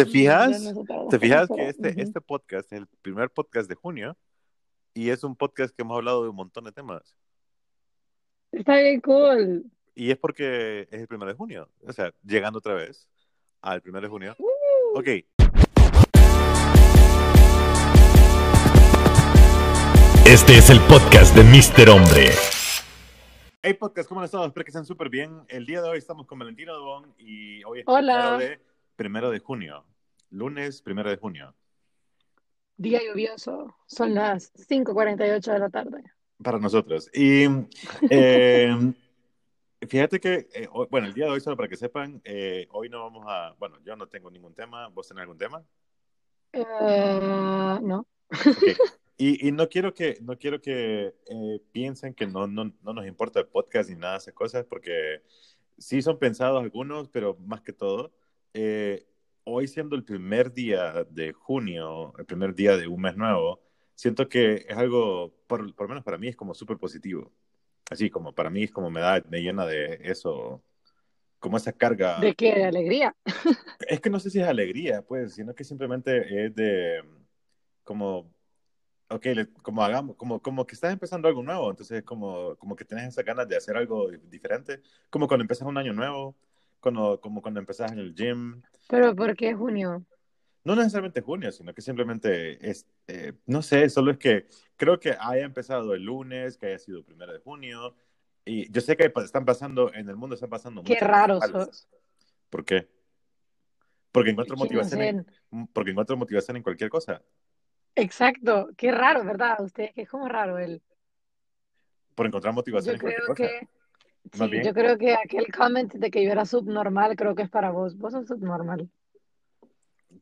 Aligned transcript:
¿Te 0.00 0.06
fijas? 0.06 0.72
¿Te 1.10 1.18
fijas 1.18 1.46
que 1.54 1.68
este, 1.68 2.00
este 2.00 2.22
podcast 2.22 2.72
es 2.72 2.78
el 2.78 2.86
primer 3.02 3.28
podcast 3.28 3.68
de 3.68 3.74
junio 3.74 4.16
y 4.94 5.10
es 5.10 5.22
un 5.24 5.36
podcast 5.36 5.76
que 5.76 5.82
hemos 5.82 5.94
hablado 5.94 6.22
de 6.22 6.30
un 6.30 6.36
montón 6.36 6.64
de 6.64 6.72
temas? 6.72 7.14
Está 8.50 8.78
bien 8.78 9.02
cool. 9.02 9.66
Y 9.94 10.10
es 10.10 10.16
porque 10.16 10.88
es 10.90 11.02
el 11.02 11.06
primero 11.06 11.30
de 11.30 11.36
junio. 11.36 11.68
O 11.86 11.92
sea, 11.92 12.14
llegando 12.24 12.60
otra 12.60 12.72
vez 12.72 13.10
al 13.60 13.82
primero 13.82 14.06
de 14.06 14.08
junio. 14.08 14.36
Uh. 14.38 14.98
Ok. 14.98 15.08
Este 20.24 20.56
es 20.56 20.70
el 20.70 20.80
podcast 20.88 21.36
de 21.36 21.42
Mr. 21.42 21.90
Hombre. 21.90 22.30
Hey 23.62 23.74
podcast, 23.74 24.08
¿cómo 24.08 24.22
han 24.22 24.24
estado? 24.24 24.46
Espero 24.46 24.64
que 24.64 24.70
estén 24.70 24.86
súper 24.86 25.10
bien. 25.10 25.42
El 25.48 25.66
día 25.66 25.82
de 25.82 25.90
hoy 25.90 25.98
estamos 25.98 26.26
con 26.26 26.38
Valentino 26.38 26.72
Dobón 26.72 27.14
y 27.18 27.62
hoy 27.64 27.80
es 27.80 27.84
Hola. 27.86 28.38
primero 28.38 28.38
de, 28.38 28.60
primero 28.96 29.30
de 29.30 29.38
junio. 29.40 29.84
Lunes 30.30 30.82
primero 30.82 31.10
de 31.10 31.16
junio. 31.16 31.54
Día 32.76 33.00
lluvioso. 33.06 33.74
Son 33.86 34.14
las 34.14 34.52
5:48 34.54 35.52
de 35.52 35.58
la 35.58 35.68
tarde. 35.70 36.02
Para 36.42 36.58
nosotros. 36.58 37.10
Y 37.12 37.44
eh, 38.10 38.74
fíjate 39.86 40.18
que, 40.20 40.48
eh, 40.54 40.68
hoy- 40.72 40.86
bueno, 40.90 41.06
el 41.06 41.14
día 41.14 41.26
de 41.26 41.32
hoy, 41.32 41.40
solo 41.40 41.56
para 41.56 41.68
que 41.68 41.76
sepan, 41.76 42.20
eh, 42.24 42.66
hoy 42.70 42.88
no 42.88 43.00
vamos 43.02 43.24
a, 43.28 43.54
bueno, 43.58 43.76
yo 43.84 43.96
no 43.96 44.06
tengo 44.06 44.30
ningún 44.30 44.54
tema. 44.54 44.88
¿Vos 44.88 45.08
tenés 45.08 45.22
algún 45.22 45.38
tema? 45.38 45.62
Eh, 46.52 47.78
no. 47.82 48.06
Ok. 48.30 48.30
Y, 49.22 49.46
y 49.46 49.52
no 49.52 49.68
quiero 49.68 49.92
que, 49.92 50.16
no 50.22 50.38
quiero 50.38 50.62
que 50.62 51.14
eh, 51.26 51.60
piensen 51.72 52.14
que 52.14 52.26
no, 52.26 52.46
no, 52.46 52.72
no 52.82 52.92
nos 52.94 53.06
importa 53.06 53.38
el 53.40 53.48
podcast 53.48 53.90
ni 53.90 53.96
nada 53.96 54.12
de 54.14 54.18
esas 54.20 54.32
cosas, 54.32 54.64
porque 54.64 55.20
sí 55.76 56.00
son 56.00 56.18
pensados 56.18 56.58
algunos, 56.62 57.10
pero 57.10 57.36
más 57.36 57.60
que 57.60 57.74
todo, 57.74 58.12
eh, 58.54 59.04
hoy 59.44 59.66
siendo 59.68 59.96
el 59.96 60.04
primer 60.04 60.52
día 60.52 61.04
de 61.10 61.32
junio, 61.32 62.12
el 62.18 62.26
primer 62.26 62.54
día 62.54 62.76
de 62.76 62.86
un 62.88 63.00
mes 63.00 63.16
nuevo, 63.16 63.60
siento 63.94 64.28
que 64.28 64.66
es 64.68 64.76
algo, 64.76 65.34
por, 65.46 65.74
por 65.74 65.84
lo 65.86 65.88
menos 65.90 66.04
para 66.04 66.18
mí, 66.18 66.28
es 66.28 66.36
como 66.36 66.54
súper 66.54 66.78
positivo. 66.78 67.32
Así 67.90 68.08
como 68.10 68.34
para 68.34 68.50
mí 68.50 68.64
es 68.64 68.70
como 68.70 68.90
me 68.90 69.00
da, 69.00 69.22
me 69.28 69.42
llena 69.42 69.66
de 69.66 69.98
eso, 70.04 70.62
como 71.40 71.56
esa 71.56 71.72
carga. 71.72 72.20
¿De 72.20 72.34
qué? 72.34 72.54
¿De 72.54 72.64
alegría? 72.64 73.16
Es 73.88 74.00
que 74.00 74.10
no 74.10 74.20
sé 74.20 74.30
si 74.30 74.40
es 74.40 74.46
alegría, 74.46 75.02
pues, 75.02 75.34
sino 75.34 75.54
que 75.54 75.64
simplemente 75.64 76.46
es 76.46 76.54
de 76.54 77.02
como, 77.82 78.30
ok, 79.08 79.24
le- 79.26 79.52
como 79.62 79.82
hagamos, 79.82 80.16
como, 80.16 80.40
como 80.40 80.66
que 80.66 80.74
estás 80.74 80.92
empezando 80.92 81.28
algo 81.28 81.42
nuevo, 81.42 81.70
entonces 81.70 82.02
como, 82.04 82.56
como 82.56 82.76
que 82.76 82.84
tienes 82.84 83.08
esas 83.08 83.24
ganas 83.24 83.48
de 83.48 83.56
hacer 83.56 83.76
algo 83.76 84.10
diferente, 84.10 84.82
como 85.10 85.26
cuando 85.28 85.42
empiezas 85.44 85.66
un 85.66 85.78
año 85.78 85.92
nuevo, 85.92 86.36
cuando, 86.80 87.20
como 87.20 87.42
cuando 87.42 87.60
empezás 87.60 87.92
en 87.92 87.98
el 87.98 88.14
gym, 88.14 88.62
¿Pero 88.88 89.14
por 89.14 89.36
qué 89.36 89.54
junio? 89.54 90.04
no 90.64 90.76
necesariamente 90.76 91.20
junio, 91.20 91.52
sino 91.52 91.72
que 91.72 91.80
simplemente 91.80 92.68
es, 92.70 92.86
eh, 93.06 93.32
no 93.46 93.62
sé, 93.62 93.88
solo 93.88 94.10
es 94.10 94.18
que 94.18 94.46
creo 94.76 94.98
que 95.00 95.16
haya 95.18 95.44
empezado 95.44 95.94
el 95.94 96.02
lunes, 96.02 96.56
que 96.58 96.66
haya 96.66 96.78
sido 96.78 97.02
primero 97.04 97.32
de 97.32 97.38
junio, 97.38 97.94
y 98.44 98.70
yo 98.70 98.80
sé 98.80 98.96
que 98.96 99.12
están 99.24 99.44
pasando, 99.44 99.92
en 99.94 100.08
el 100.08 100.16
mundo 100.16 100.34
están 100.34 100.50
pasando 100.50 100.82
Qué 100.82 100.94
muchas 100.94 101.08
raro 101.08 101.34
cosas 101.34 101.52
malas. 101.52 101.66
sos. 101.68 101.88
¿Por 102.50 102.64
qué? 102.64 102.88
Porque 104.12 104.30
encuentro 104.30 104.56
motivación 104.56 105.02
en, 105.02 105.26
porque 105.72 105.92
encuentro 105.92 106.16
motivación 106.16 106.56
en 106.56 106.62
cualquier 106.62 106.90
cosa. 106.90 107.22
Exacto. 107.94 108.70
Qué 108.76 108.90
raro, 108.90 109.24
¿verdad? 109.24 109.60
Usted, 109.60 109.90
es 109.94 110.08
como 110.08 110.28
raro 110.28 110.58
él. 110.58 110.82
Por 112.14 112.26
encontrar 112.26 112.52
motivación 112.54 112.96
Yo 112.96 112.96
en 112.96 113.00
cualquier 113.00 113.24
creo 113.24 113.36
cosa. 113.36 113.48
que, 113.48 113.68
Más 113.68 113.79
sí, 114.32 114.62
yo 114.64 114.74
creo 114.74 114.98
que 114.98 115.14
aquel 115.14 115.52
comment 115.52 115.92
de 115.92 116.10
que 116.10 116.24
yo 116.24 116.30
era 116.30 116.44
subnormal, 116.44 117.16
creo 117.16 117.34
que 117.34 117.42
es 117.42 117.50
para 117.50 117.70
vos. 117.70 117.96
Vos 117.96 118.12
sos 118.12 118.26
subnormal. 118.26 118.88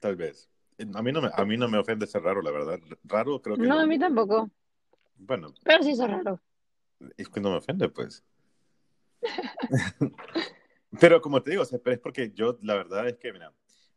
Tal 0.00 0.16
vez. 0.16 0.48
A 0.94 1.02
mí 1.02 1.10
no 1.12 1.20
me, 1.20 1.30
a 1.32 1.44
mí 1.44 1.56
no 1.56 1.68
me 1.68 1.78
ofende 1.78 2.06
ser 2.06 2.22
raro, 2.22 2.40
la 2.40 2.50
verdad. 2.52 2.78
Raro 3.04 3.40
creo 3.42 3.56
que 3.56 3.62
No, 3.62 3.74
lo- 3.76 3.80
a 3.80 3.86
mí 3.86 3.98
tampoco. 3.98 4.48
Bueno, 5.16 5.52
Pero 5.64 5.82
sí 5.82 5.94
sos 5.96 6.08
raro. 6.10 6.40
es 7.16 7.28
que 7.28 7.40
no 7.40 7.50
me 7.50 7.56
ofende, 7.56 7.88
pues. 7.88 8.24
Pero 11.00 11.20
como 11.20 11.42
te 11.42 11.50
digo, 11.50 11.62
o 11.62 11.66
sea, 11.66 11.80
es 11.84 11.98
porque 11.98 12.30
yo, 12.32 12.58
la 12.62 12.74
verdad 12.74 13.08
es 13.08 13.16
que, 13.18 13.32
mira, 13.32 13.52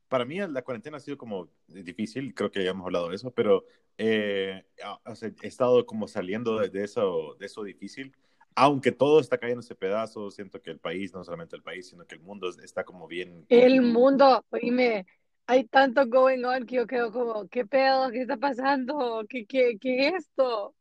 para 0.07 0.25
mí 0.25 0.39
la 0.39 0.61
cuarentena 0.63 0.97
ha 0.97 0.99
sido 0.99 1.17
como 1.17 1.49
difícil, 1.67 2.33
creo 2.33 2.51
que 2.51 2.63
ya 2.63 2.71
hemos 2.71 2.85
hablado 2.85 3.09
de 3.09 3.15
eso, 3.15 3.31
pero 3.31 3.63
eh, 3.97 4.65
o 5.05 5.15
sea, 5.15 5.31
he 5.41 5.47
estado 5.47 5.85
como 5.85 6.07
saliendo 6.07 6.57
de 6.59 6.83
eso, 6.83 7.35
de 7.39 7.45
eso 7.45 7.63
difícil. 7.63 8.13
Aunque 8.55 8.91
todo 8.91 9.19
está 9.19 9.37
cayéndose 9.37 9.75
pedazos, 9.75 10.35
siento 10.35 10.61
que 10.61 10.71
el 10.71 10.79
país, 10.79 11.13
no 11.13 11.23
solamente 11.23 11.55
el 11.55 11.63
país, 11.63 11.87
sino 11.87 12.05
que 12.05 12.15
el 12.15 12.21
mundo 12.21 12.49
está 12.63 12.83
como 12.83 13.07
bien... 13.07 13.45
El 13.49 13.81
mundo, 13.81 14.45
oíme, 14.49 15.05
hay 15.47 15.65
tanto 15.65 16.05
going 16.07 16.43
on 16.43 16.65
que 16.65 16.75
yo 16.75 16.87
quedo 16.87 17.11
como, 17.11 17.47
¿qué 17.47 17.65
pedo? 17.65 18.09
¿Qué 18.11 18.21
está 18.21 18.37
pasando? 18.37 19.23
¿Qué, 19.29 19.45
qué, 19.45 19.77
qué 19.79 20.07
es 20.09 20.13
esto? 20.25 20.75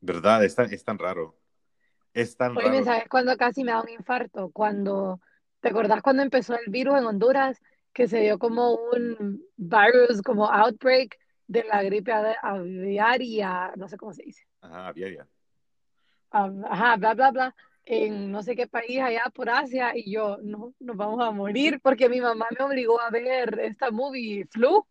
¿Verdad? 0.00 0.44
Es 0.44 0.54
tan, 0.54 0.72
es 0.72 0.84
tan 0.84 0.98
raro. 0.98 1.36
Es 2.14 2.36
tan 2.36 2.56
Oíme, 2.56 2.82
raro. 2.82 2.84
¿sabes 2.84 3.08
cuándo 3.08 3.36
casi 3.36 3.64
me 3.64 3.72
da 3.72 3.82
un 3.82 3.88
infarto? 3.88 4.50
Cuando, 4.50 5.20
¿te 5.60 5.68
acordás 5.68 6.02
cuando 6.02 6.22
empezó 6.22 6.54
el 6.54 6.70
virus 6.70 6.98
en 6.98 7.06
Honduras? 7.06 7.60
Que 7.92 8.08
se 8.08 8.20
dio 8.20 8.38
como 8.38 8.74
un 8.74 9.42
virus, 9.56 10.22
como 10.22 10.46
outbreak 10.50 11.16
de 11.46 11.64
la 11.64 11.82
gripe 11.82 12.12
aviaria, 12.12 13.72
no 13.76 13.88
sé 13.88 13.96
cómo 13.96 14.12
se 14.12 14.22
dice. 14.24 14.42
Ajá, 14.60 14.88
aviaria. 14.88 15.28
Ah, 16.32 16.50
Ajá, 16.70 16.96
bla, 16.96 17.14
bla, 17.14 17.30
bla, 17.30 17.54
en 17.84 18.30
no 18.32 18.42
sé 18.42 18.56
qué 18.56 18.66
país 18.66 19.00
allá 19.00 19.24
por 19.34 19.50
Asia, 19.50 19.92
y 19.96 20.10
yo, 20.12 20.38
no, 20.42 20.74
nos 20.80 20.96
vamos 20.96 21.22
a 21.24 21.30
morir, 21.30 21.80
porque 21.82 22.08
mi 22.08 22.20
mamá 22.20 22.46
me 22.58 22.64
obligó 22.64 23.00
a 23.00 23.10
ver 23.10 23.58
esta 23.60 23.90
movie, 23.90 24.46
Flu. 24.50 24.86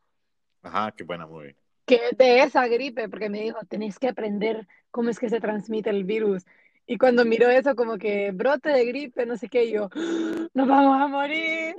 Ajá, 0.63 0.91
qué 0.95 1.03
buena 1.03 1.27
movie. 1.27 1.55
que 1.85 1.95
es 2.11 2.17
de 2.17 2.39
esa 2.43 2.67
gripe, 2.67 3.09
porque 3.09 3.29
me 3.29 3.41
dijo, 3.41 3.59
tenés 3.67 3.99
que 3.99 4.07
aprender 4.09 4.67
cómo 4.91 5.09
es 5.09 5.19
que 5.19 5.29
se 5.29 5.39
transmite 5.41 5.89
el 5.89 6.03
virus. 6.05 6.45
Y 6.87 6.97
cuando 6.97 7.25
miro 7.25 7.49
eso, 7.49 7.75
como 7.75 7.97
que 7.97 8.31
brote 8.31 8.69
de 8.69 8.85
gripe, 8.85 9.25
no 9.25 9.37
sé 9.37 9.49
qué, 9.49 9.65
y 9.65 9.71
yo, 9.73 9.89
"¡Ah! 9.93 10.47
nos 10.53 10.67
vamos 10.67 11.01
a 11.01 11.07
morir. 11.07 11.75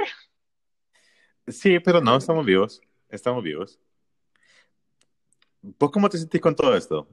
Sí, 1.46 1.80
pero 1.80 2.00
no, 2.00 2.16
estamos 2.16 2.44
vivos. 2.46 2.80
Estamos 3.08 3.42
vivos. 3.42 3.78
¿Vos 5.62 5.92
cómo 5.92 6.08
te 6.08 6.18
sentís 6.18 6.40
con 6.40 6.56
todo 6.56 6.76
esto? 6.76 7.08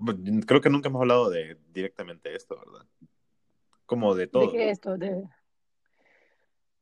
Creo 0.47 0.59
que 0.59 0.71
nunca 0.71 0.89
hemos 0.89 1.01
hablado 1.01 1.29
de 1.29 1.57
directamente 1.71 2.35
esto, 2.35 2.59
¿verdad? 2.59 2.85
Como 3.85 4.15
de 4.15 4.23
¿De 4.23 4.27
todo. 4.27 4.51
qué 4.51 4.71
esto? 4.71 4.97
De... 4.97 5.23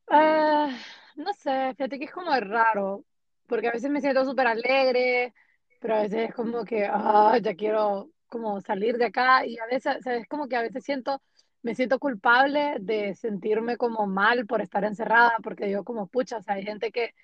Ah, 0.08 0.74
no 1.16 1.34
sé, 1.34 1.74
fíjate 1.76 1.98
que 1.98 2.06
es 2.06 2.10
como 2.10 2.30
raro, 2.40 3.04
porque 3.46 3.68
a 3.68 3.72
veces 3.72 3.90
me 3.90 4.00
siento 4.00 4.24
súper 4.24 4.46
alegre, 4.46 5.34
pero 5.78 5.96
a 5.96 6.02
veces 6.02 6.30
es 6.30 6.34
como 6.34 6.64
que, 6.64 6.86
ah, 6.90 7.38
ya 7.42 7.54
quiero 7.54 8.10
como 8.28 8.60
salir 8.62 8.96
de 8.96 9.06
acá, 9.06 9.44
y 9.44 9.58
a 9.58 9.66
veces, 9.66 9.98
¿sabes? 10.02 10.26
Como 10.26 10.48
que 10.48 10.56
a 10.56 10.62
veces 10.62 10.82
siento, 10.84 11.20
me 11.62 11.74
siento 11.74 11.98
culpable 11.98 12.76
de 12.80 13.14
sentirme 13.14 13.76
como 13.76 14.06
mal 14.06 14.46
por 14.46 14.62
estar 14.62 14.84
encerrada, 14.84 15.34
porque 15.42 15.66
digo 15.66 15.84
como, 15.84 16.06
pucha, 16.06 16.38
o 16.38 16.42
sea, 16.42 16.54
hay 16.54 16.64
gente 16.64 16.90
que 16.90 17.14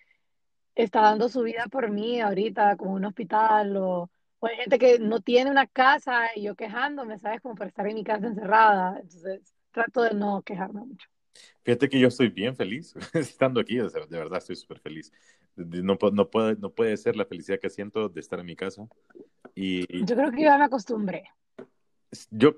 está 0.75 1.01
dando 1.01 1.31
su 1.31 1.43
vida 1.43 1.67
por 1.71 1.91
mí 1.91 2.21
ahorita, 2.21 2.77
como 2.77 2.93
un 2.93 3.07
hospital, 3.07 3.77
o, 3.79 4.11
o 4.45 4.47
hay 4.47 4.57
gente 4.57 4.79
que 4.79 4.99
no 4.99 5.21
tiene 5.21 5.51
una 5.51 5.67
casa 5.67 6.27
y 6.37 6.43
yo 6.43 6.55
quejándome, 6.55 7.19
¿sabes? 7.19 7.41
Como 7.41 7.55
por 7.55 7.67
estar 7.67 7.87
en 7.87 7.95
mi 7.95 8.05
casa 8.05 8.27
encerrada. 8.27 8.99
Entonces, 9.01 9.55
trato 9.71 10.03
de 10.03 10.13
no 10.13 10.43
quejarme 10.43 10.85
mucho. 10.85 11.09
Fíjate 11.63 11.89
que 11.89 11.99
yo 11.99 12.09
estoy 12.09 12.29
bien 12.29 12.55
feliz 12.55 12.95
estando 13.15 13.59
aquí, 13.59 13.81
o 13.81 13.89
sea, 13.89 14.05
de 14.05 14.19
verdad 14.19 14.39
estoy 14.39 14.57
súper 14.57 14.81
feliz. 14.81 15.11
No, 15.57 15.97
no, 16.13 16.29
puede, 16.29 16.57
no 16.57 16.71
puede 16.71 16.95
ser 16.99 17.17
la 17.17 17.25
felicidad 17.25 17.59
que 17.59 17.71
siento 17.71 18.11
de 18.11 18.21
estar 18.21 18.39
en 18.39 18.47
mi 18.47 18.55
casa. 18.55 18.87
Y 19.55 20.05
Yo 20.05 20.15
creo 20.15 20.31
que 20.31 20.43
ya 20.43 20.59
me 20.59 20.65
acostumbré. 20.65 21.25
yo, 22.31 22.55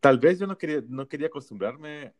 tal 0.00 0.18
vez 0.18 0.38
yo 0.38 0.46
no 0.46 0.56
quería, 0.56 0.82
no 0.88 1.06
quería 1.08 1.26
acostumbrarme, 1.26 2.14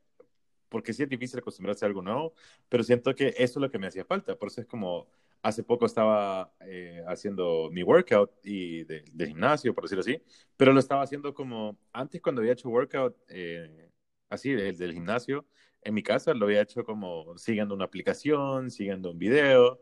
porque 0.69 0.93
sí 0.93 1.03
es 1.03 1.09
difícil 1.09 1.39
acostumbrarse 1.39 1.87
a 1.87 1.89
algo 1.89 2.03
nuevo, 2.03 2.35
pero 2.69 2.83
siento 2.83 3.15
que 3.15 3.29
eso 3.29 3.59
es 3.59 3.63
lo 3.63 3.71
que 3.71 3.79
me 3.79 3.87
hacía 3.87 4.05
falta. 4.05 4.37
Por 4.37 4.49
eso 4.49 4.61
es 4.61 4.67
como, 4.67 5.07
hace 5.47 5.63
poco 5.63 5.87
estaba 5.87 6.53
eh, 6.61 7.05
haciendo 7.07 7.69
mi 7.71 7.85
workout 7.85 8.33
y 8.43 8.83
de, 8.83 9.05
gimnasio, 9.17 9.73
por 9.73 9.85
decirlo 9.85 10.01
así, 10.01 10.21
pero 10.57 10.73
lo 10.73 10.81
estaba 10.81 11.03
haciendo 11.03 11.33
como, 11.35 11.79
antes 11.93 12.21
cuando 12.21 12.41
había 12.41 12.53
hecho 12.55 12.69
workout, 12.69 13.17
eh, 13.29 13.89
así, 14.29 14.51
del, 14.53 14.77
del 14.77 14.93
gimnasio, 14.93 15.47
en 15.83 15.95
mi 15.95 16.03
casa 16.03 16.35
lo 16.35 16.47
había 16.47 16.63
hecho 16.63 16.85
como 16.85 17.39
siguiendo 17.39 17.77
una 17.77 17.85
aplicación, 17.85 18.73
siguiendo 18.73 19.13
un 19.13 19.19
video, 19.19 19.81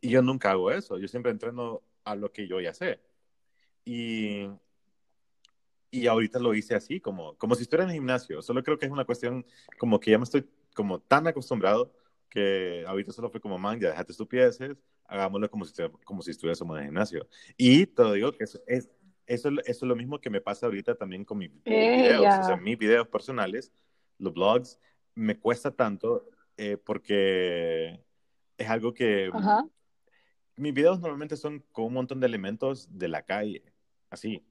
y 0.00 0.10
yo 0.10 0.20
nunca 0.20 0.50
hago 0.50 0.72
eso, 0.72 0.98
yo 0.98 1.06
siempre 1.06 1.30
entreno 1.30 1.82
a 2.02 2.16
lo 2.16 2.32
que 2.32 2.48
yo 2.48 2.60
ya 2.60 2.74
sé. 2.74 3.00
Y, 3.84 4.48
y 5.92 6.08
ahorita 6.08 6.40
lo 6.40 6.54
hice 6.54 6.74
así, 6.74 7.00
como, 7.00 7.36
como 7.36 7.54
si 7.54 7.62
estuviera 7.62 7.84
en 7.84 7.90
el 7.90 7.96
gimnasio. 7.96 8.42
Solo 8.42 8.64
creo 8.64 8.78
que 8.78 8.86
es 8.86 8.92
una 8.92 9.04
cuestión 9.04 9.46
como 9.78 10.00
que 10.00 10.10
ya 10.10 10.18
me 10.18 10.24
estoy 10.24 10.44
como 10.74 10.98
tan 10.98 11.28
acostumbrado 11.28 11.92
que 12.34 12.84
ahorita 12.86 13.12
solo 13.12 13.30
fue 13.30 13.40
como, 13.40 13.56
man, 13.58 13.78
ya 13.80 13.90
déjate 13.90 14.12
estupideces, 14.12 14.76
hagámoslo 15.06 15.48
como 15.50 15.64
si, 15.64 15.72
como 16.04 16.20
si 16.20 16.32
estuviésemos 16.32 16.76
en 16.76 16.82
el 16.82 16.88
gimnasio. 16.88 17.28
Y 17.56 17.86
te 17.86 18.02
lo 18.02 18.12
digo 18.12 18.32
que 18.32 18.44
eso 18.44 18.60
es, 18.66 18.90
eso, 19.26 19.48
es- 19.48 19.58
eso 19.66 19.84
es 19.86 19.88
lo 19.88 19.96
mismo 19.96 20.20
que 20.20 20.28
me 20.30 20.40
pasa 20.40 20.66
ahorita 20.66 20.96
también 20.96 21.24
con 21.24 21.38
mis 21.38 21.50
videos. 21.94 22.26
O 22.40 22.44
sea, 22.44 22.56
mis 22.56 22.76
videos 22.76 23.06
personales, 23.08 23.72
los 24.18 24.34
blogs, 24.34 24.78
me 25.14 25.38
cuesta 25.38 25.70
tanto 25.70 26.28
eh, 26.56 26.76
porque 26.76 28.00
es 28.58 28.68
algo 28.68 28.92
que 28.92 29.30
mis 30.56 30.74
videos 30.74 31.00
normalmente 31.00 31.36
son 31.36 31.60
con 31.72 31.86
un 31.86 31.94
montón 31.94 32.20
de 32.20 32.26
elementos 32.26 32.88
de 32.98 33.08
la 33.08 33.22
calle, 33.22 33.62
así, 34.10 34.44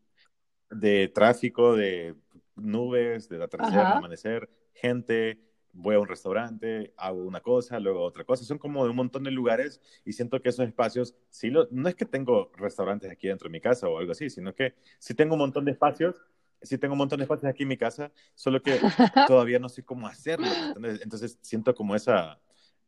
de 0.69 1.07
tráfico, 1.07 1.75
de 1.75 2.15
nubes, 2.55 3.29
de 3.29 3.41
atardecer, 3.43 3.79
amanecer, 3.97 4.49
gente, 4.73 5.39
voy 5.73 5.95
a 5.95 5.99
un 5.99 6.07
restaurante, 6.07 6.93
hago 6.97 7.23
una 7.23 7.41
cosa, 7.41 7.79
luego 7.79 8.03
otra 8.03 8.23
cosa, 8.23 8.45
son 8.45 8.59
como 8.59 8.83
de 8.83 8.91
un 8.91 8.95
montón 8.95 9.23
de 9.23 9.31
lugares 9.31 9.81
y 10.05 10.13
siento 10.13 10.41
que 10.41 10.49
esos 10.49 10.67
espacios, 10.67 11.15
sí 11.29 11.49
lo, 11.49 11.67
no 11.71 11.89
es 11.89 11.95
que 11.95 12.05
tengo 12.05 12.51
restaurantes 12.55 13.11
aquí 13.11 13.27
dentro 13.27 13.49
de 13.49 13.51
mi 13.51 13.59
casa 13.59 13.89
o 13.89 13.97
algo 13.97 14.11
así, 14.11 14.29
sino 14.29 14.53
que 14.53 14.75
sí 14.99 15.13
tengo 15.15 15.33
un 15.33 15.39
montón 15.39 15.65
de 15.65 15.71
espacios, 15.71 16.21
sí 16.61 16.77
tengo 16.77 16.93
un 16.93 16.99
montón 16.99 17.17
de 17.17 17.23
espacios 17.23 17.49
aquí 17.49 17.63
en 17.63 17.69
mi 17.69 17.77
casa, 17.77 18.11
solo 18.35 18.61
que 18.61 18.79
todavía 19.27 19.59
no 19.59 19.67
sé 19.67 19.83
cómo 19.83 20.07
hacerlo, 20.07 20.45
¿me 20.45 20.67
entiendes? 20.67 21.01
entonces 21.01 21.39
siento 21.41 21.73
como 21.73 21.95
esa, 21.95 22.39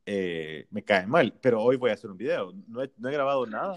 eh, 0.06 0.68
me 0.70 0.84
cae 0.84 1.08
mal, 1.08 1.34
pero 1.42 1.62
hoy 1.62 1.78
voy 1.78 1.90
a 1.90 1.96
hacer 1.96 2.12
un 2.12 2.18
video, 2.18 2.54
no 2.68 2.84
he, 2.84 2.92
no 2.98 3.10
he 3.10 3.14
grabado 3.14 3.46
nada. 3.48 3.76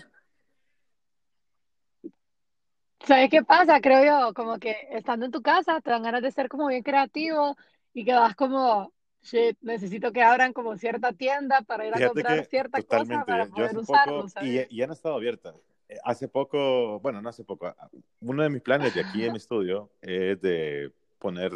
¿Sabes 3.00 3.30
qué 3.30 3.42
pasa? 3.42 3.80
Creo 3.80 4.04
yo, 4.04 4.34
como 4.34 4.58
que 4.58 4.76
estando 4.90 5.24
en 5.24 5.32
tu 5.32 5.40
casa 5.40 5.80
te 5.80 5.90
dan 5.90 6.02
ganas 6.02 6.20
de 6.20 6.30
ser 6.30 6.48
como 6.48 6.66
bien 6.66 6.82
creativo 6.82 7.56
y 7.94 8.04
que 8.04 8.12
vas 8.12 8.36
como, 8.36 8.92
shit, 9.22 9.58
necesito 9.60 10.12
que 10.12 10.22
abran 10.22 10.52
como 10.52 10.76
cierta 10.76 11.12
tienda 11.12 11.62
para 11.62 11.86
ir 11.86 11.94
a 11.94 11.96
Fíjate 11.96 12.14
comprar 12.14 12.38
que 12.42 12.44
cierta 12.48 12.82
cosa 12.82 13.24
para 13.26 13.46
poder 13.46 13.76
usarlo, 13.76 14.26
poco, 14.26 14.44
y, 14.44 14.76
y 14.76 14.82
han 14.82 14.90
estado 14.92 15.14
abiertas. 15.16 15.54
Eh, 15.88 15.98
Hace 16.04 16.28
poco, 16.28 17.00
bueno, 17.00 17.20
no 17.22 17.28
hace 17.28 17.44
poco, 17.44 17.66
a- 17.66 17.90
uno 18.20 18.42
de 18.42 18.50
mis 18.50 18.62
planes 18.62 18.94
de 18.94 19.00
aquí 19.00 19.24
en 19.24 19.32
mi 19.32 19.38
estudio 19.38 19.90
es 20.00 20.40
de 20.40 20.92
poner 21.18 21.52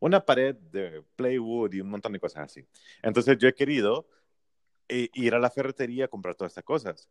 una 0.00 0.24
pared 0.24 0.54
de 0.56 1.02
plywood 1.16 1.72
y 1.74 1.80
un 1.80 1.90
montón 1.90 2.12
de 2.12 2.20
cosas 2.20 2.44
así. 2.44 2.66
Entonces 3.02 3.38
yo 3.38 3.48
he 3.48 3.54
querido 3.54 4.08
eh, 4.88 5.08
ir 5.14 5.34
a 5.34 5.38
la 5.38 5.50
ferretería 5.50 6.06
a 6.06 6.08
comprar 6.08 6.34
todas 6.34 6.52
estas 6.52 6.64
cosas, 6.64 7.08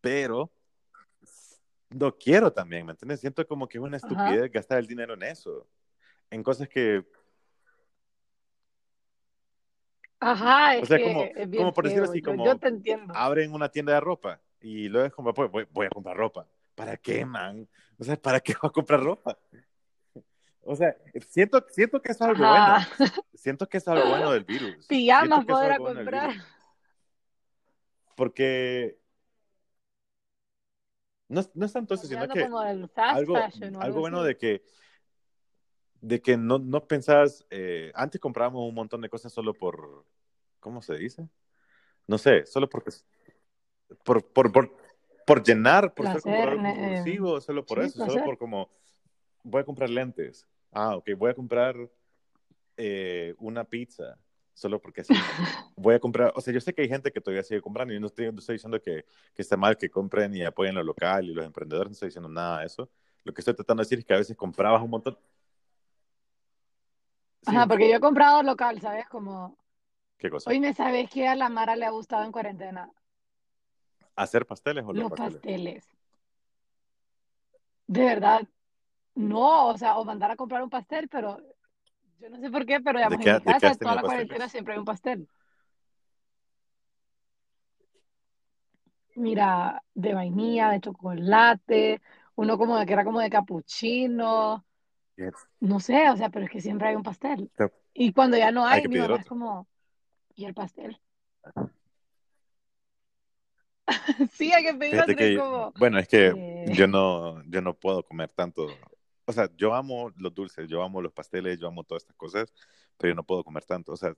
pero 0.00 0.50
no 1.90 2.16
quiero 2.16 2.52
también, 2.52 2.86
¿me 2.86 2.92
entiendes? 2.92 3.20
Siento 3.20 3.46
como 3.46 3.68
que 3.68 3.78
es 3.78 3.84
una 3.84 3.98
Ajá. 3.98 4.06
estupidez 4.06 4.50
gastar 4.50 4.78
el 4.78 4.86
dinero 4.86 5.14
en 5.14 5.22
eso, 5.24 5.68
en 6.30 6.42
cosas 6.42 6.68
que, 6.68 7.04
Ajá, 10.24 10.76
o 10.78 10.82
es 10.82 10.88
sea, 10.88 10.98
que 10.98 11.04
como, 11.04 11.22
es 11.22 11.56
como 11.56 11.72
por 11.74 11.84
decirlo 11.84 12.04
así, 12.08 12.22
como 12.22 12.44
yo 12.44 12.56
te 12.56 12.68
entiendo. 12.68 13.12
abren 13.14 13.52
una 13.52 13.68
tienda 13.68 13.92
de 13.94 14.00
ropa 14.00 14.40
y 14.60 14.88
luego 14.88 15.06
es 15.08 15.12
como, 15.12 15.34
pues, 15.34 15.50
voy, 15.50 15.66
voy 15.70 15.86
a 15.86 15.90
comprar 15.90 16.16
ropa. 16.16 16.46
¿Para 16.76 16.96
qué, 16.96 17.26
man? 17.26 17.68
O 17.98 18.04
sea, 18.04 18.16
¿para 18.16 18.40
qué 18.40 18.54
va 18.54 18.68
a 18.68 18.70
comprar 18.70 19.00
ropa? 19.02 19.36
O 20.64 20.76
sea, 20.76 20.96
siento, 21.28 21.64
siento 21.70 22.00
que 22.00 22.12
es 22.12 22.22
algo 22.22 22.46
bueno. 22.46 22.76
Siento 23.34 23.68
que 23.68 23.78
es 23.78 23.88
algo 23.88 24.08
bueno 24.10 24.30
del 24.30 24.44
virus. 24.44 24.86
Pijamas 24.86 25.44
poder 25.44 25.70
del 25.72 25.78
comprar. 25.78 26.30
Porque 28.14 28.98
no, 31.28 31.40
es- 31.40 31.50
no 31.54 31.66
es 31.66 31.72
tanto 31.72 31.94
eso, 31.94 32.06
sino 32.06 32.28
que 32.28 32.44
como 32.44 32.60
del 32.60 32.88
fast 32.88 33.16
algo, 33.16 33.34
fashion 33.34 33.74
o 33.76 33.80
algo 33.80 33.84
algo 33.84 34.00
bueno 34.00 34.22
de 34.22 34.36
que, 34.36 34.62
de 36.02 36.20
que 36.20 36.36
no, 36.36 36.58
no 36.58 36.84
pensás, 36.86 37.46
eh, 37.48 37.92
antes 37.94 38.20
comprábamos 38.20 38.68
un 38.68 38.74
montón 38.74 39.00
de 39.00 39.08
cosas 39.08 39.32
solo 39.32 39.54
por, 39.54 40.04
¿cómo 40.60 40.82
se 40.82 40.96
dice? 40.96 41.28
No 42.08 42.18
sé, 42.18 42.44
solo 42.44 42.68
porque, 42.68 42.90
por, 44.04 44.26
por, 44.26 44.52
por, 44.52 44.76
por 45.24 45.42
llenar, 45.42 45.94
por 45.94 46.08
ser 46.08 46.20
como 46.20 46.34
Placer, 46.34 46.50
algo 46.50 46.62
ne- 46.62 46.98
eh, 47.38 47.40
solo 47.40 47.64
por 47.64 47.78
sí, 47.78 47.84
eso, 47.86 48.04
solo 48.04 48.24
por 48.24 48.36
como, 48.36 48.68
voy 49.44 49.62
a 49.62 49.64
comprar 49.64 49.88
lentes. 49.88 50.46
Ah, 50.72 50.96
ok, 50.96 51.10
voy 51.16 51.30
a 51.30 51.34
comprar 51.34 51.76
eh, 52.76 53.34
una 53.38 53.64
pizza, 53.64 54.18
solo 54.54 54.80
porque 54.80 55.04
sí. 55.04 55.14
Voy 55.74 55.94
a 55.94 56.00
comprar, 56.00 56.32
o 56.36 56.40
sea, 56.40 56.52
yo 56.52 56.60
sé 56.60 56.74
que 56.74 56.82
hay 56.82 56.88
gente 56.88 57.10
que 57.10 57.20
todavía 57.20 57.42
sigue 57.42 57.62
comprando 57.62 57.94
y 57.94 57.98
no 57.98 58.06
estoy, 58.06 58.30
no 58.30 58.38
estoy 58.38 58.56
diciendo 58.56 58.80
que, 58.80 59.06
que 59.34 59.42
está 59.42 59.56
mal 59.56 59.76
que 59.78 59.88
compren 59.88 60.36
y 60.36 60.42
apoyen 60.44 60.74
lo 60.74 60.82
local 60.84 61.24
y 61.24 61.32
los 61.32 61.46
emprendedores, 61.46 61.88
no 61.90 61.92
estoy 61.94 62.08
diciendo 62.08 62.28
nada 62.28 62.60
de 62.60 62.66
eso. 62.66 62.90
Lo 63.24 63.32
que 63.32 63.40
estoy 63.40 63.54
tratando 63.54 63.80
de 63.80 63.86
decir 63.86 63.98
es 64.00 64.04
que 64.04 64.12
a 64.14 64.18
veces 64.18 64.36
comprabas 64.36 64.82
un 64.82 64.90
montón. 64.90 65.16
Ajá, 67.46 67.66
porque 67.66 67.88
yo 67.88 67.96
he 67.96 68.00
comprado 68.00 68.42
local, 68.42 68.80
¿sabes? 68.80 69.06
Como, 69.08 69.56
¿qué 70.18 70.30
cosa? 70.30 70.50
hoy 70.50 70.60
me 70.60 70.74
sabes 70.74 71.10
que 71.10 71.28
a 71.28 71.34
la 71.36 71.48
Mara 71.48 71.76
le 71.76 71.86
ha 71.86 71.90
gustado 71.90 72.24
en 72.24 72.32
cuarentena. 72.32 72.90
¿Hacer 74.16 74.46
pasteles 74.46 74.84
o 74.86 74.92
los 74.94 75.02
Los 75.02 75.10
pasteles? 75.10 75.42
pasteles. 75.42 75.84
De 77.86 78.04
verdad, 78.04 78.42
no, 79.16 79.68
o 79.68 79.78
sea, 79.78 79.98
o 79.98 80.04
mandar 80.04 80.30
a 80.32 80.36
comprar 80.36 80.62
un 80.62 80.70
pastel, 80.70 81.08
pero 81.08 81.38
yo 82.20 82.30
no 82.30 82.38
sé 82.40 82.50
por 82.50 82.66
qué, 82.66 82.80
pero 82.80 82.98
¿De 83.00 83.00
digamos, 83.00 83.18
qué, 83.18 83.30
en 83.30 83.32
mi 83.34 83.42
casa 83.42 83.74
toda 83.76 83.94
la 83.96 84.04
cuarentena 84.04 84.44
pasteles? 84.44 84.52
siempre 84.52 84.74
hay 84.74 84.80
un 84.80 84.84
pastel. 84.86 85.28
Mira, 89.14 89.82
de 89.94 90.14
vainilla, 90.14 90.70
de 90.70 90.80
chocolate, 90.80 92.00
uno 92.36 92.56
como 92.58 92.78
de 92.78 92.86
que 92.86 92.92
era 92.94 93.04
como 93.04 93.20
de 93.20 93.30
capuchino. 93.30 94.64
No 95.60 95.80
sé, 95.80 96.10
o 96.10 96.16
sea, 96.16 96.30
pero 96.30 96.44
es 96.44 96.50
que 96.50 96.60
siempre 96.60 96.88
hay 96.88 96.96
un 96.96 97.02
pastel. 97.02 97.50
Te- 97.56 97.70
Y 97.94 98.12
cuando 98.12 98.36
ya 98.36 98.50
no 98.50 98.66
Hay 98.66 98.80
hay, 98.80 98.88
mi 98.88 98.98
mamá 98.98 99.18
es 99.18 99.26
como, 99.26 99.66
¿y 100.34 100.44
el 100.44 100.54
pastel? 100.54 101.00
Sí, 104.32 104.52
hay 104.52 104.64
que 104.64 104.74
pedir 104.74 105.00
otro 105.00 105.16
que, 105.16 105.36
como, 105.36 105.72
bueno, 105.76 105.98
es 105.98 106.08
que 106.08 106.28
eh, 106.28 106.64
yo 106.72 106.86
no, 106.86 107.42
yo 107.44 107.60
no 107.60 107.74
puedo 107.74 108.02
comer 108.02 108.30
tanto. 108.32 108.66
O 109.24 109.32
sea, 109.32 109.48
yo 109.56 109.74
amo 109.74 110.10
los 110.16 110.34
dulces, 110.34 110.68
yo 110.68 110.82
amo 110.82 111.00
los 111.00 111.12
pasteles, 111.12 111.58
yo 111.58 111.68
amo 111.68 111.84
todas 111.84 112.02
estas 112.02 112.16
cosas, 112.16 112.52
pero 112.98 113.12
yo 113.12 113.14
no 113.14 113.22
puedo 113.24 113.44
comer 113.44 113.64
tanto. 113.64 113.92
O 113.92 113.96
sea, 113.96 114.14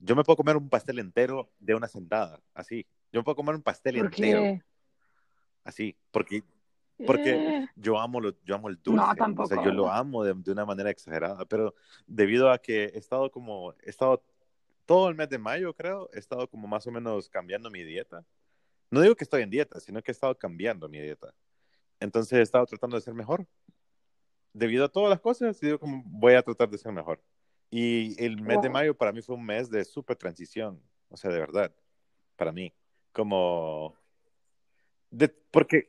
yo 0.00 0.16
me 0.16 0.24
puedo 0.24 0.36
comer 0.36 0.56
un 0.56 0.68
pastel 0.68 0.98
entero 0.98 1.50
de 1.60 1.74
una 1.74 1.88
sentada, 1.88 2.40
así. 2.54 2.86
Yo 3.12 3.20
me 3.20 3.24
puedo 3.24 3.36
comer 3.36 3.54
un 3.54 3.62
pastel 3.62 3.96
¿por 3.98 4.06
entero, 4.06 4.42
qué? 4.42 4.62
así, 5.64 5.96
porque, 6.10 6.42
porque 7.06 7.30
Eh, 7.30 7.68
yo 7.76 7.98
amo, 7.98 8.20
lo, 8.20 8.34
yo 8.44 8.54
amo 8.54 8.68
el 8.68 8.76
no, 8.76 8.82
dulce. 8.82 9.02
O 9.02 9.06
sea, 9.06 9.14
tampoco. 9.14 9.64
yo 9.64 9.72
lo 9.72 9.90
amo 9.90 10.24
de, 10.24 10.34
de 10.34 10.52
una 10.52 10.64
manera 10.64 10.90
exagerada, 10.90 11.44
pero 11.46 11.74
debido 12.06 12.50
a 12.50 12.58
que 12.58 12.84
he 12.84 12.98
estado 12.98 13.30
como, 13.30 13.72
he 13.82 13.90
estado 13.90 14.22
todo 14.86 15.08
el 15.08 15.14
mes 15.14 15.28
de 15.28 15.38
mayo, 15.38 15.74
creo, 15.74 16.08
he 16.12 16.18
estado 16.18 16.48
como 16.48 16.66
más 16.68 16.86
o 16.86 16.90
menos 16.90 17.28
cambiando 17.28 17.70
mi 17.70 17.82
dieta. 17.84 18.24
No 18.90 19.00
digo 19.00 19.14
que 19.14 19.24
estoy 19.24 19.42
en 19.42 19.50
dieta, 19.50 19.80
sino 19.80 20.02
que 20.02 20.10
he 20.10 20.14
estado 20.14 20.36
cambiando 20.36 20.88
mi 20.88 21.00
dieta. 21.00 21.32
Entonces 22.00 22.32
he 22.38 22.42
estado 22.42 22.66
tratando 22.66 22.96
de 22.96 23.00
ser 23.02 23.14
mejor. 23.14 23.46
Debido 24.52 24.84
a 24.84 24.88
todas 24.88 25.08
las 25.08 25.20
cosas, 25.20 25.58
digo 25.60 25.78
como 25.78 26.02
voy 26.04 26.34
a 26.34 26.42
tratar 26.42 26.68
de 26.68 26.76
ser 26.76 26.92
mejor. 26.92 27.22
Y 27.70 28.22
el 28.22 28.42
mes 28.42 28.60
de 28.60 28.68
Wow. 28.68 28.72
mayo 28.72 28.94
para 28.96 29.12
mí 29.12 29.22
fue 29.22 29.34
un 29.36 29.46
mes 29.46 29.70
de 29.70 29.82
súper 29.84 30.16
transición. 30.16 30.82
O 31.08 31.16
sea, 31.16 31.30
de 31.30 31.38
verdad, 31.38 31.74
para 32.36 32.52
mí. 32.52 32.74
Como... 33.12 33.96
De, 35.10 35.28
porque... 35.28 35.88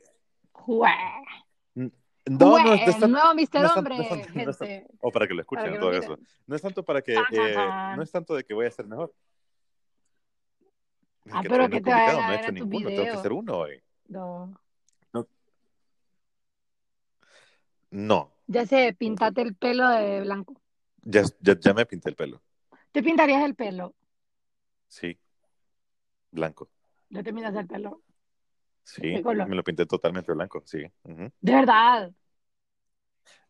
No, 0.65 1.91
no, 2.25 2.63
no, 2.63 2.73
es 2.73 2.99
tan- 2.99 3.11
nuevo 3.11 3.33
Mister 3.35 3.61
no 3.61 3.73
Hombre, 3.73 3.95
no 3.97 4.01
es 4.03 4.09
tan- 4.09 4.19
no 4.45 4.51
es 4.51 4.57
tan- 4.57 4.67
gente. 4.67 4.87
o 5.01 5.11
para 5.11 5.27
que 5.27 5.33
lo 5.33 5.41
escuchen 5.41 5.71
que 5.73 5.77
todo 5.77 5.91
lo 5.91 5.97
eso. 5.97 6.17
No 6.47 6.55
es 6.55 6.61
tanto 6.61 6.83
para 6.83 7.01
que... 7.01 7.15
Eh, 7.33 7.55
no 7.95 8.01
es 8.01 8.11
tanto 8.11 8.35
de 8.35 8.43
que 8.43 8.53
voy 8.53 8.65
a 8.65 8.71
ser 8.71 8.87
mejor. 8.87 9.13
Es 11.25 11.33
Ah, 11.33 11.41
que 11.41 11.49
pero 11.49 11.63
no 11.63 11.69
que 11.69 11.81
te 11.81 11.91
publicado, 11.91 12.19
a 12.21 12.27
no 12.27 12.33
he 12.33 12.35
hecho 12.37 12.51
ninguno. 12.51 12.89
Tengo 12.89 13.03
que 13.03 13.09
hacer 13.09 13.31
uno 13.33 13.57
hoy. 13.57 13.81
No. 14.07 14.53
No, 17.91 18.31
Ya 18.47 18.65
sé, 18.65 18.95
pintate 18.97 19.41
el 19.41 19.55
pelo 19.55 19.87
de 19.87 20.21
blanco. 20.21 20.59
ya, 21.03 21.23
ya, 21.41 21.59
ya 21.59 21.73
me 21.75 21.85
pinté 21.85 22.09
el 22.09 22.15
pelo. 22.15 22.41
¿Te 22.91 23.03
pintarías 23.03 23.43
el 23.43 23.53
pelo? 23.53 23.93
Sí, 24.87 25.19
blanco. 26.31 26.69
¿Ya 27.09 27.21
te 27.21 27.31
pintas 27.33 27.53
el 27.55 27.67
pelo? 27.67 28.01
Sí, 28.83 29.21
me 29.23 29.55
lo 29.55 29.63
pinté 29.63 29.85
totalmente 29.85 30.31
blanco, 30.33 30.61
sí. 30.65 30.83
De 31.03 31.53
verdad. 31.53 32.11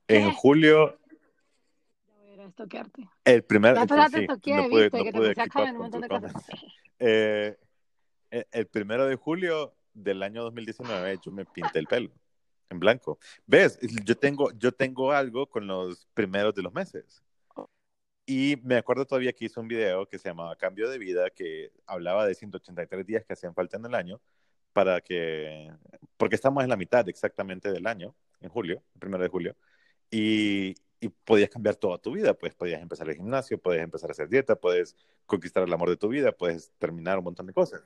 En 0.08 0.30
¿Qué? 0.30 0.36
julio, 0.36 1.00
el 3.26 3.44
primer, 3.44 3.76
Ya 3.76 3.82
sí, 3.82 4.28
no 4.28 4.70
pude, 4.70 4.90
no 4.92 5.12
pude 5.12 5.72
un 5.72 5.78
montón 5.78 6.02
de 6.02 6.08
cosas. 6.08 6.34
Eh, 7.00 7.58
el, 8.30 8.48
el 8.52 8.68
primero 8.68 9.06
de 9.08 9.16
julio 9.16 9.76
del 9.94 10.24
año 10.24 10.44
2019 10.44 11.20
yo 11.24 11.32
me 11.32 11.46
pinté 11.46 11.80
el 11.80 11.88
pelo 11.88 12.12
en 12.70 12.80
blanco. 12.80 13.20
¿Ves? 13.46 13.80
Yo 14.04 14.18
tengo, 14.18 14.52
yo 14.54 14.72
tengo 14.72 15.12
algo 15.12 15.48
con 15.50 15.68
los 15.68 16.06
primeros 16.14 16.54
de 16.54 16.62
los 16.62 16.74
meses. 16.74 17.24
Y 18.26 18.58
me 18.64 18.78
acuerdo 18.78 19.06
todavía 19.06 19.34
que 19.34 19.46
hice 19.46 19.60
un 19.60 19.68
video 19.68 20.08
que 20.08 20.18
se 20.18 20.30
llamaba 20.30 20.56
Cambio 20.56 20.90
de 20.90 20.98
Vida, 20.98 21.30
que 21.30 21.72
hablaba 21.86 22.26
de 22.26 22.36
183 22.36 23.06
días 23.06 23.26
que 23.26 23.34
hacían 23.34 23.54
falta 23.54 23.76
en 23.78 23.86
el 23.86 23.96
año 23.96 24.22
para 24.74 25.02
que, 25.02 25.72
porque 26.18 26.36
estamos 26.36 26.64
en 26.64 26.70
la 26.70 26.78
mitad 26.78 27.08
exactamente 27.08 27.72
del 27.72 27.88
año, 27.88 28.16
en 28.42 28.50
julio, 28.50 28.84
el 28.94 29.00
primero 29.00 29.24
de 29.24 29.30
julio, 29.30 29.56
y, 30.12 30.76
y 31.00 31.10
podías 31.10 31.50
cambiar 31.50 31.76
toda 31.76 31.98
tu 31.98 32.12
vida, 32.12 32.34
pues 32.34 32.54
podías 32.56 32.82
empezar 32.82 33.10
el 33.10 33.16
gimnasio, 33.16 33.58
puedes 33.58 33.82
empezar 33.82 34.10
a 34.10 34.12
hacer 34.12 34.30
dieta, 34.30 34.56
puedes 34.56 34.96
conquistar 35.26 35.64
el 35.64 35.74
amor 35.74 35.90
de 35.90 35.98
tu 35.98 36.08
vida, 36.08 36.32
puedes 36.32 36.72
terminar 36.80 37.18
un 37.18 37.26
montón 37.26 37.46
de 37.46 37.54
cosas. 37.54 37.82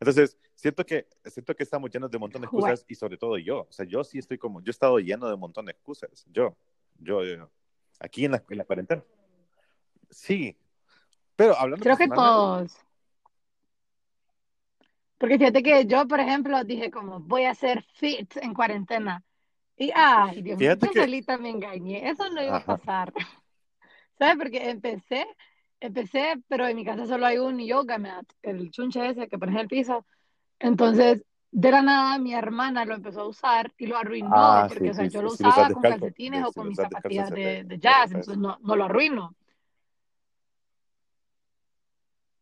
Entonces, 0.00 0.36
siento 0.54 0.84
que, 0.84 1.06
siento 1.24 1.54
que 1.54 1.62
estamos 1.62 1.90
llenos 1.90 2.10
de 2.10 2.16
un 2.16 2.22
montón 2.22 2.42
de 2.42 2.46
excusas 2.46 2.84
y 2.88 2.94
sobre 2.94 3.16
todo 3.16 3.38
yo, 3.38 3.66
o 3.68 3.72
sea, 3.72 3.86
yo 3.86 4.04
sí 4.04 4.18
estoy 4.18 4.38
como, 4.38 4.60
yo 4.60 4.70
he 4.70 4.72
estado 4.72 4.98
lleno 4.98 5.28
de 5.28 5.34
un 5.34 5.40
montón 5.40 5.66
de 5.66 5.72
excusas, 5.72 6.26
yo, 6.32 6.56
yo, 6.98 7.24
yo 7.24 7.50
aquí 8.00 8.24
en 8.24 8.32
la, 8.32 8.44
en 8.48 8.58
la 8.58 8.64
cuarentena. 8.64 9.04
Sí, 10.10 10.56
pero 11.36 11.56
hablando 11.56 11.82
Creo 11.82 11.96
que 11.96 12.08
todos. 12.08 12.76
Porque 15.18 15.38
fíjate 15.38 15.62
que 15.62 15.86
yo, 15.86 16.06
por 16.06 16.20
ejemplo, 16.20 16.62
dije 16.64 16.90
como, 16.90 17.20
voy 17.20 17.44
a 17.44 17.50
hacer 17.50 17.82
fit 17.94 18.36
en 18.36 18.54
cuarentena. 18.54 19.22
Y, 19.76 19.90
ay, 19.94 20.42
Dios 20.42 20.58
mío, 20.58 20.74
yo 20.74 20.90
que, 20.90 21.00
solita 21.00 21.38
me 21.38 21.50
engañé. 21.50 22.08
Eso 22.08 22.28
no 22.30 22.42
iba 22.42 22.54
a 22.54 22.56
ajá, 22.58 22.76
pasar. 22.76 23.12
¿Sabes? 24.18 24.36
Porque 24.36 24.70
empecé, 24.70 25.26
empecé, 25.80 26.42
pero 26.48 26.66
en 26.66 26.76
mi 26.76 26.84
casa 26.84 27.06
solo 27.06 27.26
hay 27.26 27.38
un 27.38 27.58
yoga 27.58 27.98
mat, 27.98 28.24
el 28.42 28.70
chunche 28.70 29.06
ese 29.06 29.28
que 29.28 29.38
pones 29.38 29.54
en 29.54 29.60
el 29.62 29.68
piso. 29.68 30.06
Entonces, 30.58 31.22
de 31.50 31.70
la 31.70 31.82
nada, 31.82 32.18
mi 32.18 32.34
hermana 32.34 32.84
lo 32.84 32.94
empezó 32.94 33.22
a 33.22 33.28
usar 33.28 33.72
y 33.78 33.86
lo 33.86 33.96
arruinó, 33.96 34.34
ah, 34.34 34.66
porque, 34.68 34.84
sí, 34.84 34.90
o 34.90 34.94
sea, 34.94 35.04
sí, 35.04 35.10
yo 35.10 35.22
lo 35.22 35.32
usaba 35.32 35.70
con 35.70 35.82
calcetines 35.82 36.44
o 36.44 36.52
con 36.52 36.68
mis 36.68 36.76
zapatillas 36.76 37.30
de, 37.30 37.64
de 37.64 37.78
jazz, 37.78 38.06
entonces 38.06 38.38
no, 38.38 38.58
no 38.62 38.76
lo 38.76 38.84
arruino. 38.84 39.34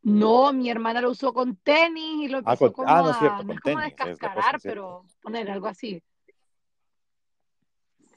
No, 0.04 0.52
mi 0.52 0.68
hermana 0.70 1.00
lo 1.00 1.11
usó 1.11 1.32
con 1.32 1.56
tenis 1.56 2.25
y 2.25 2.28
lo 2.28 2.42
Ah, 2.44 2.56
con- 2.56 2.68
ah, 2.68 2.73
como 2.75 2.87
no 3.04 3.11
es 3.11 3.16
a, 3.16 3.18
cierto, 3.18 3.42
no 3.44 3.46
con 3.49 3.56
es 3.56 3.61
como 3.62 3.78
tenis 3.78 3.92
es 3.92 4.06
descascarar, 4.06 4.56
es 4.56 4.62
pero 4.62 5.04
poner 5.23 5.50
algo 5.50 5.66
así. 5.66 6.02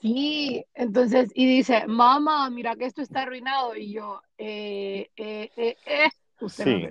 Sí, 0.01 0.63
entonces, 0.73 1.31
y 1.33 1.47
dice, 1.47 1.87
mamá, 1.87 2.49
mira 2.49 2.75
que 2.75 2.85
esto 2.85 3.01
está 3.01 3.21
arruinado. 3.21 3.75
Y 3.75 3.93
yo, 3.93 4.21
eh, 4.37 5.09
eh, 5.15 5.49
eh, 5.55 5.77
eh, 5.85 6.09
usted 6.41 6.63
Sí, 6.63 6.89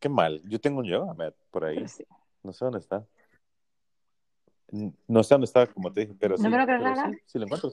qué 0.00 0.08
mal. 0.08 0.42
Yo 0.44 0.60
tengo 0.60 0.80
un 0.80 0.86
yoga 0.86 1.14
mat 1.14 1.34
por 1.50 1.64
ahí. 1.64 1.86
sí. 1.88 2.04
No 2.42 2.52
sé 2.52 2.64
dónde 2.64 2.80
está. 2.80 3.06
No 5.06 5.22
sé 5.22 5.34
dónde 5.34 5.44
está, 5.44 5.66
como 5.66 5.92
te 5.92 6.00
dije, 6.00 6.14
pero 6.18 6.36
¿No 6.36 6.42
me 6.50 6.56
sí, 6.56 6.60
lo 6.60 6.66
querés 6.66 6.82
pero 6.98 7.12
sí, 7.12 7.18
sí 7.26 7.38
lo 7.38 7.44
encuentro. 7.44 7.70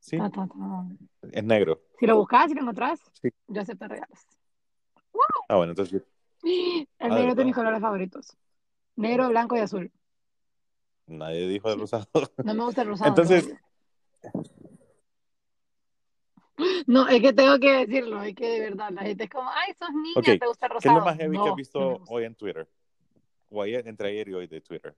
Sí, 0.00 0.16
Ta, 0.18 0.30
ta, 0.30 0.46
ta. 0.46 1.28
es 1.32 1.44
negro. 1.44 1.80
Si 1.98 2.06
lo 2.06 2.16
buscas, 2.16 2.48
si 2.48 2.54
lo 2.54 2.60
encontrás, 2.60 3.00
Sí. 3.14 3.30
yo 3.48 3.62
acepto 3.62 3.88
regalos. 3.88 4.18
Ah, 5.48 5.56
bueno, 5.56 5.72
entonces, 5.72 6.02
El 6.42 7.14
negro 7.14 7.34
de 7.34 7.44
mis 7.44 7.54
colores 7.54 7.80
favoritos. 7.80 8.36
Negro, 8.96 9.28
blanco 9.28 9.56
y 9.56 9.60
azul. 9.60 9.90
Nadie 11.06 11.48
dijo 11.48 11.72
Sí. 11.72 11.78
rosado. 11.80 12.08
No 12.38 12.54
me 12.54 12.64
gusta 12.64 12.82
el 12.82 12.88
rosado, 12.88 13.08
Entonces. 13.10 13.54
No, 16.86 17.08
es 17.08 17.20
que 17.20 17.32
tengo 17.32 17.58
que 17.58 17.86
decirlo, 17.86 18.22
es 18.22 18.34
que 18.34 18.46
de 18.48 18.60
verdad, 18.60 18.90
la 18.90 19.02
gente 19.02 19.24
es 19.24 19.30
como, 19.30 19.48
ay, 19.50 19.72
sos 19.78 19.88
niña, 19.92 20.38
¿te 20.38 20.46
gusta 20.46 20.66
el 20.66 20.72
¿qué 20.72 20.78
es 20.78 20.84
lo 20.84 21.00
rosado? 21.00 21.04
más 21.04 21.16
heavy 21.16 21.36
que 21.36 21.42
has 21.42 21.46
no 21.48 21.54
visto 21.56 22.00
hoy 22.08 22.24
en 22.24 22.34
Twitter? 22.34 22.68
O 23.50 23.62
ayer, 23.62 23.86
entre 23.88 24.08
ayer 24.08 24.28
y 24.28 24.34
hoy 24.34 24.46
de 24.46 24.60
Twitter. 24.60 24.94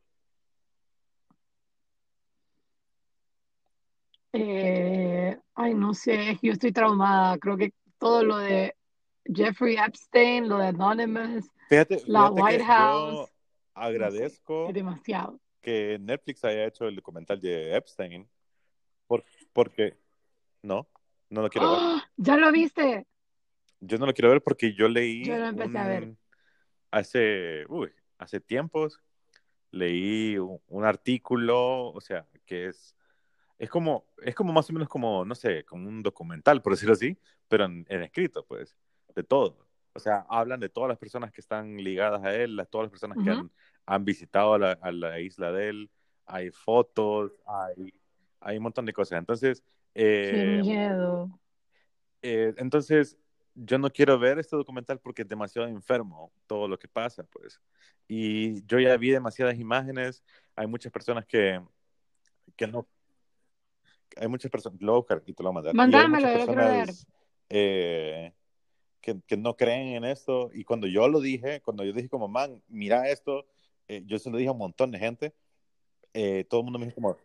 Eh, 4.33 5.39
ay, 5.55 5.75
no 5.75 5.95
sé, 5.95 6.39
yo 6.43 6.53
estoy 6.53 6.73
traumada. 6.73 7.39
Creo 7.39 7.57
que 7.57 7.73
todo 7.99 8.25
lo 8.25 8.39
de 8.39 8.75
Jeffrey 9.25 9.77
Epstein, 9.77 10.49
lo 10.49 10.59
de 10.59 10.67
Anonymous, 10.69 11.47
Fíjate, 11.69 12.03
la 12.07 12.29
fíjate 12.29 12.43
White 12.43 12.65
House, 12.65 13.19
yo 13.29 13.31
agradezco 13.75 14.71
demasiado. 14.73 15.41
que 15.61 15.99
Netflix 16.01 16.45
haya 16.45 16.67
hecho 16.67 16.87
el 16.87 16.97
documental 16.97 17.41
de 17.41 17.75
Epstein, 17.77 18.29
por- 19.07 19.25
porque 19.53 19.97
no, 20.63 20.87
no 21.31 21.43
lo 21.43 21.49
quiero 21.51 21.69
ver. 21.71 21.79
¡Ah! 21.81 22.05
¿Ya 22.17 22.37
lo 22.37 22.53
viste? 22.53 23.07
Yo 23.81 23.99
no 23.99 24.07
lo 24.07 24.13
quiero 24.15 24.31
ver 24.31 24.43
porque 24.43 24.73
yo 24.73 24.87
Yo 24.87 24.89
leí 24.89 25.25
lo 25.25 25.35
empecé 25.47 25.79
a 25.79 25.87
ver. 25.87 26.03
un 26.05 26.19
hace, 26.91 27.65
uy, 27.69 27.91
hace 28.19 28.41
tiempos 28.41 29.01
leí 29.71 30.39
un, 30.39 30.61
un 30.69 30.85
artículo, 30.85 31.89
o 31.91 32.01
sea, 32.01 32.27
que 32.47 32.67
es 32.67 32.95
es 33.59 33.71
como 33.71 34.07
es 34.23 34.35
como 34.35 34.53
más 34.53 34.69
o 34.71 34.73
menos 34.73 34.89
como 34.89 35.25
no 35.25 35.35
sé, 35.35 35.65
como 35.65 35.89
un 35.89 36.03
documental, 36.03 36.61
por 36.63 36.73
decirlo 36.75 36.93
así, 36.95 37.17
pero 37.49 37.65
en, 37.65 37.85
en 37.89 38.03
escrito, 38.03 38.45
pues, 38.47 38.77
de 39.15 39.23
todo. 39.23 39.57
O 39.93 40.01
sea, 40.01 40.27
hablan 40.29 40.61
de 40.61 40.69
todas 40.69 40.89
las 40.89 40.99
personas 40.99 41.31
que 41.31 41.41
están 41.41 41.77
ligadas 41.77 42.23
a 42.25 42.35
él, 42.35 42.57
las, 42.57 42.69
todas 42.69 42.87
las 42.87 42.91
personas 42.91 43.19
que 43.23 43.31
han, 43.31 43.51
han 43.87 44.05
visitado 44.05 44.55
a 44.55 44.59
la, 44.59 44.73
a 44.73 44.91
la 44.91 45.21
isla 45.21 45.53
de 45.53 45.69
él, 45.69 45.91
hay 46.27 46.51
fotos, 46.51 47.33
hay, 47.47 47.95
hay 48.41 48.57
un 48.57 48.65
montón 48.65 48.87
de 48.87 48.93
cosas. 48.93 49.19
Entonces, 49.19 49.63
Qué 49.95 50.59
eh, 50.59 50.61
miedo. 50.63 51.31
eh, 52.23 52.55
entonces, 52.57 53.17
yo 53.55 53.79
no 53.79 53.89
quiero 53.89 54.19
ver 54.19 54.41
este 54.41 54.57
documental 54.57 54.99
porque 54.99 55.23
es 55.23 55.29
demasiado 55.29 55.69
enfermo 55.69 56.33
todo 56.49 56.67
lo 56.67 56.77
que 56.77 56.89
pasa, 56.89 57.23
pues. 57.23 57.61
Y 58.09 58.65
yo 58.67 58.81
ya 58.81 58.97
vi 58.97 59.11
demasiadas 59.11 59.57
imágenes, 59.59 60.25
hay 60.57 60.67
muchas 60.67 60.91
personas 60.91 61.25
que, 61.25 61.61
que 62.57 62.67
no, 62.67 62.89
hay 64.17 64.27
muchas 64.27 64.51
personas, 64.51 64.81
lo 64.81 64.93
voy 64.93 64.97
a 64.97 64.99
buscar 64.99 65.23
y 65.27 65.33
te 65.33 65.43
lo 65.43 65.51
voy 65.51 65.53
a 65.53 65.55
mandar. 65.55 65.75
Mandámelo, 65.75 66.27
yo 66.27 66.33
quiero 66.33 66.47
personas 66.47 67.07
eh, 67.49 68.33
que, 69.05 69.21
que 69.27 69.37
no 69.37 69.55
creen 69.55 69.97
en 69.97 70.05
esto. 70.05 70.51
Y 70.55 70.65
cuando 70.65 70.87
yo 70.87 71.07
lo 71.09 71.21
dije, 71.21 71.61
cuando 71.61 71.85
yo 71.85 71.93
dije 71.93 72.09
como, 72.09 72.27
man, 72.27 72.63
mira 72.69 73.11
esto, 73.11 73.45
eh, 73.87 74.03
yo 74.07 74.19
se 74.19 74.31
lo 74.31 74.39
dije 74.39 74.49
a 74.49 74.53
un 74.53 74.59
montón 74.59 74.91
de 74.91 74.99
gente, 74.99 75.35
eh, 76.15 76.45
todo 76.49 76.61
el 76.61 76.65
mundo 76.65 76.79
me 76.79 76.87
dijo 76.87 76.95
como, 76.97 77.17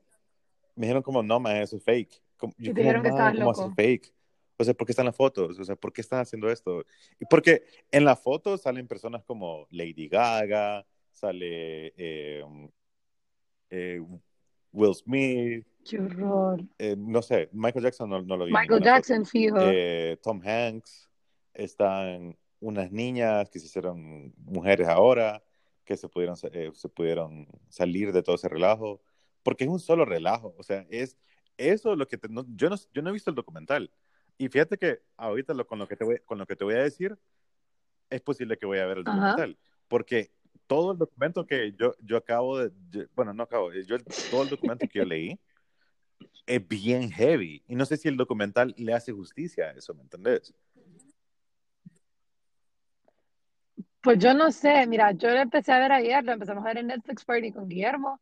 me 0.75 0.85
dijeron 0.85 1.01
como, 1.03 1.23
no, 1.23 1.39
man, 1.39 1.55
eso 1.57 1.77
es 1.77 1.83
fake. 1.83 2.21
Como, 2.37 2.53
Y 2.57 2.65
yo 2.65 2.73
te 2.73 2.81
como, 2.81 2.83
dijeron 2.83 3.01
que 3.03 3.09
estabas 3.09 3.35
¿cómo 3.37 3.51
haces 3.51 3.63
loco. 3.63 3.75
fake? 3.75 4.13
O 4.57 4.63
sea, 4.65 4.73
¿por 4.73 4.85
qué 4.85 4.91
están 4.91 5.05
las 5.05 5.15
fotos? 5.15 5.57
O 5.57 5.63
sea, 5.63 5.75
¿por 5.77 5.93
qué 5.93 6.01
están 6.01 6.19
haciendo 6.19 6.51
esto? 6.51 6.83
Y 7.17 7.23
porque 7.29 7.63
en 7.91 8.03
las 8.03 8.19
fotos 8.19 8.61
salen 8.61 8.87
personas 8.89 9.23
como 9.23 9.65
Lady 9.69 10.09
Gaga, 10.09 10.85
sale 11.13 11.93
eh, 11.95 12.43
eh, 13.69 14.01
Will 14.73 14.93
Smith, 14.95 15.65
Qué 15.85 15.97
horror. 15.97 16.61
eh, 16.77 16.95
no 16.97 17.21
sé, 17.21 17.49
Michael 17.53 17.85
Jackson 17.85 18.09
no, 18.09 18.21
no 18.21 18.35
lo 18.37 18.45
vi 18.45 18.51
Michael 18.51 18.81
ninguna 18.81 18.95
foto. 18.97 19.07
Jackson, 19.07 19.25
fijo. 19.25 19.55
Eh, 19.61 20.17
Tom 20.21 20.41
Hanks, 20.43 21.08
están 21.63 22.37
unas 22.59 22.91
niñas 22.91 23.49
que 23.49 23.59
se 23.59 23.67
hicieron 23.67 24.33
mujeres 24.37 24.87
ahora, 24.87 25.43
que 25.85 25.97
se 25.97 26.07
pudieron, 26.09 26.35
eh, 26.51 26.71
se 26.73 26.89
pudieron 26.89 27.47
salir 27.69 28.11
de 28.11 28.21
todo 28.21 28.35
ese 28.35 28.49
relajo, 28.49 29.01
porque 29.43 29.63
es 29.63 29.69
un 29.69 29.79
solo 29.79 30.05
relajo, 30.05 30.53
o 30.57 30.63
sea, 30.63 30.85
es 30.89 31.17
eso 31.57 31.95
lo 31.95 32.07
que 32.07 32.17
te- 32.17 32.29
no, 32.29 32.45
yo, 32.55 32.69
no, 32.69 32.75
yo 32.93 33.01
no 33.01 33.09
he 33.09 33.13
visto 33.13 33.29
el 33.29 33.35
documental. 33.35 33.91
Y 34.37 34.47
fíjate 34.47 34.77
que 34.77 34.99
ahorita 35.17 35.53
lo, 35.53 35.65
con, 35.67 35.79
lo 35.79 35.87
que 35.87 35.95
te 35.95 36.03
voy, 36.05 36.19
con 36.25 36.37
lo 36.37 36.45
que 36.45 36.55
te 36.55 36.63
voy 36.63 36.75
a 36.75 36.83
decir, 36.83 37.17
es 38.09 38.21
posible 38.21 38.57
que 38.57 38.65
voy 38.65 38.79
a 38.79 38.85
ver 38.85 38.99
el 38.99 39.03
Ajá. 39.07 39.11
documental, 39.11 39.57
porque 39.87 40.31
todo 40.67 40.91
el 40.93 40.97
documento 40.97 41.45
que 41.45 41.73
yo, 41.77 41.95
yo 42.01 42.17
acabo 42.17 42.57
de, 42.59 42.71
yo- 42.91 43.03
bueno, 43.15 43.33
no 43.33 43.43
acabo, 43.43 43.71
yo, 43.73 43.97
todo 44.29 44.43
el 44.43 44.49
documento 44.49 44.87
que 44.87 44.99
yo 44.99 45.05
leí 45.05 45.39
es 46.45 46.67
bien 46.67 47.09
heavy, 47.11 47.63
y 47.67 47.75
no 47.75 47.85
sé 47.85 47.97
si 47.97 48.07
el 48.07 48.17
documental 48.17 48.73
le 48.77 48.93
hace 48.93 49.11
justicia 49.11 49.65
a 49.65 49.71
eso, 49.71 49.93
¿me 49.93 50.01
entendés? 50.01 50.53
Pues 54.01 54.17
yo 54.19 54.33
no 54.33 54.51
sé, 54.51 54.87
mira, 54.87 55.11
yo 55.11 55.29
lo 55.29 55.37
empecé 55.39 55.71
a 55.73 55.79
ver 55.79 55.91
ayer, 55.91 56.23
lo 56.23 56.31
empezamos 56.31 56.63
a 56.63 56.67
ver 56.67 56.77
en 56.77 56.87
Netflix 56.87 57.25
Party 57.25 57.51
con 57.51 57.67
Guillermo. 57.67 58.19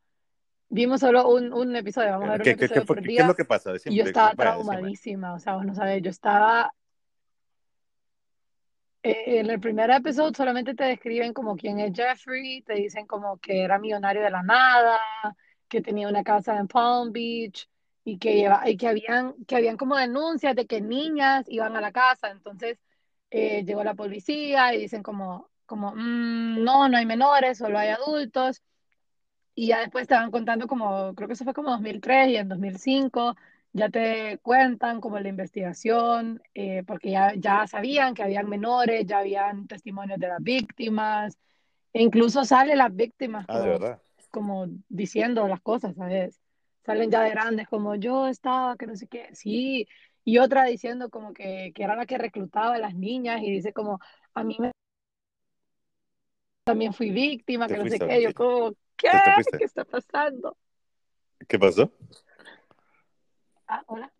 Vimos 0.69 1.00
solo 1.01 1.29
un, 1.29 1.53
un 1.53 1.75
episodio, 1.75 2.10
vamos 2.12 2.29
a 2.29 2.31
ver 2.34 2.41
un 2.41 2.46
¿Qué, 2.46 2.51
qué, 2.51 2.57
qué, 2.57 2.65
episodio 2.65 2.86
fue- 2.86 2.96
por 2.96 3.03
qué- 3.03 3.10
qué 3.10 3.22
es 3.22 3.27
día. 3.27 3.27
lo 3.27 3.36
que 3.36 3.46
pasa? 3.46 3.74
Y 3.86 3.96
yo 3.98 4.03
estaba 4.03 4.36
traumadísima, 4.36 5.34
o 5.34 5.39
sea, 5.39 5.55
vos 5.55 5.65
no 5.65 5.74
sabés, 5.75 6.01
yo 6.01 6.10
estaba 6.10 6.72
eh, 9.03 9.39
en 9.39 9.50
el 9.50 9.60
primer 9.60 9.89
episodio 9.91 10.34
solamente 10.36 10.74
te 10.75 10.84
describen 10.86 11.34
como 11.34 11.55
quién 11.55 11.79
es 11.79 11.93
Jeffrey, 11.96 12.62
te 12.63 12.74
dicen 12.74 13.05
como 13.07 13.38
que 13.38 13.62
era 13.63 13.79
millonario 13.79 14.22
de 14.24 14.31
la 14.31 14.43
nada, 14.43 15.00
que 15.67 15.81
tenía 15.81 16.07
una 16.07 16.24
casa 16.24 16.57
en 16.57 16.67
Palm 16.67 17.12
Beach 17.12 17.69
y 18.03 18.17
que 18.17 18.36
lleva, 18.36 18.69
y 18.69 18.77
que 18.77 18.88
habían, 18.88 19.36
que 19.46 19.55
habían 19.57 19.77
como 19.77 19.96
denuncias 19.98 20.55
de 20.55 20.65
que 20.65 20.81
niñas 20.81 21.46
iban 21.50 21.75
a 21.75 21.81
la 21.81 21.91
casa, 21.91 22.29
entonces 22.31 22.79
eh, 23.29 23.63
llegó 23.65 23.84
la 23.84 23.93
policía 23.96 24.74
y 24.74 24.79
dicen 24.81 25.03
como, 25.03 25.50
como 25.67 25.93
"Mm, 25.95 26.63
no, 26.63 26.89
no 26.89 26.97
hay 26.97 27.05
menores, 27.07 27.59
solo 27.59 27.79
hay 27.79 27.89
adultos. 27.89 28.63
Y 29.55 29.67
ya 29.67 29.79
después 29.79 30.07
te 30.07 30.13
van 30.15 30.31
contando 30.31 30.67
como, 30.67 31.15
creo 31.15 31.27
que 31.27 31.33
eso 31.33 31.43
fue 31.43 31.53
como 31.53 31.71
2003 31.71 32.29
y 32.29 32.36
en 32.38 32.47
2005 32.50 33.36
ya 33.74 33.89
te 33.89 34.39
cuentan 34.43 35.01
como 35.01 35.19
la 35.19 35.29
investigación, 35.29 36.41
eh, 36.53 36.83
porque 36.86 37.12
ya, 37.12 37.33
ya 37.36 37.67
sabían 37.67 38.13
que 38.13 38.24
habían 38.24 38.50
menores, 38.50 39.05
ya 39.05 39.19
habían 39.19 39.67
testimonios 39.67 40.19
de 40.19 40.27
las 40.27 40.41
víctimas, 40.43 41.38
e 41.93 42.03
incluso 42.03 42.45
salen 42.45 42.77
las 42.79 42.95
víctimas 42.95 43.47
Ah, 43.50 44.00
como 44.31 44.67
diciendo 44.89 45.47
las 45.47 45.62
cosas, 45.62 45.95
¿sabes? 45.95 46.39
Salen 46.86 47.12
ya 47.12 47.24
de 47.24 47.31
grandes 47.31 47.67
como 47.67 47.95
yo 47.95 48.27
estaba, 48.27 48.77
que 48.77 48.88
no 48.88 48.95
sé 48.95 49.07
qué, 49.07 49.29
sí, 49.36 49.88
y 50.24 50.38
otra 50.39 50.65
diciendo 50.65 51.09
como 51.09 51.33
que, 51.33 51.71
que 51.75 51.83
era 51.83 51.95
la 51.95 52.05
que 52.05 52.17
reclutaba 52.17 52.75
a 52.75 52.79
las 52.79 52.95
niñas 52.95 53.41
y 53.43 53.51
dice 53.51 53.74
como, 53.74 54.00
a 54.33 54.43
mí 54.43 54.57
me- 54.59 54.71
también 56.67 56.93
fui 56.93 57.09
víctima, 57.12 57.67
que 57.67 57.77
no 57.77 57.88
sé 57.88 57.95
a 57.95 58.00
qué, 58.07 58.21
yo 58.21 58.33
como, 58.33 58.74
¿qué? 58.97 59.09
¿Qué 59.57 59.63
está 59.65 59.86
pasando? 59.86 60.57
¿Qué 61.47 61.57
pasó? 61.57 61.91
Ah, 63.67 63.83
hola. 63.88 64.13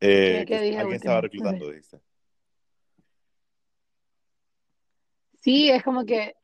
Eh, 0.00 0.44
¿Qué, 0.44 0.46
qué 0.46 0.58
que 0.58 0.62
dije 0.62 0.78
alguien 0.78 0.96
estaba 0.96 1.20
reclutando, 1.20 1.68
dijiste. 1.70 2.00
Sí, 5.40 5.70
es 5.70 5.82
como 5.82 6.04
que, 6.04 6.34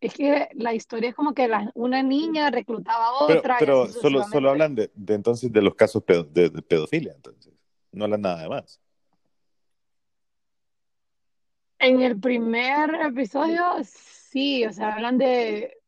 es 0.00 0.14
que 0.14 0.48
la 0.54 0.72
historia 0.72 1.10
es 1.10 1.16
como 1.16 1.34
que 1.34 1.48
la- 1.48 1.70
una 1.74 2.02
niña 2.02 2.50
reclutaba 2.50 3.06
a 3.08 3.26
Pero, 3.26 3.40
otra 3.40 3.56
así 3.56 3.66
pero 3.66 3.86
solo, 3.92 4.22
solo 4.24 4.50
hablan 4.50 4.74
de, 4.74 4.90
de 4.94 5.14
entonces 5.14 5.52
de 5.52 5.62
los 5.62 5.74
casos 5.74 6.02
pedo- 6.04 6.24
de, 6.24 6.48
de 6.50 6.62
pedofilia, 6.62 7.12
entonces. 7.12 7.52
No 7.92 8.04
hablan 8.04 8.20
nada 8.22 8.42
de 8.42 8.48
más. 8.48 8.80
En 11.78 12.00
el 12.00 12.18
primer 12.20 12.94
episodio, 12.94 13.62
Sí, 13.84 14.64
o 14.66 14.72
sea, 14.72 14.94
hablan 14.94 15.18
de... 15.18 15.78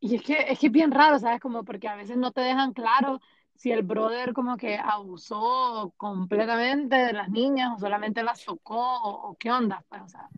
Y 0.00 0.16
es 0.16 0.22
que, 0.22 0.34
es 0.50 0.58
que 0.58 0.66
es 0.66 0.72
bien 0.72 0.90
raro, 0.92 1.18
¿sabes? 1.18 1.40
Como 1.40 1.64
porque 1.64 1.88
a 1.88 1.96
veces 1.96 2.16
no 2.18 2.32
te 2.32 2.42
dejan 2.42 2.72
claro 2.74 3.20
si 3.54 3.72
el 3.72 3.82
brother 3.82 4.34
como 4.34 4.56
que 4.58 4.76
abusó 4.78 5.94
completamente 5.96 6.96
de 6.96 7.12
las 7.14 7.30
niñas 7.30 7.72
o 7.76 7.80
solamente 7.80 8.22
las 8.22 8.44
tocó 8.44 8.76
o, 8.78 9.30
o 9.30 9.36
qué 9.38 9.50
onda, 9.52 9.84
pues, 9.88 10.02
o 10.02 10.08
sea, 10.08 10.28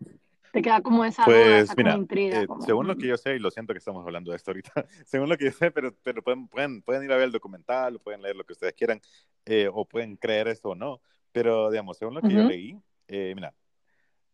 te 0.52 0.62
queda 0.62 0.82
como 0.82 1.04
esa 1.04 1.30
duda, 1.30 1.60
Pues 1.62 1.62
esa 1.62 1.76
como 1.76 1.92
mira, 1.92 1.96
intriga, 1.96 2.44
eh, 2.44 2.46
como, 2.46 2.66
según 2.66 2.86
lo 2.86 2.96
mm, 2.96 2.96
que 2.96 3.08
yo 3.08 3.16
sé, 3.16 3.34
y 3.34 3.38
lo 3.40 3.50
siento 3.50 3.72
que 3.74 3.78
estamos 3.78 4.04
hablando 4.06 4.30
de 4.30 4.36
esto 4.36 4.50
ahorita, 4.52 4.72
según 5.06 5.28
lo 5.28 5.36
que 5.36 5.46
yo 5.46 5.52
sé, 5.52 5.70
pero, 5.72 5.94
pero 6.02 6.22
pueden, 6.22 6.46
pueden, 6.48 6.82
pueden 6.82 7.02
ir 7.04 7.12
a 7.12 7.16
ver 7.16 7.24
el 7.26 7.32
documental, 7.32 7.98
pueden 8.00 8.22
leer 8.22 8.36
lo 8.36 8.44
que 8.44 8.52
ustedes 8.52 8.74
quieran, 8.74 9.00
eh, 9.44 9.68
o 9.72 9.84
pueden 9.86 10.16
creer 10.16 10.46
esto 10.48 10.70
o 10.70 10.74
no, 10.76 11.00
pero 11.32 11.70
digamos, 11.70 11.98
según 11.98 12.14
lo 12.14 12.22
que 12.22 12.32
yo 12.34 12.42
ujú. 12.42 12.44
leí, 12.44 12.78
eh, 13.08 13.32
mira, 13.34 13.54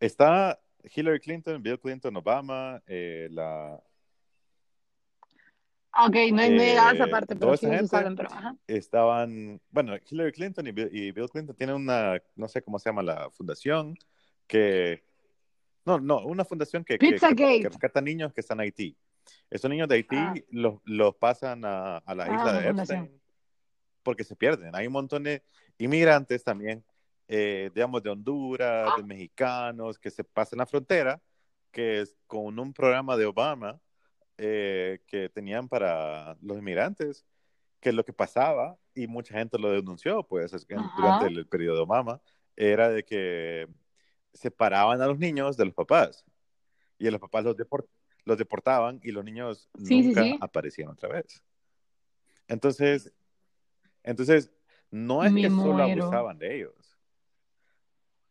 está 0.07 0.61
Hillary 0.95 1.21
Clinton, 1.21 1.63
Bill 1.63 1.79
Clinton, 1.79 2.17
Obama, 2.17 2.83
eh, 2.87 3.29
la, 3.31 3.83
Ok, 5.95 6.17
no, 6.33 6.47
llegado 6.47 6.89
a 6.89 6.93
esa 6.95 7.05
eh, 7.05 7.09
parte, 7.09 7.37
pero 7.37 7.55
sí, 7.57 7.67
saben, 7.87 8.17
pero 8.17 8.31
ajá. 8.33 8.57
estaban, 8.67 9.61
bueno, 9.71 9.95
Hillary 10.11 10.33
Clinton 10.33 10.67
y 10.67 10.73
Bill, 10.73 10.89
y 10.91 11.13
Bill 11.13 11.29
Clinton 11.29 11.55
tienen 11.55 11.77
una, 11.77 12.21
no 12.35 12.49
sé 12.49 12.63
cómo 12.63 12.79
se 12.79 12.89
llama 12.89 13.03
la 13.03 13.31
fundación, 13.31 13.95
que, 14.47 15.05
no, 15.85 16.01
no, 16.01 16.25
una 16.25 16.47
fundación 16.47 16.83
que, 16.83 16.99
que, 16.99 17.19
que, 17.19 17.69
rescata 17.69 18.01
niños 18.01 18.33
que 18.33 18.41
están 18.41 18.59
en 18.61 18.63
Haití. 18.63 18.97
Esos 19.51 19.71
niños 19.71 19.87
de 19.87 19.97
Haití 19.97 20.17
Ah, 20.17 20.35
los, 20.51 20.81
los 20.85 21.15
pasan 21.17 21.65
a, 21.65 21.99
a 21.99 22.15
la 22.15 22.25
ah, 22.25 22.35
isla 22.35 22.53
de 22.55 22.69
fundación. 22.69 22.99
Epstein 23.05 23.23
porque 24.03 24.25
se 24.25 24.37
pierden. 24.37 24.75
Hay 24.75 24.87
un 24.87 24.93
montón 24.93 25.23
de 25.23 25.43
inmigrantes 25.79 26.45
también, 26.45 26.85
eh, 27.35 27.71
digamos, 27.75 28.03
de 28.03 28.11
Honduras, 28.11 28.95
de 28.95 29.03
mexicanos, 29.03 29.99
que 29.99 30.11
se 30.11 30.23
pasan 30.23 30.59
la 30.59 30.67
frontera, 30.67 31.19
que 31.71 32.03
es 32.03 32.15
con 32.27 32.59
un 32.59 32.75
programa 32.75 33.17
de 33.17 33.25
Obama 33.25 33.81
eh, 34.37 35.01
que 35.07 35.31
tenían 35.31 35.67
para 35.67 36.37
los 36.43 36.59
inmigrantes, 36.59 37.25
que 37.81 37.89
es 37.89 37.95
lo 37.95 38.05
que 38.05 38.13
pasaba, 38.13 38.77
y 38.95 39.07
mucha 39.07 39.33
gente 39.35 39.59
lo 39.59 39.71
denunció, 39.71 40.23
pues, 40.25 40.53
es 40.53 40.67
que 40.67 40.75
durante 40.75 41.25
Ajá. 41.25 41.27
el 41.29 41.47
periodo 41.47 41.77
de 41.77 41.83
Obama, 41.83 42.21
era 42.55 42.91
de 42.91 43.03
que 43.03 43.67
separaban 44.35 45.01
a 45.01 45.07
los 45.07 45.19
niños 45.19 45.57
de 45.57 45.65
los 45.65 45.75
papás, 45.75 46.27
y 46.99 47.09
a 47.09 47.11
los 47.11 47.21
papás 47.21 47.45
los, 47.45 47.57
deport- 47.57 47.89
los 48.27 48.37
deportaban, 48.37 49.01
y 49.03 49.11
los 49.11 49.25
niños 49.25 49.71
Sí, 49.83 50.03
nunca 50.03 50.23
sí. 50.23 50.39
aparecían 50.39 50.91
otra 50.91 51.09
vez. 51.09 51.43
Entonces, 52.47 53.11
entonces, 54.03 54.53
no 54.91 55.25
es 55.25 55.33
Me 55.33 55.41
que 55.41 55.49
solo 55.49 55.73
muero. 55.73 56.03
abusaban 56.03 56.39
de 56.39 56.57
ellos, 56.57 56.75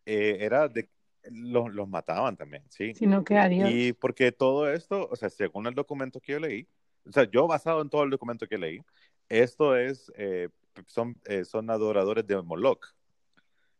eh, 0.05 0.37
era 0.41 0.67
de 0.67 0.89
los, 1.29 1.73
los 1.73 1.87
mataban 1.87 2.35
también, 2.35 2.63
¿sí? 2.69 2.93
Sino 2.95 3.23
que 3.23 3.37
adiós. 3.37 3.69
Y 3.71 3.93
porque 3.93 4.31
todo 4.31 4.71
esto, 4.71 5.07
o 5.11 5.15
sea, 5.15 5.29
según 5.29 5.67
el 5.67 5.75
documento 5.75 6.19
que 6.19 6.33
yo 6.33 6.39
leí, 6.39 6.67
o 7.07 7.11
sea, 7.11 7.29
yo 7.29 7.47
basado 7.47 7.81
en 7.81 7.89
todo 7.89 8.03
el 8.03 8.09
documento 8.09 8.47
que 8.47 8.57
leí, 8.57 8.81
esto 9.29 9.75
es, 9.75 10.11
eh, 10.15 10.49
son, 10.87 11.15
eh, 11.25 11.45
son 11.45 11.69
adoradores 11.69 12.25
de 12.25 12.41
Moloch, 12.41 12.85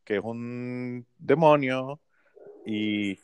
que 0.03 0.15
es 0.15 0.23
un 0.23 1.05
demonio, 1.17 1.99
y 2.65 3.19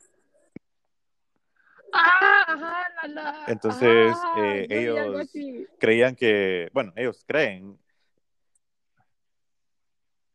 Ah, 1.94 2.44
ajá, 2.48 3.08
la, 3.08 3.08
la, 3.08 3.46
entonces 3.48 4.12
ajá, 4.12 4.34
eh, 4.44 4.68
algo 4.70 5.22
ellos 5.22 5.30
creían 5.80 6.16
que, 6.16 6.70
bueno, 6.74 6.92
ellos 6.96 7.24
creen, 7.26 7.80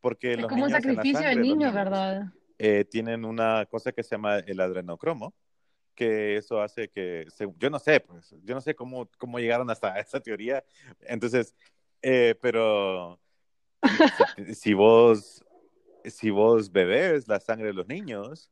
porque 0.00 0.33
Es 0.33 0.40
los 0.40 0.49
como 0.49 0.64
un 0.64 0.69
niños 0.71 0.85
la 0.85 0.90
sacrificio 0.95 1.28
de 1.28 1.37
niños, 1.37 1.59
niños 1.59 1.75
¿verdad? 1.75 2.33
Eh, 2.59 2.85
tienen 2.85 3.25
una 3.25 3.66
cosa 3.66 3.92
que 3.92 4.02
se 4.02 4.11
llama 4.16 4.38
el 4.40 4.61
adrenocromo, 4.61 5.35
que 5.94 6.37
eso 6.37 6.61
hace 6.62 6.88
que, 6.90 7.26
se- 7.35 7.49
yo 7.59 7.71
no 7.71 7.78
sé, 7.78 8.00
pues, 8.00 8.35
yo 8.44 8.54
no 8.54 8.61
sé 8.61 8.75
cómo, 8.75 9.09
cómo 9.18 9.38
llegaron 9.38 9.71
hasta 9.71 9.99
esa 10.00 10.21
teoría, 10.21 10.64
entonces, 11.00 11.54
eh, 12.02 12.35
pero 12.40 13.21
si, 14.36 14.54
si- 14.54 14.75
vos, 14.75 15.45
si 16.04 16.30
vos 16.30 16.71
bebés 16.73 17.28
la 17.28 17.41
sangre 17.41 17.69
de 17.69 17.75
los 17.75 17.88
niños 17.88 18.50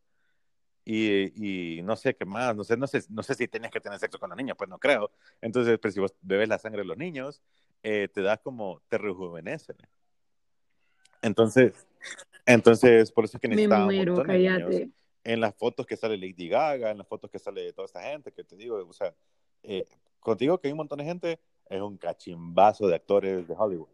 y, 0.84 1.78
y 1.78 1.82
no 1.82 1.96
sé 1.96 2.14
qué 2.16 2.24
más, 2.24 2.56
no 2.56 2.64
sé, 2.64 2.76
no 2.76 2.86
sé, 2.86 3.02
no 3.10 3.22
sé 3.22 3.34
si 3.34 3.48
tienes 3.48 3.70
que 3.70 3.80
tener 3.80 3.98
sexo 3.98 4.18
con 4.18 4.30
los 4.30 4.36
niños, 4.36 4.56
pues 4.56 4.68
no 4.70 4.78
creo, 4.78 5.10
entonces, 5.40 5.78
pero 5.80 5.92
si 5.92 6.00
vos 6.00 6.14
bebes 6.22 6.48
la 6.48 6.58
sangre 6.58 6.82
de 6.82 6.88
los 6.88 6.96
niños, 6.98 7.42
eh, 7.82 8.08
te 8.12 8.22
da 8.22 8.36
como, 8.38 8.82
te 8.88 8.98
rejuvenece. 8.98 9.74
Entonces, 11.22 11.72
entonces, 12.52 13.10
por 13.12 13.24
eso 13.24 13.36
es 13.36 13.40
que 13.40 13.48
Me 13.48 13.56
necesitaba 13.56 13.86
un 13.86 13.94
muero, 13.94 14.22
cállate. 14.22 14.90
en 15.24 15.40
las 15.40 15.54
fotos 15.54 15.86
que 15.86 15.96
sale 15.96 16.16
Lady 16.16 16.48
Gaga, 16.48 16.90
en 16.90 16.98
las 16.98 17.06
fotos 17.06 17.30
que 17.30 17.38
sale 17.38 17.62
de 17.62 17.72
toda 17.72 17.86
esta 17.86 18.02
gente, 18.02 18.32
que 18.32 18.44
te 18.44 18.56
digo, 18.56 18.76
o 18.86 18.92
sea, 18.92 19.14
eh, 19.62 19.86
contigo 20.18 20.58
que 20.58 20.68
hay 20.68 20.72
un 20.72 20.78
montón 20.78 20.98
de 20.98 21.04
gente, 21.04 21.40
es 21.68 21.80
un 21.80 21.96
cachimbazo 21.96 22.86
de 22.88 22.94
actores 22.96 23.46
de 23.46 23.54
Hollywood. 23.56 23.88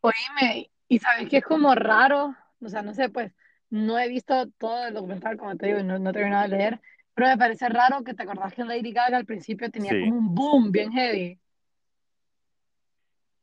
Oíme, 0.00 0.70
y 0.88 0.98
sabes 0.98 1.28
que 1.28 1.38
es 1.38 1.44
como 1.44 1.74
raro, 1.74 2.34
o 2.62 2.68
sea, 2.68 2.82
no 2.82 2.94
sé, 2.94 3.08
pues 3.10 3.32
no 3.68 3.98
he 3.98 4.08
visto 4.08 4.48
todo 4.58 4.86
el 4.86 4.94
documental, 4.94 5.36
como 5.36 5.56
te 5.56 5.66
digo, 5.66 5.82
no, 5.82 5.98
no 5.98 6.10
he 6.10 6.12
terminado 6.12 6.48
de 6.48 6.56
leer, 6.56 6.80
pero 7.14 7.28
me 7.28 7.36
parece 7.38 7.68
raro 7.68 8.02
que 8.02 8.14
te 8.14 8.22
acordás 8.22 8.54
que 8.54 8.64
Lady 8.64 8.92
Gaga 8.92 9.18
al 9.18 9.26
principio 9.26 9.70
tenía 9.70 9.92
Sí, 9.92 10.00
como 10.00 10.16
un 10.16 10.34
boom 10.34 10.72
bien 10.72 10.90
heavy, 10.92 11.38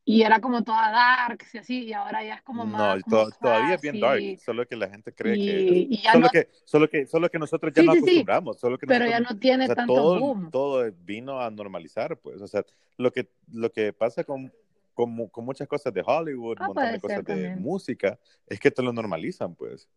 y 0.09 0.21
era 0.21 0.39
como 0.39 0.63
toda 0.63 0.89
dark, 0.89 1.39
y 1.53 1.57
así, 1.57 1.83
y 1.83 1.91
ahora 1.91 2.23
ya 2.23 2.35
es 2.35 2.41
como 2.41 2.63
no, 2.65 2.71
más 2.77 3.03
como 3.03 3.25
to- 3.29 3.31
todavía 3.41 3.75
es 3.75 3.81
bien 3.81 3.99
dark, 3.99 4.21
solo 4.39 4.65
que 4.65 4.77
la 4.77 4.89
gente 4.89 5.13
cree 5.13 5.37
que, 5.37 5.73
y, 5.73 5.95
y 5.95 6.01
ya 6.01 6.13
solo 6.13 6.23
no, 6.25 6.29
que, 6.31 6.47
solo 6.63 6.89
que, 6.89 7.05
solo 7.07 7.29
que 7.29 7.37
nosotros 7.39 7.73
ya 7.75 7.81
sí, 7.81 7.87
nos 7.87 7.95
sí, 7.95 7.99
sí, 7.99 8.07
acostumbramos, 8.07 8.57
solo 8.57 8.77
que 8.77 8.87
pero 8.87 9.05
ya 9.05 9.19
no 9.19 9.31
o 9.31 9.35
tiene 9.35 9.65
sea, 9.65 9.75
tanto 9.75 9.93
todo, 9.95 10.19
boom. 10.21 10.49
todo 10.49 10.89
vino 11.03 11.41
a 11.41 11.51
normalizar, 11.51 12.17
pues, 12.17 12.41
o 12.41 12.47
sea, 12.47 12.63
lo 12.95 13.11
que, 13.11 13.27
lo 13.51 13.69
que 13.69 13.91
pasa 13.91 14.23
con, 14.23 14.49
con, 14.93 15.11
mu- 15.11 15.29
con 15.29 15.43
muchas 15.43 15.67
cosas 15.67 15.93
de 15.93 16.01
Hollywood, 16.05 16.57
un 16.57 16.63
Ah, 16.63 16.67
montón 16.67 16.91
de 16.93 16.99
cosas 17.01 17.25
de 17.25 17.55
música, 17.57 18.17
es 18.47 18.61
que 18.61 18.71
te 18.71 18.81
lo 18.81 18.93
normalizan, 18.93 19.55
pues, 19.55 19.89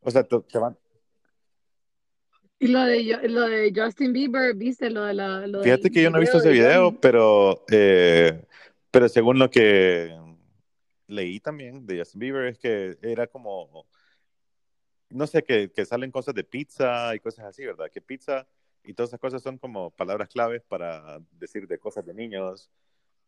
o 0.00 0.10
sea, 0.10 0.24
te, 0.24 0.36
te 0.40 0.58
van, 0.58 0.76
Y 2.60 2.68
lo 2.68 2.80
de, 2.82 3.28
lo 3.28 3.42
de 3.42 3.72
Justin 3.74 4.12
Bieber, 4.12 4.54
¿viste? 4.54 4.90
Lo, 4.90 5.04
de 5.04 5.14
la, 5.14 5.46
lo 5.46 5.62
Fíjate 5.62 5.84
del 5.84 5.92
que 5.92 6.02
yo 6.02 6.10
no 6.10 6.18
he 6.18 6.20
visto 6.20 6.38
ese 6.38 6.48
de 6.48 6.54
video, 6.54 6.92
pero, 7.00 7.64
eh, 7.70 8.44
pero 8.90 9.08
según 9.08 9.38
lo 9.38 9.48
que 9.48 10.16
leí 11.06 11.38
también 11.40 11.86
de 11.86 11.98
Justin 11.98 12.18
Bieber 12.18 12.46
es 12.46 12.58
que 12.58 12.98
era 13.02 13.28
como, 13.28 13.86
no 15.10 15.26
sé, 15.26 15.44
que, 15.44 15.70
que 15.70 15.86
salen 15.86 16.10
cosas 16.10 16.34
de 16.34 16.44
pizza 16.44 17.14
y 17.14 17.20
cosas 17.20 17.44
así, 17.44 17.64
¿verdad? 17.64 17.90
Que 17.92 18.00
pizza 18.00 18.46
y 18.84 18.94
todas 18.94 19.10
esas 19.10 19.20
cosas 19.20 19.42
son 19.42 19.58
como 19.58 19.90
palabras 19.90 20.28
claves 20.28 20.62
para 20.66 21.20
decir 21.38 21.68
de 21.68 21.78
cosas 21.78 22.04
de 22.06 22.14
niños 22.14 22.70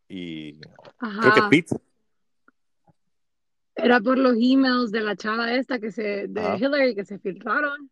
y 0.08 0.58
creo 0.58 1.34
que 1.34 1.42
pizza, 1.50 1.76
Era 3.76 4.00
por 4.00 4.18
los 4.18 4.34
emails 4.34 4.90
de 4.90 5.00
la 5.02 5.14
chava 5.14 5.54
esta 5.54 5.78
que 5.78 5.92
se, 5.92 6.26
de 6.26 6.40
ajá. 6.40 6.56
Hillary 6.56 6.94
que 6.96 7.04
se 7.04 7.18
filtraron. 7.20 7.90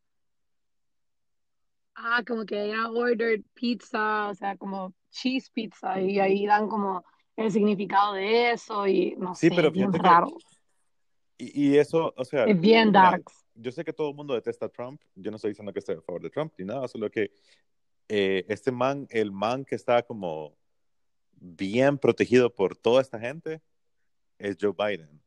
Ah, 2.01 2.23
como 2.25 2.47
que 2.47 2.67
ella 2.67 2.89
ordered 2.93 3.43
pizza, 3.55 4.29
o 4.29 4.35
sea, 4.35 4.57
como 4.57 4.95
cheese 5.11 5.51
pizza, 5.51 6.01
y 6.01 6.21
ahí 6.21 6.47
dan 6.47 6.69
como 6.69 7.05
el 7.35 7.51
significado 7.51 8.15
de 8.15 8.53
eso, 8.53 8.87
y 8.87 9.17
no 9.17 9.35
Sí, 9.35 9.49
sé, 9.49 9.57
pero 9.57 9.73
bien 9.73 9.91
que, 9.91 9.99
raro. 9.99 10.29
y, 11.39 11.71
y 11.71 11.77
eso, 11.77 12.15
o 12.17 12.25
sea, 12.25 12.45
Es 12.45 12.61
bien 12.61 12.93
darks. 12.93 13.45
yo 13.55 13.73
sé 13.73 13.85
que 13.85 13.93
todo 13.93 14.11
el 14.11 14.15
mundo 14.15 14.35
detesta 14.35 14.67
a 14.67 14.69
Trump, 14.69 15.01
yo 15.17 15.33
no 15.33 15.37
estoy 15.37 15.51
diciendo 15.51 15.73
que 15.73 15.81
estoy 15.81 15.97
a 15.97 16.01
favor 16.01 16.23
de 16.23 16.31
Trump 16.31 16.53
ni 16.57 16.65
nada, 16.65 16.87
solo 16.87 17.11
que 17.11 17.33
eh, 18.09 18.45
este 18.49 18.71
man, 18.71 19.09
el 19.11 19.33
man 19.33 19.65
que 19.65 19.75
está 19.75 20.01
como 20.05 20.57
bien 21.33 21.99
protegido 21.99 22.55
por 22.55 22.77
toda 22.77 23.03
esta 23.03 23.19
gente 23.19 23.61
es 24.39 24.57
Joe 24.61 24.73
Biden. 24.73 25.21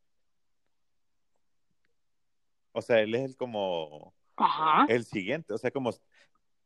O 2.71 2.81
sea, 2.81 3.01
él 3.01 3.13
es 3.13 3.23
el 3.23 3.35
como 3.35 4.13
Ajá. 4.37 4.85
el 4.87 5.03
siguiente, 5.03 5.53
o 5.53 5.57
sea, 5.57 5.69
como 5.69 5.91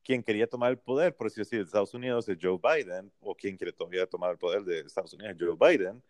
quien 0.06 0.22
quería 0.22 0.48
tomar 0.48 0.72
el 0.72 0.78
poder, 0.78 1.16
por 1.16 1.28
decir 1.28 1.42
así, 1.42 1.58
de 1.58 1.64
Estados 1.64 1.94
Unidos 1.96 2.30
es 2.30 2.38
Joe 2.40 2.60
Biden, 2.62 3.12
o 3.20 3.34
quien 3.36 3.58
quiere 3.58 3.74
todavía 3.74 4.06
tomar 4.06 4.32
el 4.32 4.38
poder 4.38 4.64
de 4.64 4.82
Estados 4.82 5.12
Unidos 5.14 5.36
es 5.36 5.42
Joe 5.42 5.58
Biden, 5.60 6.02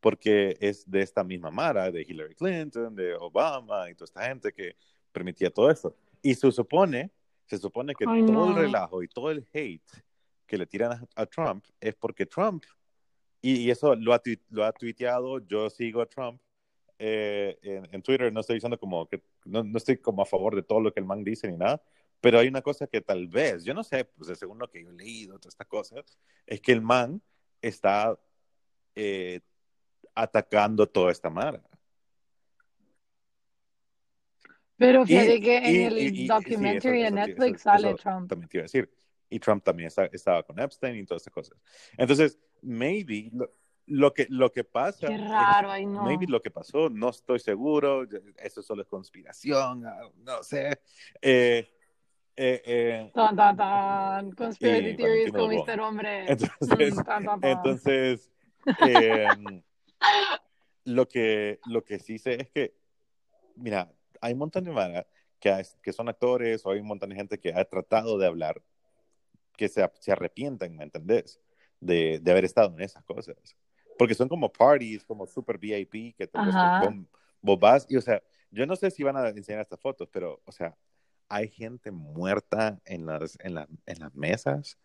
porque 0.00 0.56
es 0.60 0.90
de 0.90 1.00
esta 1.00 1.22
misma 1.22 1.50
mara, 1.52 1.90
de 1.90 2.02
Hillary 2.02 2.34
Clinton, 2.34 2.94
de 2.94 3.14
Obama 3.14 3.88
y 3.88 3.94
toda 3.94 4.06
esta 4.06 4.26
gente 4.26 4.52
que 4.52 4.76
permitía 5.12 5.50
todo 5.50 5.70
esto. 5.70 5.96
Y 6.20 6.34
se 6.34 6.50
supone, 6.50 7.12
se 7.46 7.56
supone 7.56 7.94
que 7.94 8.04
Ay, 8.08 8.26
todo 8.26 8.48
el 8.48 8.54
no. 8.54 8.60
relajo 8.60 9.02
y 9.04 9.08
todo 9.08 9.30
el 9.30 9.46
hate 9.52 9.88
que 10.46 10.58
le 10.58 10.66
tiran 10.66 10.92
a, 10.92 11.22
a 11.22 11.24
Trump 11.24 11.64
es 11.80 11.94
porque 11.94 12.26
Trump, 12.26 12.64
y, 13.40 13.60
y 13.60 13.70
eso 13.70 13.94
lo 13.94 14.12
ha, 14.14 14.20
lo 14.50 14.64
ha 14.64 14.72
tuiteado, 14.72 15.38
yo 15.46 15.70
sigo 15.70 16.02
a 16.02 16.06
Trump, 16.06 16.40
eh, 16.98 17.56
en, 17.62 17.88
en 17.92 18.02
Twitter 18.02 18.32
no 18.32 18.40
estoy 18.40 18.56
diciendo 18.56 18.78
como 18.78 19.06
que 19.08 19.22
no, 19.44 19.62
no 19.62 19.78
estoy 19.78 19.96
como 19.98 20.22
a 20.22 20.26
favor 20.26 20.54
de 20.56 20.62
todo 20.62 20.80
lo 20.80 20.92
que 20.92 21.00
el 21.00 21.06
man 21.06 21.22
dice 21.22 21.48
ni 21.48 21.56
nada, 21.56 21.80
pero 22.24 22.38
hay 22.38 22.48
una 22.48 22.62
cosa 22.62 22.86
que 22.86 23.02
tal 23.02 23.28
vez, 23.28 23.64
yo 23.64 23.74
no 23.74 23.84
sé, 23.84 24.06
pues 24.06 24.38
según 24.38 24.58
lo 24.58 24.70
que 24.70 24.82
yo 24.82 24.88
he 24.88 24.94
leído, 24.94 25.38
todas 25.38 25.52
estas 25.52 25.66
cosas, 25.66 26.18
es 26.46 26.58
que 26.58 26.72
el 26.72 26.80
man 26.80 27.20
está 27.60 28.18
eh, 28.94 29.40
atacando 30.14 30.88
toda 30.88 31.12
esta 31.12 31.28
mara. 31.28 31.62
Pero 34.78 35.04
fíjate 35.04 35.38
que 35.38 35.56
en 35.58 35.74
y- 35.74 35.84
el 35.84 35.98
y- 35.98 36.16
sí, 36.16 36.26
documentary 36.26 37.00
de 37.02 37.06
eso, 37.08 37.14
Netflix 37.14 37.60
eso- 37.60 37.62
sale 37.62 37.88
eso 37.88 37.96
Trump. 37.98 38.28
también 38.30 38.48
te 38.48 38.56
iba 38.56 38.62
a 38.62 38.68
decir. 38.70 38.90
Y 39.28 39.38
Trump 39.38 39.62
también 39.62 39.88
está- 39.88 40.06
estaba 40.06 40.42
con 40.42 40.58
Epstein 40.58 40.96
y 40.96 41.04
todas 41.04 41.22
esas 41.22 41.32
cosas. 41.32 41.58
Entonces, 41.98 42.38
maybe 42.62 43.30
lo, 43.34 43.52
lo 43.86 44.14
que, 44.14 44.26
lo 44.30 44.50
que 44.50 44.64
pasa... 44.64 45.08
Qué 45.08 45.14
es- 45.14 45.28
raro, 45.28 45.70
ay 45.70 45.84
no. 45.84 46.04
Maybe 46.04 46.26
lo 46.26 46.40
que 46.40 46.50
pasó, 46.50 46.88
no 46.88 47.10
estoy 47.10 47.38
seguro, 47.38 48.06
eso 48.38 48.62
solo 48.62 48.80
es 48.80 48.88
conspiración, 48.88 49.84
ah, 49.84 50.08
no 50.16 50.42
sé. 50.42 50.80
Eh, 51.20 51.68
eh, 52.36 52.62
eh, 52.64 53.10
Tan, 53.14 53.36
tan, 53.36 53.56
tan. 53.56 54.32
Conspiracy 54.32 54.96
theories 54.96 55.32
con. 55.32 55.48
Mr. 55.50 55.80
Hombre. 55.80 56.26
Entonces, 56.30 56.94
Mm, 56.94 57.02
tan, 57.04 57.24
tan, 57.24 57.40
tan. 57.40 57.50
entonces 57.50 58.30
eh, 58.78 59.62
lo, 60.84 61.08
que, 61.08 61.60
lo 61.66 61.84
que 61.84 61.98
sí 61.98 62.18
sé 62.18 62.42
es 62.42 62.48
que, 62.50 62.74
mira, 63.56 63.92
hay 64.20 64.32
un 64.32 64.38
montón 64.38 64.64
de 64.64 64.70
mara 64.72 65.06
que, 65.38 65.62
que 65.82 65.92
son 65.92 66.08
actores 66.08 66.64
o 66.64 66.70
hay 66.70 66.80
un 66.80 66.86
montón 66.86 67.10
de 67.10 67.16
gente 67.16 67.38
que 67.38 67.52
ha 67.52 67.64
tratado 67.64 68.18
de 68.18 68.26
hablar 68.26 68.62
que 69.56 69.68
se, 69.68 69.88
se 70.00 70.12
arrepienten, 70.12 70.76
¿me 70.76 70.84
entendés? 70.84 71.40
De, 71.80 72.18
de 72.20 72.30
haber 72.30 72.44
estado 72.44 72.72
en 72.74 72.80
esas 72.80 73.04
cosas. 73.04 73.36
Porque 73.98 74.14
son 74.14 74.28
como 74.28 74.50
parties, 74.52 75.04
como 75.04 75.26
super 75.26 75.58
VIP, 75.58 76.16
que 76.16 76.28
Ajá. 76.32 76.80
vos, 76.80 76.94
vos 77.40 77.60
vas 77.60 77.86
y, 77.88 77.96
o 77.96 78.00
sea, 78.00 78.22
yo 78.50 78.66
no 78.66 78.74
sé 78.76 78.90
si 78.90 79.02
van 79.02 79.16
a 79.16 79.28
enseñar 79.28 79.60
estas 79.60 79.80
fotos, 79.80 80.08
pero, 80.10 80.40
o 80.44 80.52
sea, 80.52 80.76
hay 81.28 81.48
gente 81.48 81.90
muerta 81.90 82.80
en 82.84 83.06
las, 83.06 83.38
en 83.40 83.54
la- 83.54 83.68
en 83.86 83.98
las 83.98 84.14
mesas 84.14 84.78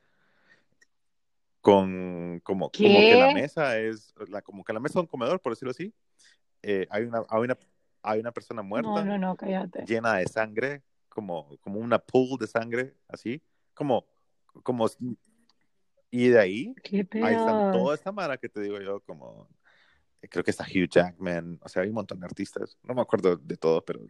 con 1.61 2.39
como, 2.43 2.71
como 2.71 2.99
que 3.01 3.15
la 3.17 3.27
mesa 3.33 3.77
es 3.77 4.13
la, 4.29 4.41
como 4.41 4.63
que 4.63 4.73
la 4.73 4.79
mesa 4.79 4.99
es 4.99 5.03
un 5.03 5.07
comedor, 5.07 5.41
por 5.41 5.51
decirlo 5.51 5.71
así. 5.71 5.93
Eh, 6.61 6.87
hay, 6.89 7.03
una, 7.03 7.23
hay, 7.29 7.41
una, 7.41 7.57
hay 8.01 8.19
una 8.19 8.31
persona 8.31 8.61
muerta 8.61 9.03
No, 9.03 9.03
no, 9.05 9.17
no, 9.17 9.35
cállate. 9.35 9.85
llena 9.85 10.15
de 10.15 10.25
sangre, 10.27 10.83
como, 11.09 11.57
como 11.59 11.79
una 11.79 11.99
pool 11.99 12.37
de 12.39 12.47
sangre, 12.47 12.95
así, 13.07 13.41
como, 13.73 14.05
como, 14.63 14.87
y 16.11 16.27
de 16.29 16.39
ahí, 16.39 16.75
ahí 17.23 17.35
están 17.35 17.71
toda 17.71 17.95
esta 17.95 18.11
mara 18.11 18.37
que 18.37 18.49
te 18.49 18.61
digo 18.61 18.79
yo, 18.79 19.01
como, 19.01 19.47
creo 20.27 20.43
que 20.43 20.51
está 20.51 20.63
Hugh 20.65 20.89
Jackman, 20.89 21.59
o 21.63 21.69
sea, 21.69 21.83
hay 21.83 21.89
un 21.89 21.95
montón 21.95 22.19
de 22.19 22.25
artistas, 22.25 22.77
no 22.83 22.93
me 22.93 23.01
acuerdo 23.01 23.37
de 23.37 23.55
todos, 23.57 23.83
pero 23.85 24.01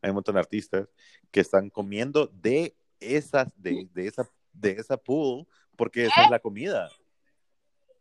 hay 0.00 0.10
un 0.10 0.14
montón 0.14 0.34
de 0.34 0.40
artistas 0.40 0.88
que 1.30 1.40
están 1.40 1.70
comiendo 1.70 2.26
de 2.26 2.74
esas, 2.98 3.52
de, 3.56 3.88
de 3.92 4.06
esa, 4.06 4.28
de 4.52 4.72
esa 4.72 4.96
pool, 4.96 5.46
porque 5.76 6.06
esa 6.06 6.24
es 6.24 6.30
la 6.30 6.38
comida. 6.40 6.88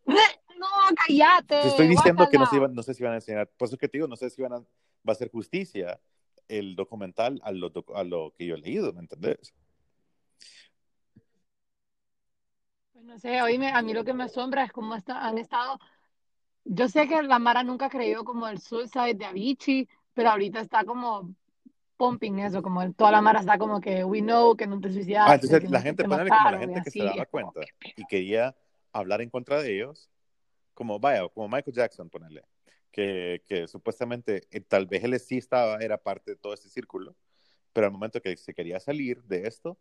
No, 0.06 0.68
cállate. 1.08 1.62
Te 1.62 1.68
estoy 1.70 1.88
diciendo 1.88 2.28
que 2.30 2.38
no, 2.38 2.46
se 2.46 2.56
iban, 2.56 2.74
no 2.74 2.84
sé 2.84 2.94
si 2.94 3.04
van 3.04 3.14
a 3.14 3.16
enseñar, 3.16 3.48
por 3.58 3.68
eso 3.68 3.78
que 3.78 3.88
te 3.88 3.98
digo, 3.98 4.08
no 4.08 4.16
sé 4.16 4.30
si 4.30 4.42
van 4.42 4.54
a, 4.54 4.58
va 4.58 4.66
a 5.08 5.12
hacer 5.12 5.30
justicia 5.32 6.00
el 6.48 6.76
documental 6.76 7.40
a 7.44 7.52
lo, 7.52 7.72
a 7.96 8.04
lo 8.04 8.34
que 8.38 8.46
yo 8.46 8.56
he 8.56 8.60
leído, 8.60 8.92
¿me 8.94 9.00
entendés? 9.00 9.54
Pues 12.94 13.06
no 13.06 13.18
sé, 13.18 13.42
oíme, 13.42 13.72
a 13.72 13.82
mí 13.82 13.94
lo 13.94 14.04
que 14.04 14.14
me 14.14 14.24
asombra 14.26 14.64
es 14.66 14.72
cómo 14.72 14.96
está- 14.96 15.26
han 15.28 15.38
estado. 15.38 15.80
Yo 16.64 16.88
sé 16.88 17.08
que 17.08 17.22
la 17.24 17.40
Mara 17.40 17.64
nunca 17.64 17.90
creyó 17.90 18.24
como 18.24 18.48
el 18.48 18.60
suicide 18.60 19.16
de 19.16 19.26
Avicii, 19.26 19.90
pero 20.14 20.30
ahorita 20.30 20.60
está 20.62 20.84
como 20.86 21.34
pumping 21.98 22.40
eso, 22.40 22.62
como 22.62 22.82
el- 22.82 22.96
toda 22.96 23.12
la 23.12 23.22
Mara 23.22 23.40
está 23.40 23.58
como 23.58 23.80
que 23.82 24.04
we 24.04 24.22
know 24.22 24.56
que 24.56 24.68
no 24.68 24.80
te 24.80 24.92
suicidaste. 24.92 25.32
Ah, 25.32 25.36
entonces 25.36 25.64
la 25.70 25.80
no- 25.80 25.84
gente, 25.84 26.04
te 26.04 26.10
ponerle 26.10 26.30
como 26.32 26.44
la 26.44 26.52
mataron 26.52 26.74
gente 26.74 26.82
que 26.84 26.92
se 26.92 27.04
daba 27.04 27.26
cuenta 27.26 27.62
y 27.96 28.06
quería 28.06 28.56
hablar 28.94 29.22
en 29.22 29.30
contra 29.30 29.62
de 29.62 29.76
ellos, 29.76 30.10
como 30.74 31.00
vaya, 31.00 31.28
como 31.30 31.48
Michael 31.48 31.76
Jackson, 31.76 32.10
ponerle, 32.10 32.44
que, 32.92 33.44
que 33.48 33.68
supuestamente 33.68 34.48
eh, 34.52 34.62
tal 34.62 34.86
vez 34.88 35.04
él 35.04 35.20
sí 35.20 35.38
estaba, 35.38 35.78
era 35.78 35.98
parte 35.98 36.32
de 36.32 36.38
todo 36.38 36.54
ese 36.54 36.70
círculo, 36.70 37.16
pero 37.74 37.88
al 37.88 37.94
momento 37.94 38.22
que 38.22 38.36
se 38.38 38.54
quería 38.54 38.80
salir 38.80 39.22
de 39.24 39.48
esto, 39.48 39.78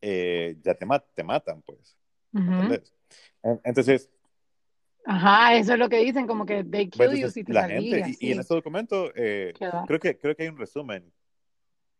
eh, 0.00 0.56
ya 0.62 0.74
te, 0.74 0.86
ma- 0.86 0.98
te 1.00 1.22
matan, 1.24 1.62
pues. 1.62 1.96
¿entendés? 2.32 2.94
En- 3.42 3.60
Entonces, 3.64 4.10
Ajá, 5.04 5.56
eso 5.56 5.72
es 5.72 5.78
lo 5.78 5.88
que 5.88 5.98
dicen, 5.98 6.26
como 6.26 6.44
que 6.46 6.64
they 6.64 6.88
kill 6.88 6.98
bueno, 6.98 7.12
you 7.12 7.16
entonces 7.16 7.34
si 7.34 7.44
te 7.44 7.52
la 7.52 7.62
salís, 7.62 7.94
gente, 7.94 8.16
y, 8.20 8.28
y 8.28 8.32
en 8.32 8.40
este 8.40 8.54
documento, 8.54 9.12
eh, 9.14 9.54
creo 9.86 9.98
que, 9.98 10.18
creo 10.18 10.36
que 10.36 10.42
hay 10.42 10.48
un 10.48 10.58
resumen, 10.58 11.10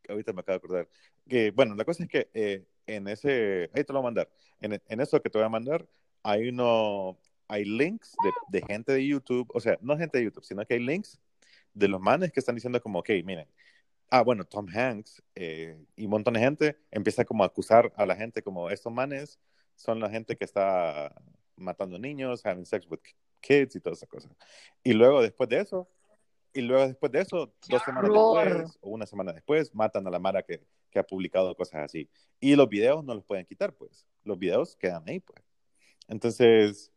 ahorita 0.09 0.33
me 0.33 0.41
acabo 0.41 0.59
de 0.59 0.65
acordar, 0.65 0.89
que, 1.29 1.51
bueno, 1.51 1.75
la 1.75 1.85
cosa 1.85 2.03
es 2.03 2.09
que 2.09 2.29
eh, 2.35 2.67
en 2.87 3.09
ese, 3.09 3.71
ahí 3.75 3.85
te 3.85 3.93
lo 3.93 4.01
voy 4.01 4.09
a 4.09 4.11
mandar, 4.11 4.31
en, 4.61 4.81
en 4.87 5.01
eso 5.01 5.21
que 5.21 5.31
te 5.31 5.39
voy 5.39 5.47
a 5.47 5.51
mandar, 5.51 5.87
hay 6.23 6.49
uno, 6.49 7.19
hay 7.49 7.65
links 7.65 8.15
de, 8.23 8.61
de 8.61 8.67
gente 8.67 8.93
de 8.93 9.07
YouTube, 9.07 9.51
o 9.55 9.61
sea, 9.61 9.79
no 9.81 9.97
gente 9.97 10.19
de 10.19 10.25
YouTube, 10.25 10.45
sino 10.45 10.65
que 10.67 10.75
hay 10.75 10.81
links 10.81 11.19
de 11.73 11.89
los 11.89 12.01
manes 12.01 12.33
que 12.33 12.41
están 12.41 12.55
diciendo 12.55 12.81
como, 12.81 12.99
ok, 12.99 13.11
miren, 13.25 13.49
ah, 14.11 14.23
bueno, 14.23 14.45
Tom 14.45 14.67
Hanks 14.69 15.23
eh, 15.35 15.79
y 15.97 16.05
un 16.05 16.11
montón 16.11 16.35
de 16.35 16.41
gente 16.41 16.77
empieza 16.91 17.25
como 17.25 17.45
a 17.45 17.47
acusar 17.47 17.93
a 17.97 18.05
la 18.05 18.17
gente 18.17 18.43
como, 18.43 18.71
estos 18.71 18.93
manes 18.93 19.39
son 19.77 20.01
la 20.01 20.11
gente 20.11 20.37
que 20.37 20.45
está 20.45 21.15
matando 21.61 21.99
niños, 21.99 22.45
having 22.45 22.67
sex 22.67 22.87
with 22.89 23.01
kids 23.41 23.77
y 23.77 23.81
todas 23.81 23.99
esas 23.99 24.09
cosas. 24.09 24.33
Y 24.83 24.93
luego 24.93 25.23
después 25.23 25.49
de 25.49 25.61
eso, 25.61 25.89
y 26.53 26.63
luego 26.63 26.87
después 26.87 27.13
de 27.13 27.21
eso, 27.21 27.53
¡Qué 27.61 27.75
dos 27.75 27.83
semanas 27.83 28.11
después 28.11 28.79
o 28.81 28.91
una 28.91 29.07
semana 29.07 29.33
después, 29.33 29.75
matan 29.75 30.07
a 30.07 30.11
la 30.11 30.19
Mara 30.19 30.43
que, 30.43 30.63
que 30.91 30.99
ha 30.99 31.05
publicado 31.05 31.55
cosas 31.55 31.85
así. 31.85 32.09
Y 32.41 32.57
los 32.57 32.69
videos 32.69 33.05
no 33.05 33.15
los 33.15 33.25
pueden 33.25 33.47
quitar, 33.47 33.73
pues. 33.73 34.07
Los 34.25 34.39
videos 34.39 34.77
quedan 34.77 35.05
ahí, 35.07 35.21
pues. 35.21 35.43
Entonces, 36.09 36.93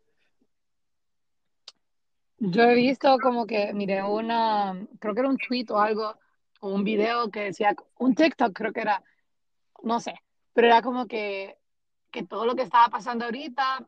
Yo 2.39 2.63
he 2.63 2.76
visto 2.76 3.17
como 3.19 3.45
que, 3.45 3.73
miré 3.73 4.04
una, 4.04 4.88
creo 4.99 5.13
que 5.13 5.19
era 5.21 5.30
un 5.30 5.38
tweet 5.38 5.67
o 5.69 5.80
algo, 5.80 6.17
o 6.60 6.73
un 6.73 6.84
video 6.84 7.30
que 7.30 7.41
decía, 7.41 7.76
un 7.99 8.15
TikTok 8.15 8.54
creo 8.54 8.73
que 8.73 8.82
era, 8.82 9.04
no 9.84 9.99
sé, 9.99 10.15
pero 10.54 10.67
era 10.67 10.82
como 10.82 11.08
que, 11.08 11.58
que 12.12 12.23
todo 12.23 12.45
lo 12.45 12.56
que 12.56 12.63
estaba 12.63 12.89
pasando 12.89 13.26
ahorita 13.26 13.88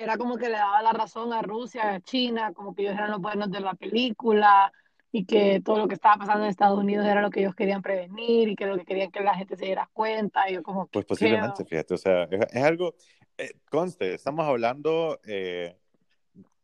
era 0.00 0.16
como 0.16 0.38
que 0.38 0.48
le 0.48 0.56
daba 0.56 0.80
la 0.82 0.92
razón 0.92 1.32
a 1.32 1.42
Rusia, 1.42 1.94
a 1.94 2.00
China, 2.00 2.52
como 2.54 2.74
que 2.74 2.82
ellos 2.82 2.94
eran 2.94 3.10
los 3.10 3.20
buenos 3.20 3.50
de 3.50 3.60
la 3.60 3.74
película 3.74 4.72
y 5.12 5.26
que 5.26 5.60
todo 5.62 5.78
lo 5.78 5.88
que 5.88 5.94
estaba 5.94 6.16
pasando 6.16 6.44
en 6.44 6.50
Estados 6.50 6.78
Unidos 6.78 7.04
era 7.06 7.20
lo 7.20 7.30
que 7.30 7.40
ellos 7.40 7.54
querían 7.54 7.82
prevenir 7.82 8.48
y 8.48 8.56
que 8.56 8.66
lo 8.66 8.78
que 8.78 8.84
querían 8.84 9.10
que 9.10 9.20
la 9.20 9.34
gente 9.34 9.56
se 9.56 9.66
diera 9.66 9.90
cuenta. 9.92 10.48
Y 10.48 10.54
yo 10.54 10.62
como, 10.62 10.86
pues 10.86 11.04
¿qué 11.04 11.08
posiblemente, 11.08 11.64
fíjate, 11.64 11.94
o 11.94 11.98
sea, 11.98 12.22
es, 12.24 12.40
es 12.50 12.62
algo, 12.62 12.94
eh, 13.36 13.52
conste, 13.70 14.14
estamos 14.14 14.46
hablando 14.46 15.20
eh, 15.24 15.76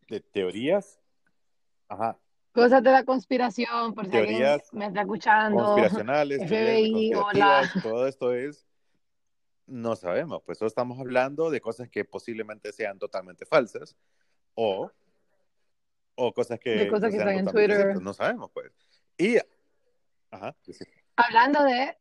de 0.08 0.20
teorías, 0.20 0.98
ajá, 1.88 2.18
Cosas 2.56 2.82
de 2.82 2.90
la 2.90 3.04
conspiración, 3.04 3.92
por 3.92 4.06
si 4.06 4.16
alguien 4.16 4.38
teorías 4.38 4.72
me 4.72 4.86
está 4.86 5.02
escuchando. 5.02 5.62
conspiracionales, 5.62 6.42
FBI, 6.48 7.12
hola. 7.12 7.70
todo 7.82 8.06
esto 8.06 8.32
es, 8.32 8.66
no 9.66 9.96
sabemos, 9.96 10.42
pues 10.44 10.58
solo 10.58 10.68
estamos 10.68 10.98
hablando 10.98 11.50
de 11.50 11.60
cosas 11.60 11.88
que 11.88 12.04
posiblemente 12.04 12.72
sean 12.72 12.98
totalmente 12.98 13.44
falsas 13.46 13.96
o, 14.54 14.90
o 16.14 16.32
cosas 16.32 16.58
que, 16.60 16.70
De 16.70 16.88
cosas 16.88 17.10
que 17.10 17.16
sean 17.16 17.28
están 17.28 17.46
en 17.48 17.52
Twitter. 17.52 17.76
ciertas, 17.76 18.02
no 18.02 18.12
sabemos, 18.12 18.50
pues. 18.52 18.72
Y, 19.18 19.36
ajá, 20.30 20.54
sí. 20.62 20.84
Hablando 21.16 21.62
de, 21.64 21.96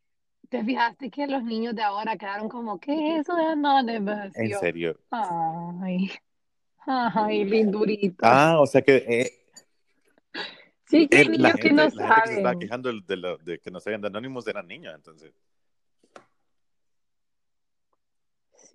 ¿te 0.49 0.63
fijaste 0.63 1.09
que 1.09 1.27
los 1.27 1.43
niños 1.43 1.75
de 1.75 1.81
ahora 1.81 2.17
quedaron 2.17 2.49
como, 2.49 2.79
¿qué 2.79 3.15
es 3.15 3.21
eso 3.21 3.35
de 3.35 3.45
Anonymous? 3.45 4.35
En 4.35 4.49
yo, 4.49 4.59
serio. 4.59 4.99
ay, 5.11 6.11
ay, 6.85 7.45
linduritos. 7.45 8.19
Ah, 8.21 8.59
o 8.59 8.67
sea 8.67 8.81
que 8.81 8.95
eh, 8.95 9.31
Sí, 10.87 11.07
que 11.07 11.25
la, 11.25 11.31
niños 11.31 11.53
que 11.55 11.71
no 11.71 11.83
la 11.83 11.89
gente 11.89 12.21
que 12.21 12.27
se 12.27 12.35
estaba 12.35 12.59
quejando 12.59 12.91
de 12.93 13.59
que 13.59 13.71
no 13.71 13.79
sabían 13.79 14.01
de 14.01 14.07
Anonymous 14.07 14.47
eran 14.47 14.67
niños, 14.67 14.93
entonces. 14.93 15.33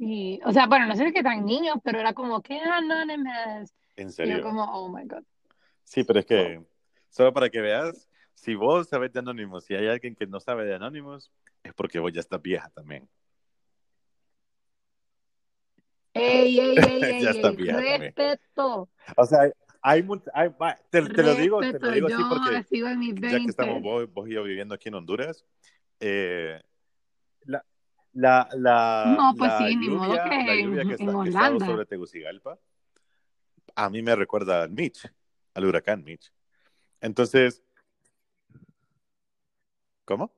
Sí, 0.00 0.40
o 0.46 0.52
sea, 0.52 0.66
bueno, 0.66 0.86
no 0.86 0.96
sé 0.96 1.12
qué 1.12 1.22
tan 1.22 1.44
niños, 1.44 1.76
pero 1.84 2.00
era 2.00 2.14
como, 2.14 2.40
¿qué 2.40 2.56
es 2.56 2.66
Anonymous? 2.66 3.70
En 3.96 4.06
Y 4.06 4.08
yo 4.08 4.12
serio. 4.12 4.40
como, 4.40 4.64
oh 4.64 4.88
my 4.88 5.04
God. 5.04 5.22
Sí, 5.84 6.04
pero 6.04 6.20
es 6.20 6.24
que, 6.24 6.64
solo 7.10 7.34
para 7.34 7.50
que 7.50 7.60
veas, 7.60 8.08
si 8.32 8.54
vos 8.54 8.88
sabes 8.88 9.12
de 9.12 9.18
Anonymous 9.18 9.70
y 9.70 9.74
hay 9.74 9.88
alguien 9.88 10.14
que 10.14 10.26
no 10.26 10.40
sabe 10.40 10.64
de 10.64 10.74
Anonymous, 10.74 11.30
es 11.62 11.74
porque 11.74 11.98
vos 11.98 12.10
ya 12.14 12.20
estás 12.20 12.40
vieja 12.40 12.70
también. 12.70 13.06
Ey, 16.14 16.58
ey, 16.60 16.76
ey, 16.78 17.10
ey, 17.10 17.22
Ya 17.22 17.50
ey, 17.50 17.56
vieja 17.56 17.82
también. 17.82 18.14
respeto, 18.14 18.88
O 19.18 19.26
sea, 19.26 19.40
hay, 19.82 20.02
hay, 20.32 20.50
te, 20.90 21.02
te 21.02 21.22
lo 21.22 21.34
digo, 21.34 21.60
te 21.60 21.78
lo 21.78 21.90
digo 21.90 22.06
así 22.06 22.24
porque 22.26 22.64
ya 23.28 23.38
que 23.42 23.50
estamos 23.50 23.76
20. 23.76 23.88
vos, 23.88 24.10
vos 24.14 24.28
y 24.30 24.32
yo 24.32 24.44
viviendo 24.44 24.74
aquí 24.74 24.88
en 24.88 24.94
Honduras, 24.94 25.44
eh, 26.00 26.58
la, 28.12 28.48
la, 28.56 29.14
No, 29.16 29.34
pues 29.36 29.50
la 29.50 29.58
sí, 29.58 29.76
ni 29.76 29.88
modo 29.88 30.08
lluvia, 30.08 30.24
que 30.24 30.30
la 30.30 30.54
en, 30.54 30.66
lluvia 30.66 30.82
que, 30.82 30.88
en 30.88 30.90
está, 30.92 31.04
que 31.04 31.10
ha 31.10 31.12
estado 31.12 31.18
Holanda. 31.20 31.66
sobre 31.66 31.86
Tegucigalpa, 31.86 32.58
a 33.74 33.90
mí 33.90 34.02
me 34.02 34.16
recuerda 34.16 34.62
al 34.62 34.70
Mitch, 34.70 35.08
al 35.54 35.64
huracán 35.64 36.02
Mitch. 36.04 36.32
Entonces, 37.00 37.62
¿cómo? 40.04 40.34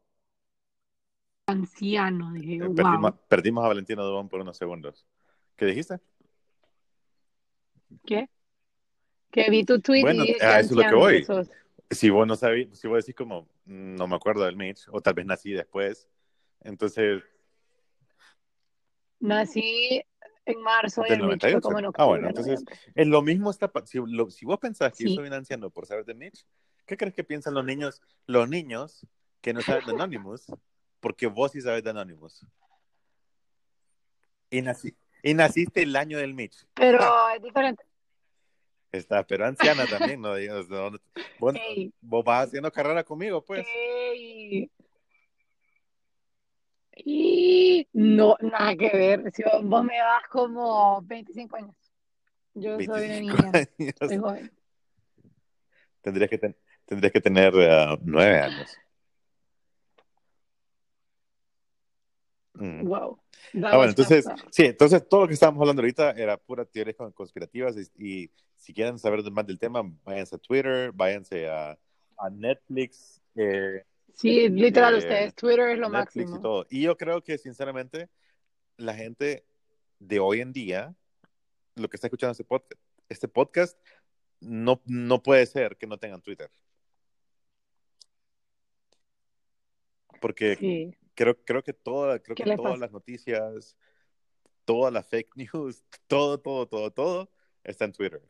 Anciano, 1.47 2.33
dije 2.33 2.55
Eh, 2.55 2.59
yo, 2.59 2.75
perdimos, 2.75 3.11
wow. 3.13 3.21
perdimos 3.29 3.65
a 3.65 3.69
Valentino 3.69 4.05
Dubón 4.05 4.29
por 4.29 4.41
unos 4.41 4.57
segundos. 4.57 5.07
¿Qué 5.57 5.67
dijiste? 5.67 5.99
¿Qué? 8.07 8.29
Que 9.31 9.51
vi 9.51 9.65
tu 9.65 9.81
tweet 9.81 10.03
Bueno, 10.03 10.25
y 10.25 10.33
a 10.43 10.61
eso 10.61 10.71
es 10.71 10.77
lo 10.77 10.83
que 10.83 10.95
voy. 10.95 11.25
que. 11.27 11.47
Si 11.95 12.09
vos 12.11 12.27
no 12.27 12.37
sabés, 12.37 12.69
si 12.79 12.89
vos 12.89 12.99
decís 13.05 13.15
como, 13.15 13.49
no 13.67 14.07
me 14.07 14.17
acuerdo 14.17 14.45
del 14.45 14.57
Mitch, 14.57 14.87
o 14.91 15.01
tal 15.01 15.15
vez 15.15 15.27
nací 15.27 15.53
después. 15.53 16.09
Entonces, 16.61 17.23
Nací 19.23 20.03
en 20.45 20.61
marzo 20.63 21.03
del 21.03 21.13
el 21.13 21.19
Mitch 21.29 21.41
fue 21.41 21.51
98. 21.53 21.61
como 21.61 21.79
en 21.79 21.87
Ah, 21.97 22.05
bueno, 22.05 22.29
entonces, 22.29 22.65
es 22.95 23.07
lo 23.07 23.23
mismo 23.23 23.51
está, 23.51 23.71
si, 23.85 23.99
lo- 24.05 24.31
si 24.31 24.45
vos 24.45 24.59
pensás 24.59 24.93
que 24.93 25.05
yo 25.05 25.11
Sí. 25.11 25.15
soy 25.15 25.29
un 25.29 25.33
anciano 25.35 25.71
por 25.71 25.87
saber 25.87 26.05
de 26.05 26.15
Mitch, 26.15 26.45
¿qué 26.87 26.97
crees 26.97 27.15
que 27.15 27.23
piensan 27.25 27.55
los 27.55 27.65
niños, 27.65 28.03
los 28.27 28.49
niños 28.49 29.07
que 29.41 29.55
no 29.55 29.63
saben 29.63 29.87
de 29.87 29.93
Anonymous? 29.93 30.47
Porque 31.01 31.29
vos 31.29 31.53
sí 31.53 31.61
sabes 31.61 31.85
de 31.85 31.91
Anonymous. 31.91 32.45
Y, 34.51 34.61
nací, 34.63 34.95
y 35.23 35.35
naciste 35.35 35.83
el 35.83 35.95
año 35.97 36.19
del 36.19 36.35
Mitch. 36.35 36.67
Pero 36.75 36.99
Ah, 37.01 37.33
es 37.37 37.43
diferente. 37.43 37.85
está, 38.91 39.25
pero 39.27 39.47
anciana 39.47 39.87
también, 39.87 40.21
¿no? 40.21 40.35
Digas, 40.35 40.69
¿de 40.69 40.77
dónde- 40.77 41.01
Vos, 41.39 41.55
Ey, 41.79 41.93
vos 42.01 42.25
vas 42.25 42.49
haciendo 42.49 42.71
carrera 42.73 43.05
conmigo, 43.05 43.45
pues. 43.45 43.65
ey. 43.75 44.71
Y 47.05 47.89
no, 47.93 48.37
nada 48.41 48.77
que 48.77 48.89
ver. 48.91 49.33
Si 49.33 49.43
vos, 49.43 49.65
vos 49.65 49.85
me 49.85 49.99
das 49.99 50.27
como 50.31 51.03
25 51.03 51.57
años. 51.57 51.75
Yo 52.55 52.77
soy 52.77 52.81
una 52.81 52.93
25 52.95 53.37
niña, 53.43 53.53
soy 54.09 54.19
joven. 54.19 54.53
Tendrías 56.03 56.31
que, 56.31 56.39
ten- 56.39 56.57
tendrías 56.85 57.13
que 57.13 57.21
tener 57.21 57.53
eh, 57.57 57.99
nueve 58.03 58.41
años. 58.41 58.77
Mm. 62.55 62.87
Wow. 62.87 63.19
That 63.55 63.73
Ah, 63.73 63.77
bueno, 63.77 63.91
entonces, 63.91 64.27
up. 64.27 64.49
sí, 64.51 64.65
entonces 64.65 65.09
todo 65.09 65.23
lo 65.23 65.29
que 65.29 65.35
estábamos 65.35 65.61
hablando 65.63 65.83
ahorita 65.83 66.13
era 66.13 66.37
pura 66.37 66.65
teorías 66.65 66.97
con- 66.97 67.13
conspirativas 67.13 67.77
y, 67.97 68.05
y 68.25 68.31
si 68.57 68.73
quieren 68.73 68.99
saber 68.99 69.23
más 69.31 69.47
del 69.47 69.59
tema, 69.59 69.83
váyanse 70.05 70.37
a 70.37 70.39
Twitter, 70.39 70.93
váyanse 70.93 71.49
a, 71.49 71.79
a 72.19 72.31
Netflix, 72.31 73.21
eh, 73.35 73.85
Sí, 74.15 74.49
literal, 74.49 74.95
eh, 74.95 74.99
ustedes, 74.99 75.35
Twitter 75.35 75.71
es 75.71 75.79
lo 75.79 75.89
Netflix 75.89 76.17
máximo. 76.27 76.37
y 76.39 76.43
todo. 76.43 76.67
Y 76.71 76.83
yo 76.83 76.97
creo 76.97 77.23
que, 77.23 77.39
sinceramente, 77.39 78.09
la 78.77 78.95
gente 78.95 79.45
de 79.99 80.19
hoy 80.21 80.41
en 80.41 80.53
día, 80.53 80.95
lo 81.77 81.89
que 81.89 81.97
está 81.97 82.07
escuchando 82.09 82.33
este 82.33 82.45
podcast, 82.45 82.81
este 83.09 83.29
podcast 83.29 83.79
no, 84.41 84.81
no 84.87 85.23
puede 85.23 85.47
ser 85.47 85.77
que 85.77 85.87
no 85.87 85.99
tengan 85.99 86.21
Twitter. 86.23 86.51
Porque 90.21 90.57
Sí. 90.57 90.97
creo, 91.15 91.37
creo 91.45 91.63
que, 91.63 91.73
toda, 91.73 92.19
creo 92.21 92.35
¿Qué 92.37 92.45
que 92.45 92.57
todas 92.57 92.73
pasa? 92.73 92.81
las 92.81 92.93
noticias, 92.93 93.77
todas 94.65 94.93
las 94.93 95.07
fake 95.09 95.37
news, 95.37 95.83
todo, 96.07 96.39
todo, 96.41 96.67
todo, 96.69 96.91
todo 96.93 97.31
está 97.65 97.85
en 97.87 97.93
Twitter. 97.93 98.23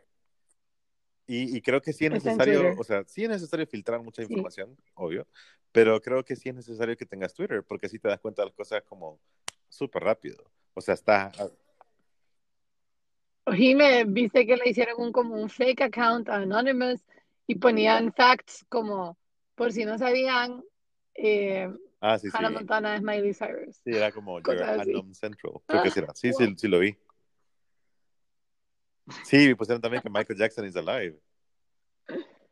Y, 1.26 1.56
y 1.56 1.60
creo 1.62 1.80
que 1.80 1.92
sí 1.92 2.06
es 2.06 2.10
necesario, 2.12 2.74
o 2.76 2.84
sea, 2.84 3.04
sí 3.04 3.24
es 3.24 3.30
necesario 3.30 3.66
filtrar 3.66 4.00
mucha 4.02 4.22
Sí. 4.22 4.28
información, 4.28 4.76
obvio, 4.94 5.26
pero 5.70 6.00
creo 6.00 6.24
que 6.24 6.36
sí 6.36 6.48
es 6.48 6.54
necesario 6.54 6.96
que 6.96 7.06
tengas 7.06 7.32
Twitter, 7.32 7.62
porque 7.62 7.86
así 7.86 7.98
te 7.98 8.08
das 8.08 8.20
cuenta 8.20 8.42
de 8.42 8.46
las 8.46 8.56
cosas 8.56 8.82
como 8.82 9.20
súper 9.68 10.02
rápido. 10.02 10.44
O 10.74 10.80
sea, 10.80 10.94
está, 10.94 11.30
Jime, 13.50 14.04
viste 14.04 14.46
que 14.46 14.56
le 14.56 14.70
hicieron 14.70 14.94
un, 14.98 15.12
como 15.12 15.34
un 15.34 15.48
fake 15.48 15.82
account 15.82 16.28
a 16.28 16.36
Anonymous 16.36 17.00
y 17.46 17.56
ponían 17.56 18.12
facts 18.12 18.64
como, 18.68 19.16
por 19.54 19.72
si 19.72 19.84
no 19.84 19.98
sabían, 19.98 20.62
eh, 21.14 21.68
ah, 22.00 22.18
sí, 22.18 22.30
sí, 22.30 22.36
Hannah 22.36 22.50
Montana 22.50 22.96
es 22.96 23.02
Miley 23.02 23.34
Cyrus. 23.34 23.76
sí, 23.84 23.90
era 23.90 24.12
como 24.12 24.40
Cosas 24.40 24.86
Central, 25.12 25.52
creo 25.66 25.82
que 25.82 25.90
sí 25.90 25.98
era. 25.98 26.14
Sí, 26.14 26.30
wow. 26.30 26.38
sí, 26.38 26.54
sí 26.56 26.68
lo 26.68 26.78
vi. 26.78 26.96
Sí, 29.24 29.54
pusieron 29.54 29.80
también 29.80 30.02
que 30.02 30.10
Michael 30.10 30.38
Jackson 30.38 30.66
is 30.66 30.76
alive. 30.76 31.18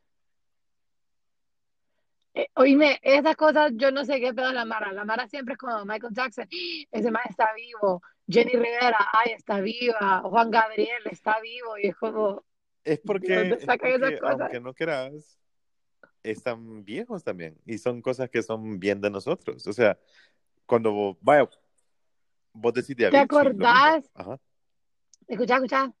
Eh, 2.33 2.47
oíme, 2.55 2.97
esas 3.01 3.35
cosas 3.35 3.73
yo 3.75 3.91
no 3.91 4.05
sé 4.05 4.21
qué 4.21 4.33
pedo 4.33 4.53
la 4.53 4.63
Mara. 4.63 4.93
La 4.93 5.03
Mara 5.03 5.27
siempre 5.27 5.55
es 5.55 5.57
como 5.57 5.83
Michael 5.83 6.13
Jackson, 6.13 6.47
ese 6.49 7.11
man 7.11 7.23
está 7.29 7.49
vivo. 7.53 8.01
Jenny 8.25 8.53
Rivera, 8.53 9.09
ay, 9.11 9.33
está 9.33 9.59
viva. 9.59 10.21
Juan 10.23 10.49
Gabriel 10.49 11.03
está 11.11 11.41
vivo. 11.41 11.77
Y 11.77 11.87
es 11.87 11.95
como, 11.97 12.45
Es 12.83 12.99
¿de 12.99 13.03
porque, 13.05 13.49
es 13.49 13.65
porque 13.65 14.19
aunque 14.23 14.59
no 14.61 14.73
quieras, 14.73 15.37
están 16.23 16.85
viejos 16.85 17.23
también. 17.23 17.59
Y 17.65 17.77
son 17.77 18.01
cosas 18.01 18.29
que 18.29 18.41
son 18.41 18.79
bien 18.79 19.01
de 19.01 19.09
nosotros. 19.09 19.67
O 19.67 19.73
sea, 19.73 19.99
cuando 20.65 20.93
vos, 20.93 21.17
vaya, 21.19 21.49
vos 22.53 22.73
decís 22.73 22.95
de 22.95 23.09
¿Te 23.09 23.17
acordás? 23.17 24.09
Ajá. 24.13 24.39
Escucha, 25.27 25.55
escucha. 25.55 25.93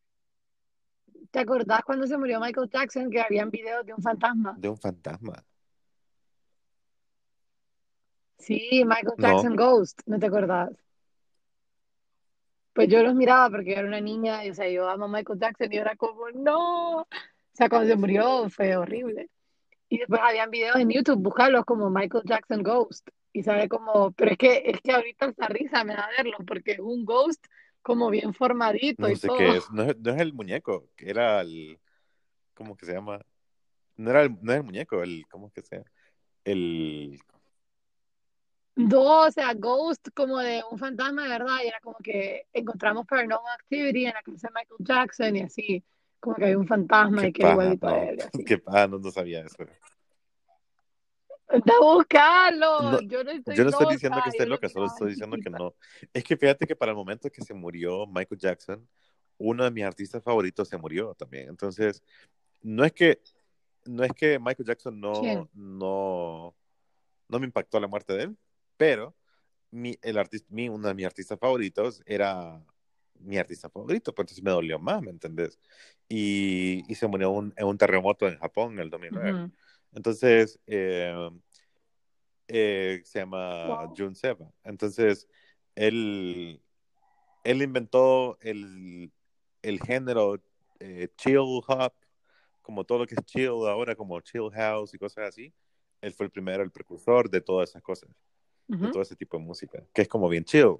¿Te 1.31 1.39
acordás 1.39 1.81
cuando 1.85 2.05
se 2.05 2.17
murió 2.17 2.39
Michael 2.41 2.69
Jackson 2.69 3.09
que 3.09 3.21
habían 3.21 3.49
videos 3.49 3.85
de 3.85 3.93
un 3.93 4.01
fantasma? 4.01 4.53
De 4.57 4.67
un 4.67 4.77
fantasma. 4.77 5.43
Sí, 8.37 8.83
Michael 8.85 9.13
No. 9.17 9.27
Jackson 9.27 9.55
Ghost, 9.55 10.01
¿no 10.05 10.19
te 10.19 10.25
acordás? 10.25 10.71
Pues 12.73 12.89
yo 12.89 13.01
los 13.03 13.15
miraba 13.15 13.49
porque 13.49 13.71
yo 13.71 13.77
era 13.77 13.87
una 13.87 14.01
niña 14.01 14.43
y, 14.45 14.49
o 14.49 14.53
sea, 14.53 14.67
yo 14.69 14.89
amo 14.89 15.05
a 15.05 15.07
Michael 15.07 15.39
Jackson 15.39 15.71
y 15.71 15.77
era 15.77 15.95
como, 15.95 16.29
no. 16.31 17.01
O 17.01 17.07
sea, 17.53 17.69
cuando 17.69 17.87
se 17.87 17.95
murió 17.95 18.49
fue 18.49 18.75
horrible. 18.75 19.29
Y 19.87 19.99
después 19.99 20.21
habían 20.23 20.49
videos 20.49 20.77
en 20.77 20.89
YouTube, 20.89 21.21
buscarlos 21.21 21.65
como 21.65 21.89
Michael 21.89 22.23
Jackson 22.25 22.63
Ghost. 22.63 23.07
Y 23.33 23.43
sabe 23.43 23.69
como, 23.69 24.11
pero 24.11 24.31
es 24.31 24.37
que, 24.37 24.63
es 24.65 24.81
que 24.81 24.91
ahorita 24.91 25.27
esta 25.27 25.47
risa 25.47 25.83
me 25.85 25.93
da 25.93 26.09
verlo 26.17 26.37
porque 26.45 26.73
es 26.73 26.79
un 26.79 27.05
ghost 27.05 27.45
como 27.81 28.09
bien 28.09 28.33
formadito 28.33 29.01
No 29.03 29.09
y 29.09 29.15
sé 29.15 29.27
todo. 29.27 29.37
qué 29.37 29.57
es. 29.57 29.69
No, 29.71 29.83
es. 29.83 29.97
no 29.97 30.11
es 30.11 30.21
el 30.21 30.33
muñeco, 30.33 30.89
que 30.95 31.09
era 31.09 31.41
el. 31.41 31.79
¿Cómo 32.53 32.75
que 32.75 32.85
se 32.85 32.93
llama? 32.93 33.19
No 33.97 34.11
era 34.11 34.23
el, 34.23 34.37
no 34.41 34.51
es 34.51 34.57
el 34.59 34.63
muñeco, 34.63 35.01
el. 35.03 35.25
¿Cómo 35.29 35.51
que 35.51 35.61
sea? 35.61 35.83
El. 36.43 37.19
No, 38.75 39.25
o 39.25 39.31
sea, 39.31 39.53
Ghost 39.53 40.09
como 40.13 40.39
de 40.39 40.63
un 40.71 40.77
fantasma 40.79 41.23
de 41.23 41.29
verdad, 41.29 41.57
y 41.63 41.67
era 41.67 41.79
como 41.81 41.97
que 42.01 42.47
encontramos 42.53 43.05
Paranormal 43.05 43.53
Activity 43.53 44.05
en 44.05 44.13
la 44.13 44.21
casa 44.21 44.47
de 44.47 44.53
Michael 44.55 44.77
Jackson 44.79 45.35
y 45.35 45.41
así, 45.41 45.83
como 46.19 46.37
que 46.37 46.45
hay 46.45 46.55
un 46.55 46.67
fantasma 46.67 47.21
Qué 47.21 47.27
y 47.27 47.33
que 47.33 47.49
igualito 47.49 47.87
a 47.87 48.03
él 48.05 48.19
y. 48.33 48.43
Qué 48.45 48.57
paja, 48.57 48.87
no, 48.87 48.97
no 48.97 49.11
sabía 49.11 49.41
eso. 49.41 49.57
¡Anda 51.51 51.73
a 51.75 51.83
buscarlo! 51.83 52.81
No, 52.91 53.01
yo 53.01 53.23
no 53.23 53.31
estoy 53.31 53.55
Yo 53.55 53.63
no 53.63 53.69
estoy 53.69 53.83
loca, 53.85 53.93
diciendo 53.93 54.21
que 54.23 54.29
esté 54.29 54.45
loca, 54.45 54.69
solo 54.69 54.85
estoy 54.87 55.09
diciendo 55.11 55.37
que 55.41 55.49
no. 55.49 55.75
Es 56.13 56.23
que 56.23 56.37
fíjate 56.37 56.65
que 56.67 56.75
para 56.75 56.91
el 56.91 56.95
momento 56.97 57.29
que 57.31 57.41
se 57.43 57.53
murió 57.53 58.05
Michael 58.07 58.39
Jackson, 58.39 58.87
uno 59.37 59.63
de 59.63 59.71
mis 59.71 59.83
artistas 59.83 60.23
favoritos 60.23 60.67
se 60.69 60.77
murió 60.77 61.13
también. 61.15 61.49
Entonces, 61.49 62.03
no 62.61 62.85
es 62.85 62.93
que, 62.93 63.19
no 63.85 64.03
es 64.03 64.13
que 64.13 64.39
Michael 64.39 64.67
Jackson 64.67 64.99
no, 64.99 65.19
¿Quién? 65.19 65.49
no, 65.53 66.55
no 67.27 67.39
me 67.39 67.45
impactó 67.45 67.79
la 67.79 67.87
muerte 67.87 68.13
de 68.13 68.23
él, 68.23 68.37
pero 68.77 69.15
mi, 69.71 69.97
el 70.01 70.17
artista, 70.17 70.47
mi, 70.51 70.69
uno 70.69 70.87
de 70.87 70.93
mis 70.93 71.05
artistas 71.05 71.39
favoritos 71.39 72.01
era 72.05 72.63
mi 73.19 73.37
artista 73.37 73.69
favorito, 73.69 74.13
pues 74.13 74.25
entonces 74.25 74.43
me 74.43 74.51
dolió 74.51 74.79
más, 74.79 75.01
¿me 75.01 75.11
entendés? 75.11 75.59
Y, 76.09 76.83
y 76.91 76.95
se 76.95 77.07
murió 77.07 77.31
un- 77.31 77.53
en 77.55 77.67
un 77.67 77.77
terremoto 77.77 78.27
en 78.27 78.37
Japón 78.37 78.73
en 78.73 78.79
el 78.79 78.89
2009. 78.89 79.31
Ujú. 79.43 79.51
Entonces, 79.93 80.59
eh, 80.67 81.29
eh, 82.47 83.01
se 83.03 83.19
llama 83.19 83.85
Wow. 83.85 83.93
Jun 83.95 84.15
Seba. 84.15 84.51
Entonces, 84.63 85.27
él, 85.75 86.61
él 87.43 87.61
inventó 87.61 88.37
el, 88.41 89.11
el 89.61 89.79
género 89.81 90.41
eh, 90.79 91.09
chill 91.17 91.37
hop, 91.67 91.93
como 92.61 92.83
todo 92.83 92.99
lo 92.99 93.07
que 93.07 93.15
es 93.15 93.25
chill 93.25 93.47
ahora, 93.67 93.95
como 93.95 94.19
chill 94.21 94.49
house 94.51 94.93
y 94.93 94.97
cosas 94.97 95.29
así. 95.29 95.53
Él 96.01 96.13
fue 96.13 96.25
el 96.25 96.31
primero, 96.31 96.63
el 96.63 96.71
precursor 96.71 97.29
de 97.29 97.41
todas 97.41 97.69
esas 97.69 97.81
cosas, 97.81 98.09
de 98.67 98.75
Ujú. 98.75 98.91
todo 98.91 99.01
ese 99.01 99.15
tipo 99.15 99.37
de 99.37 99.43
música, 99.43 99.83
que 99.93 100.01
es 100.01 100.07
como 100.07 100.27
bien 100.27 100.43
chill. 100.43 100.77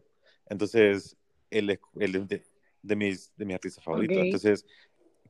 Entonces, 0.47 1.15
él 1.49 1.69
es 1.69 1.79
de, 2.27 2.43
de 2.81 2.95
mis, 2.95 3.31
de 3.35 3.45
mis 3.45 3.55
artistas 3.55 3.83
favoritos. 3.83 4.17
Ok. 4.17 4.23
Entonces, 4.23 4.65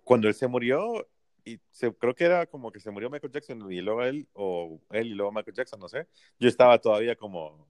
cuando 0.04 0.28
él 0.28 0.34
se 0.34 0.48
murió, 0.48 1.08
y 1.46 1.60
se, 1.72 1.94
creo 1.94 2.16
que 2.16 2.26
era 2.26 2.46
como 2.46 2.72
que 2.72 2.80
se 2.80 2.92
murió 2.92 3.10
Michael 3.10 3.34
Jackson 3.34 3.72
y 3.72 3.82
luego 3.82 4.04
él, 4.04 4.28
o 4.34 4.80
él 4.92 5.08
y 5.08 5.14
luego 5.14 5.32
Michael 5.32 5.56
Jackson, 5.56 5.80
no 5.80 5.88
sé. 5.88 6.08
Yo 6.40 6.48
estaba 6.48 6.80
todavía 6.80 7.16
como 7.16 7.68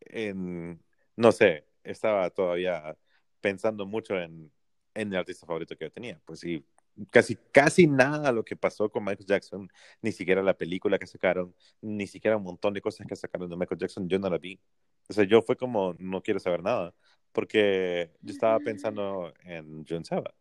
en, 0.00 0.82
no 1.16 1.32
sé, 1.32 1.66
estaba 1.82 2.30
todavía 2.30 2.96
pensando 3.40 3.86
mucho 3.86 4.18
en, 4.18 4.52
en 4.94 5.12
el 5.12 5.18
artista 5.18 5.46
favorito 5.46 5.76
que 5.76 5.86
yo 5.86 5.92
tenía. 5.92 6.20
Pues 6.24 6.40
sí, 6.40 6.64
casi, 7.10 7.36
casi 7.52 7.86
nada 7.86 8.32
lo 8.32 8.44
que 8.44 8.56
pasó 8.56 8.90
con 8.90 9.04
Michael 9.04 9.26
Jackson, 9.26 9.68
ni 10.02 10.12
siquiera 10.12 10.42
la 10.42 10.56
película 10.56 10.98
que 10.98 11.06
sacaron, 11.06 11.54
ni 11.80 12.06
siquiera 12.06 12.36
un 12.36 12.44
montón 12.44 12.74
de 12.74 12.80
cosas 12.80 13.06
que 13.06 13.16
sacaron 13.16 13.50
de 13.50 13.56
Michael 13.56 13.78
Jackson, 13.80 14.08
yo 14.08 14.18
no 14.18 14.30
la 14.30 14.38
vi. 14.38 14.60
O 15.08 15.12
sea, 15.12 15.24
yo 15.24 15.42
fue 15.42 15.56
como, 15.56 15.94
no 15.98 16.22
quiero 16.22 16.40
saber 16.40 16.62
nada, 16.62 16.94
porque 17.32 18.12
yo 18.22 18.32
estaba 18.32 18.58
pensando 18.60 19.32
en 19.44 19.84
John 19.88 20.04
Saba. 20.04 20.34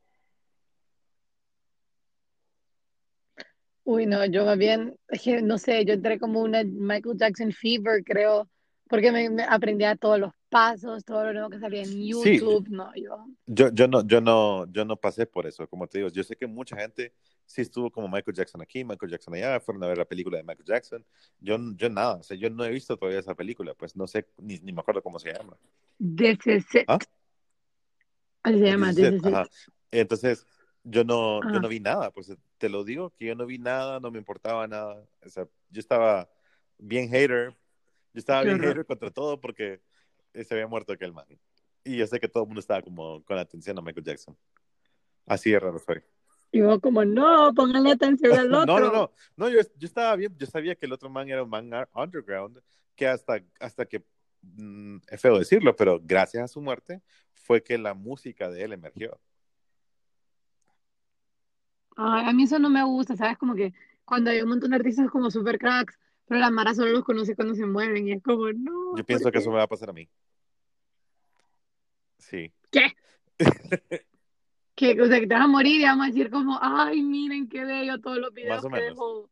Uy, 3.88 4.08
no, 4.08 4.26
yo 4.26 4.45
más 4.45 4.58
bien, 4.58 4.98
es 5.10 5.21
que 5.21 5.41
no 5.43 5.58
sé, 5.60 5.86
yo 5.86 5.93
entré 5.93 6.19
como 6.19 6.41
una 6.41 6.63
Michael 6.63 7.17
Jackson 7.17 7.52
fever, 7.52 8.04
creo, 8.04 8.50
porque 8.89 9.12
me, 9.12 9.30
me 9.30 9.43
aprendía 9.43 9.95
todos 9.95 10.19
los 10.19 10.34
pasos, 10.50 11.06
todo 11.06 11.26
lo 11.26 11.34
nuevo 11.34 11.50
que 11.52 11.60
salía 11.60 11.82
en 11.84 11.89
Sí. 11.89 12.10
YouTube, 12.10 12.67
no, 12.69 12.91
yo. 12.95 13.28
Yo, 13.45 13.69
yo, 13.71 13.88
no, 13.88 14.06
yo, 14.08 14.21
no, 14.21 14.65
yo 14.71 14.86
no 14.86 14.95
pasé 14.98 15.28
por 15.28 15.45
eso, 15.45 15.67
como 15.69 15.86
te 15.86 16.00
digo. 16.00 16.10
Yo 16.10 16.24
sé 16.24 16.36
que 16.36 16.48
mucha 16.48 16.76
gente 16.76 17.13
sí 17.45 17.62
estuvo 17.62 17.91
como 17.91 18.08
Michael 18.08 18.36
Jackson 18.36 18.60
aquí, 18.60 18.84
Michael 18.84 19.12
Jackson 19.12 19.36
allá, 19.36 19.60
fueron 19.60 19.84
a 19.84 19.88
ver 19.88 20.00
la 20.00 20.06
película 20.06 20.38
de 20.38 20.43
Michael 20.43 20.65
Jackson. 20.65 21.06
Yo, 21.39 21.58
yo 21.76 21.88
nada, 21.89 22.15
o 22.15 22.24
sea, 22.24 22.36
yo 22.36 22.50
no 22.50 22.65
he 22.65 22.71
visto 22.71 22.98
todavía 22.98 23.19
esa 23.19 23.36
película, 23.36 23.76
pues 23.76 23.95
no 23.95 24.08
sé, 24.08 24.26
ni, 24.38 24.58
ni 24.60 24.74
me 24.74 24.80
acuerdo 24.82 25.04
cómo 25.04 25.19
se 25.19 25.32
llama. 25.32 25.56
This 26.00 26.39
is 26.48 26.65
it. 26.74 26.86
¿Ah? 26.88 26.98
Así 28.41 28.60
se 28.60 28.65
llama, 28.65 28.88
This 28.93 28.98
is 28.98 29.04
This 29.04 29.08
it, 29.10 29.13
is 29.13 29.21
it. 29.21 29.34
ajá. 29.36 29.48
Entonces, 29.91 30.45
yo 30.84 31.04
no, 31.04 31.41
yo 31.41 31.50
Ajá. 31.50 31.60
no 31.60 31.67
vi 31.67 31.80
nada, 31.80 32.12
pues 32.12 32.32
te 32.58 32.70
lo 32.70 32.84
digo, 32.84 33.12
que 33.12 33.26
yo 33.26 33.36
no 33.36 33.46
vi 33.46 33.58
nada, 33.58 34.00
no 34.00 34.12
me 34.12 34.18
importaba 34.18 34.68
nada. 34.68 35.06
O 35.26 35.30
sea, 35.30 35.48
yo 35.70 35.80
estaba 35.80 36.30
bien 36.78 37.10
hater, 37.10 37.52
yo 38.13 38.20
estaba 38.20 38.44
bien 38.44 38.56
horror. 38.56 38.70
hater 38.70 38.86
contra 38.86 39.12
todo 39.12 39.39
porque 39.39 39.82
se 40.34 40.54
había 40.54 40.68
muerto 40.68 40.94
aquel 40.94 41.13
man. 41.13 41.26
Y 41.84 41.98
yo 41.98 42.08
sé 42.08 42.20
que 42.20 42.28
todo 42.28 42.44
el 42.44 42.48
mundo 42.48 42.60
estaba 42.60 42.82
como 42.82 43.24
con 43.24 43.38
atención 43.38 43.78
a 43.78 43.82
Michael 43.82 44.06
Jackson. 44.06 44.38
Así 45.26 45.52
de 45.52 45.60
raro 45.60 45.80
soy. 45.80 46.02
Y 46.52 46.62
vos 46.62 46.80
como, 46.80 47.04
no, 47.04 47.54
pónganle 47.54 47.91
atención 47.91 48.38
al 48.38 48.54
otro. 48.54 48.65
No, 48.65 48.80
no, 48.80 48.91
no. 48.91 49.12
No, 49.36 49.50
yo, 49.50 49.60
yo 49.78 49.86
estaba 49.86 50.15
bien, 50.15 50.36
yo 50.38 50.48
sabía 50.48 50.76
que 50.76 50.86
el 50.86 50.94
otro 50.94 51.10
man 51.10 51.30
era 51.30 51.44
un 51.44 51.50
man 51.50 51.70
underground, 51.94 52.62
que 52.96 53.08
hasta, 53.08 53.44
hasta 53.60 53.86
que, 53.86 54.04
mm, 54.41 54.98
es 55.10 55.22
feo 55.22 55.38
decirlo, 55.38 55.76
pero 55.76 56.00
gracias 56.02 56.44
a 56.44 56.48
su 56.48 56.62
muerte 56.62 57.02
fue 57.34 57.62
que 57.62 57.78
la 57.78 57.94
música 57.94 58.50
de 58.50 58.63
él 58.63 58.74
emergió. 58.74 59.20
Ay, 61.95 62.25
a 62.27 62.34
mí 62.34 62.43
eso 62.43 62.60
no 62.60 62.69
me 62.69 62.84
gusta, 62.84 63.15
¿sabes? 63.15 63.38
Como 63.38 63.55
que 63.55 63.73
cuando 64.03 64.29
hay 64.29 64.41
un 64.41 64.49
montón 64.49 64.71
de 64.71 64.77
artistas 64.77 65.10
como 65.10 65.31
super 65.31 65.58
cracks, 65.58 65.97
pero 66.27 66.39
la 66.39 66.51
Mara 66.51 66.73
solo 66.73 66.91
los 66.91 67.03
conoce 67.03 67.36
cuando 67.36 67.55
se 67.55 67.65
mueren 67.65 68.08
y 68.08 68.13
es 68.13 68.23
como, 68.23 68.51
no. 68.51 68.97
Yo 68.97 69.03
pienso 69.05 69.23
¿por 69.23 69.31
que 69.31 69.39
eso 69.39 69.49
me 69.49 69.58
va 69.58 69.63
a 69.63 69.67
pasar 69.67 69.89
a 69.89 69.93
mí. 69.93 70.10
Sí. 72.19 72.51
¿Qué? 72.71 72.93
Que, 74.75 75.01
o 75.01 75.08
sea, 75.08 75.21
que 75.21 75.27
te 75.27 75.34
vas 75.34 75.43
a 75.43 75.47
morir 75.47 75.79
y 75.79 75.86
vamos 75.86 76.03
a 76.03 76.08
decir 76.08 76.29
como, 76.29 76.60
ay, 76.62 77.01
miren 77.01 77.47
qué 77.47 77.63
bello 77.63 77.97
todos 78.01 78.17
los 78.17 78.34
videos 78.34 78.58
Más 78.58 78.65
o 78.65 78.67
que 78.67 78.75
menos. 78.75 78.89
dejó. 78.89 79.29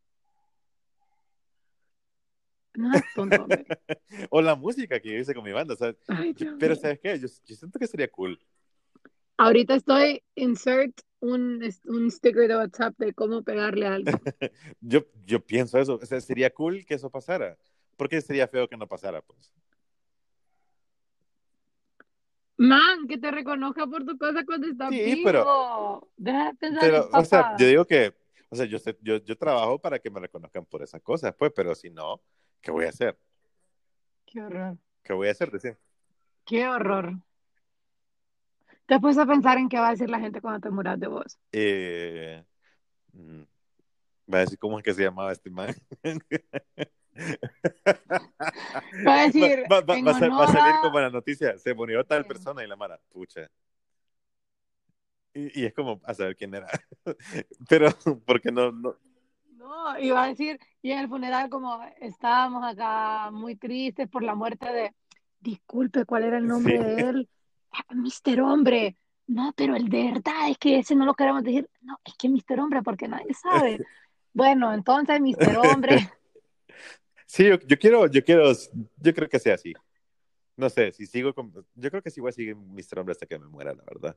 No 2.76 2.92
tonto, 3.14 3.46
o 4.30 4.42
la 4.42 4.56
música 4.56 5.02
que 5.02 5.12
yo 5.12 5.20
hice 5.20 5.36
con 5.36 5.44
mi 5.44 5.52
banda, 5.52 5.76
¿sabes? 5.76 5.98
Ay, 6.08 6.34
pero. 6.58 6.76
¿sabes 6.76 6.98
qué? 7.00 7.20
Yo, 7.20 7.28
yo 7.28 7.56
siento 7.58 7.78
que 7.78 7.88
sería 7.88 8.10
cool. 8.10 8.40
Ahorita 9.38 9.76
estoy 9.76 10.24
insert 10.36 10.94
un, 11.20 11.64
un 11.86 12.12
sticker 12.12 12.48
de 12.48 12.58
WhatsApp 12.58 12.94
de 12.98 13.14
cómo 13.14 13.44
pegarle 13.44 13.88
a 13.88 13.94
algo. 13.96 14.12
Yo, 14.82 15.06
yo 15.26 15.40
pienso 15.40 15.80
eso. 15.80 16.00
O 16.02 16.06
sea, 16.06 16.20
sería 16.22 16.54
cool 16.54 16.86
que 16.86 16.96
eso 16.96 17.10
pasara. 17.10 17.58
Porque 17.98 18.20
sería 18.22 18.48
feo 18.48 18.68
que 18.68 18.78
no 18.78 18.88
pasara, 18.88 19.22
pues. 19.22 19.52
Man, 22.58 23.08
que 23.08 23.18
te 23.18 23.32
reconozca 23.32 23.88
por 23.88 24.06
tu 24.06 24.18
cosa 24.18 24.44
cuando 24.46 24.68
estás 24.68 24.90
Sí, 24.90 25.04
vivo. 25.04 25.22
pero- 25.26 26.10
Deja 26.18 26.54
de 26.54 26.78
Pero, 26.80 27.10
o 27.12 27.26
sea, 27.26 27.56
yo 27.58 27.68
digo 27.68 27.86
que, 27.86 28.14
o 28.50 28.56
sea, 28.56 28.66
yo, 28.66 28.78
yo, 29.02 29.18
yo 29.18 29.38
trabajo 29.38 29.80
para 29.80 30.00
que 30.00 30.10
me 30.10 30.20
reconozcan 30.20 30.66
por 30.66 30.84
esas 30.84 31.02
cosas, 31.02 31.34
pues, 31.38 31.52
pero 31.56 31.74
si 31.76 31.90
no, 31.90 32.22
¿qué 32.62 32.72
voy 32.72 32.86
a 32.86 32.90
hacer? 32.90 33.18
Qué 34.26 34.42
horror. 34.42 34.78
¿Qué 35.04 35.14
voy 35.14 35.28
a 35.28 35.32
hacer? 35.32 35.52
Decía. 35.52 35.78
Qué 36.46 36.68
horror. 36.68 37.14
¿Te 38.86 38.96
has 38.96 39.02
puesto 39.02 39.22
a 39.22 39.26
pensar 39.26 39.58
en 39.58 39.70
qué 39.70 39.80
va 39.80 39.88
a 39.88 39.92
decir 39.92 40.10
la 40.10 40.20
gente 40.20 40.42
cuando 40.42 40.60
te 40.60 40.70
muras 40.70 41.00
de 41.00 41.08
vos? 41.08 41.40
Eh, 41.52 42.44
mm, 43.14 43.42
va 44.34 44.38
a 44.38 44.42
decir 44.42 44.60
cómo 44.60 44.78
es 44.78 44.84
que 44.84 44.94
se 44.94 45.04
llamaba 45.04 45.32
este 45.32 45.50
man. 45.50 45.74
Va 49.08 49.22
a 49.22 49.26
decir, 49.26 49.64
va, 49.72 49.82
va- 49.82 49.96
en 49.98 50.06
va 50.06 50.12
a, 50.12 50.30
va 50.30 50.48
salir 50.48 50.80
como 50.82 51.00
la 51.00 51.10
noticia, 51.10 51.58
se 51.58 51.74
murió 51.74 52.04
tal 52.04 52.26
persona 52.26 52.64
y 52.64 52.68
la 52.68 52.76
mara, 52.76 53.00
pucha. 53.12 53.50
Y, 55.34 55.62
y 55.62 55.66
es 55.66 55.74
como 55.74 56.00
a 56.06 56.14
saber 56.14 56.36
quién 56.36 56.54
era. 56.54 56.68
Pero, 57.70 57.90
porque 58.26 58.52
no, 58.52 58.72
no, 58.72 58.96
No, 59.58 60.00
y 60.00 60.10
va 60.12 60.24
a 60.24 60.28
decir, 60.28 60.60
y 60.82 60.92
en 60.92 61.00
el 61.00 61.08
funeral 61.08 61.50
como 61.50 61.82
estábamos 62.02 62.64
acá 62.66 63.32
muy 63.32 63.56
tristes 63.56 64.08
por 64.10 64.24
la 64.24 64.36
muerte 64.36 64.72
de, 64.72 64.94
disculpe, 65.40 66.06
¿cuál 66.06 66.24
era 66.24 66.38
el 66.38 66.48
nombre 66.48 66.74
Sí. 66.74 66.84
de 66.84 67.10
él? 67.10 67.30
"Ah, 67.74 67.94
Mister 67.96 68.42
Hombre. 68.42 68.98
No, 69.28 69.54
pero 69.56 69.76
el 69.76 69.90
de 69.90 70.12
verdad 70.12 70.50
es 70.50 70.58
que 70.58 70.80
ese 70.80 70.96
no 70.96 71.06
lo 71.06 71.14
queremos 71.14 71.44
decir. 71.44 71.70
No, 71.82 71.98
es 72.04 72.14
que 72.16 72.30
Mister 72.30 72.60
Hombre, 72.60 72.82
porque 72.82 73.08
nadie 73.08 73.34
sabe. 73.34 73.80
Bueno, 74.36 74.74
entonces 74.74 75.22
Mister 75.22 75.58
Hombre. 75.58 75.98
Sí, 77.26 77.48
yo, 77.48 77.58
yo 77.60 77.80
quiero, 77.80 78.06
yo 78.06 78.24
quiero, 78.24 78.52
yo 78.98 79.14
creo 79.14 79.28
que 79.28 79.40
sea 79.40 79.56
así. 79.56 79.74
No 80.56 80.70
sé, 80.70 80.92
si 80.92 81.08
sigo 81.08 81.34
con, 81.34 81.52
yo 81.74 81.90
creo 81.90 82.02
que 82.04 82.12
sí 82.12 82.22
voy 82.22 82.30
a 82.30 82.32
seguir 82.32 82.56
Mr. 82.56 83.00
Hombre 83.00 83.14
hasta 83.14 83.26
que 83.26 83.40
me 83.40 83.48
muera, 83.48 83.74
la 83.74 83.84
verdad. 83.84 84.16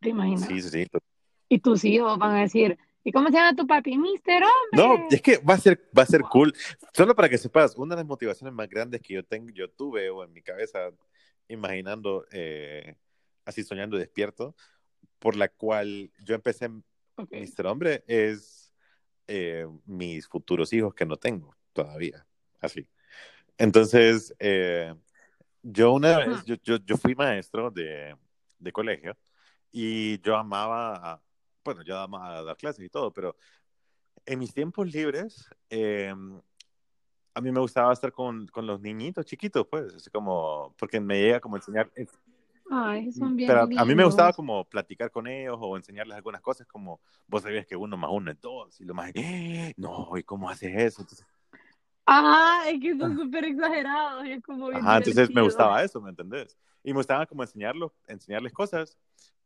¿Te 0.00 0.10
imaginas? 0.10 0.46
Sí, 0.46 0.60
sí, 0.60 0.68
sí. 0.68 0.86
Y 1.48 1.60
tus 1.60 1.82
hijos 1.86 2.18
van 2.18 2.36
a 2.36 2.40
decir, 2.40 2.78
¿y 3.04 3.12
cómo 3.12 3.28
se 3.28 3.34
llama 3.34 3.54
tu 3.54 3.66
papi? 3.66 3.96
Mister 3.98 4.42
No, 4.72 4.92
Hombre. 4.94 5.06
es 5.10 5.22
que 5.22 5.38
va 5.38 5.54
a 5.54 5.58
ser, 5.58 5.88
va 5.96 6.02
a 6.02 6.06
ser 6.06 6.22
cool. 6.22 6.52
Solo 6.92 7.14
para 7.14 7.28
que 7.28 7.38
sepas, 7.38 7.76
una 7.76 7.94
de 7.94 8.00
las 8.00 8.08
motivaciones 8.08 8.52
más 8.54 8.68
grandes 8.68 9.00
que 9.02 9.14
yo 9.14 9.24
tengo, 9.24 9.50
yo 9.50 9.70
tuve 9.70 10.10
o 10.10 10.24
en 10.24 10.32
mi 10.32 10.42
cabeza, 10.42 10.90
imaginando, 11.48 12.26
eh, 12.32 12.96
así 13.44 13.62
soñando 13.62 13.96
despierto, 13.98 14.56
por 15.18 15.36
la 15.36 15.48
cual 15.48 16.10
yo 16.24 16.34
empecé 16.34 16.68
Ok. 17.16 17.30
Mr. 17.30 17.66
Hombre 17.66 18.02
es 18.08 18.72
eh, 19.28 19.66
mis 19.86 20.26
futuros 20.26 20.72
hijos 20.72 20.94
que 20.94 21.06
no 21.06 21.16
tengo 21.16 21.54
todavía, 21.72 22.26
así. 22.60 22.88
Entonces, 23.56 24.34
eh, 24.40 24.94
yo 25.62 25.92
una 25.92 26.18
vez, 26.18 26.44
yo, 26.44 26.56
yo, 26.62 26.76
yo 26.84 26.96
fui 26.96 27.14
maestro 27.14 27.70
de, 27.70 28.16
de 28.58 28.72
colegio 28.72 29.16
y 29.70 30.20
yo 30.22 30.36
amaba, 30.36 30.94
a- 31.12 31.22
bueno, 31.64 31.82
yo 31.82 31.98
amaba 31.98 32.42
dar 32.42 32.56
clases 32.56 32.84
y 32.84 32.88
todo, 32.90 33.12
pero 33.12 33.36
en 34.26 34.38
mis 34.38 34.52
tiempos 34.52 34.92
libres, 34.92 35.48
eh, 35.70 36.14
a 37.34 37.40
mí 37.40 37.50
me 37.50 37.60
gustaba 37.60 37.92
estar 37.92 38.12
con, 38.12 38.46
con 38.48 38.66
los 38.66 38.80
niñitos 38.80 39.26
chiquitos, 39.26 39.66
pues, 39.68 39.92
así 39.94 40.10
como, 40.10 40.74
porque 40.78 41.00
me 41.00 41.20
llega 41.20 41.40
como 41.40 41.56
a 41.56 41.58
enseñar, 41.58 41.90
Ay, 42.70 43.12
son 43.12 43.36
bien 43.36 43.48
pero 43.48 43.68
a 43.76 43.84
mí 43.84 43.94
me 43.94 44.04
gustaba 44.04 44.32
como 44.32 44.64
platicar 44.64 45.10
con 45.10 45.26
ellos 45.26 45.56
o 45.60 45.76
enseñarles 45.76 46.16
algunas 46.16 46.40
cosas 46.40 46.66
como 46.66 47.00
vos 47.26 47.42
sabías 47.42 47.66
que 47.66 47.76
uno 47.76 47.96
más 47.96 48.10
uno 48.12 48.30
es 48.30 48.40
dos 48.40 48.80
y 48.80 48.84
lo 48.84 48.94
más 48.94 49.10
"Eh, 49.14 49.74
no 49.76 50.10
y 50.16 50.22
cómo 50.22 50.48
haces 50.48 50.72
eso 50.74 51.02
entonces, 51.02 51.26
Ajá, 52.06 52.68
es 52.70 52.80
que 52.80 52.96
son 52.98 53.16
súper 53.16 53.44
exagerados 53.44 54.24
es 54.26 54.42
como 54.42 54.68
bien 54.68 54.80
ajá, 54.82 54.96
entonces 54.98 55.30
me 55.30 55.42
gustaba 55.42 55.82
eso 55.82 56.00
¿me 56.00 56.10
entendés? 56.10 56.56
y 56.82 56.92
me 56.92 56.98
gustaba 56.98 57.26
como 57.26 57.42
enseñarlos 57.42 57.92
enseñarles 58.08 58.52
cosas 58.52 58.96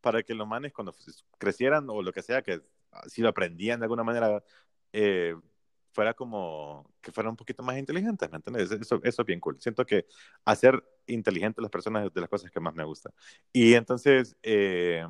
para 0.00 0.22
que 0.22 0.34
los 0.34 0.46
manes 0.46 0.72
cuando 0.72 0.94
crecieran 1.38 1.88
o 1.88 2.02
lo 2.02 2.12
que 2.12 2.22
sea 2.22 2.42
que 2.42 2.60
si 3.06 3.22
lo 3.22 3.28
aprendían 3.28 3.80
de 3.80 3.84
alguna 3.84 4.04
manera 4.04 4.42
eh, 4.92 5.34
fuera 5.92 6.14
como 6.14 6.90
que 7.00 7.12
fueran 7.12 7.30
un 7.30 7.36
poquito 7.36 7.62
más 7.62 7.78
inteligentes 7.78 8.30
¿me 8.30 8.36
entendés? 8.36 8.70
eso, 8.70 9.00
es 9.02 9.16
bien 9.26 9.40
cool 9.40 9.60
siento 9.60 9.84
que 9.84 10.06
hacer 10.44 10.82
inteligentes 11.06 11.62
las 11.62 11.70
personas 11.70 12.06
es 12.06 12.12
de 12.12 12.20
las 12.20 12.30
cosas 12.30 12.50
que 12.50 12.60
más 12.60 12.74
me 12.74 12.84
gusta 12.84 13.10
y 13.52 13.74
entonces 13.74 14.36
eh, 14.42 15.04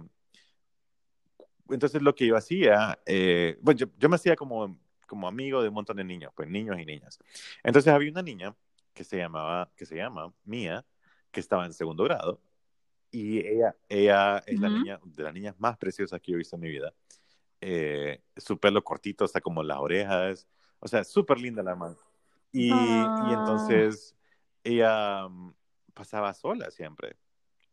entonces 1.71 2.03
lo 2.03 2.15
que 2.15 2.27
yo 2.27 2.37
hacía, 2.37 2.99
eh, 3.07 3.59
bueno, 3.61 3.79
yo, 3.79 3.87
yo 3.99 4.09
me 4.09 4.17
hacía 4.17 4.37
como, 4.37 4.79
como 5.07 5.29
amigo 5.29 5.63
de 5.63 5.69
un 5.69 5.75
montón 5.75 5.97
de 5.97 6.05
niños, 6.05 6.33
pues 6.35 6.49
niños 6.49 6.79
y 6.81 6.85
niñas. 6.85 7.19
Entonces 7.63 7.93
había 7.93 8.11
una 8.11 8.23
niña 8.23 8.55
que 8.95 9.05
se 9.05 9.17
llamaba, 9.19 9.71
que 9.77 9.87
se 9.87 9.97
llama 9.97 10.33
Mía, 10.45 10.85
que 11.31 11.41
estaba 11.41 11.67
en 11.67 11.73
segundo 11.73 12.05
grado, 12.05 12.41
y 13.11 13.39
ella, 13.47 13.75
ella 13.89 14.39
es 14.47 14.61
la 14.61 14.69
niña, 14.69 15.01
de 15.05 15.23
las 15.23 15.33
niñas 15.35 15.55
más 15.59 15.77
preciosas 15.79 16.21
que 16.21 16.33
yo 16.33 16.37
he 16.37 16.39
visto 16.39 16.57
en 16.57 16.63
mi 16.63 16.69
vida. 16.69 16.93
Eh, 17.61 18.21
su 18.37 18.59
pelo 18.59 18.85
cortito, 18.85 19.25
hasta 19.25 19.41
como 19.41 19.63
las 19.63 19.79
orejas, 19.79 20.47
o 20.81 20.89
sea, 20.89 21.03
súper 21.05 21.41
linda 21.41 21.63
la 21.63 21.75
man. 21.75 21.97
Y, 22.53 23.13
y 23.17 23.31
Ah. 23.33 23.35
entonces 23.35 24.15
ella 24.63 25.29
mm, 25.29 25.55
pasaba 25.95 26.33
sola 26.35 26.71
siempre, 26.71 27.17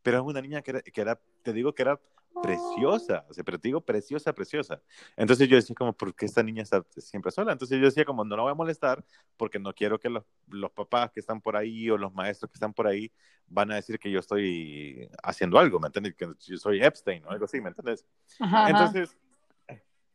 pero 0.02 0.18
es 0.20 0.24
una 0.24 0.42
niña 0.42 0.62
que 0.62 0.72
era, 0.72 0.82
que 0.82 1.02
era, 1.02 1.20
te 1.44 1.54
digo 1.54 1.74
que 1.76 1.84
era 1.84 2.00
preciosa, 2.42 3.26
o 3.30 3.34
sea, 3.34 3.44
pero 3.44 3.60
te 3.60 3.68
digo 3.68 3.82
preciosa, 3.82 4.34
preciosa. 4.34 4.82
Entonces 5.16 5.48
yo 5.48 5.56
decía 5.56 5.76
como, 5.76 5.94
¿por 5.94 6.14
qué 6.16 6.26
esta 6.26 6.44
niña 6.44 6.64
está 6.64 6.86
siempre 6.98 7.32
sola? 7.32 7.52
Entonces 7.52 7.80
yo 7.80 7.86
decía 7.86 8.06
como, 8.06 8.24
no 8.24 8.36
la 8.36 8.44
voy 8.44 8.52
a 8.52 8.56
molestar 8.56 9.04
porque 9.38 9.60
no 9.60 9.74
quiero 9.74 10.00
que 10.00 10.10
los, 10.10 10.24
los 10.48 10.72
papás 10.72 11.12
que 11.12 11.20
están 11.20 11.42
por 11.42 11.56
ahí 11.56 11.90
o 11.90 11.98
los 11.98 12.14
maestros 12.14 12.52
que 12.52 12.56
están 12.56 12.74
por 12.74 12.88
ahí 12.88 13.12
van 13.48 13.72
a 13.72 13.76
decir 13.76 14.00
que 14.00 14.12
yo 14.12 14.20
estoy 14.20 15.10
haciendo 15.24 15.60
algo, 15.60 15.80
¿me 15.80 15.88
entiendes? 15.88 16.16
Que 16.16 16.28
yo 16.40 16.58
soy 16.58 16.84
Epstein 16.84 17.24
o 17.26 17.30
algo 17.32 17.46
así, 17.46 17.62
¿me 17.62 17.70
entiendes? 17.70 18.06
Ajá. 18.40 18.70
Entonces, 18.70 19.18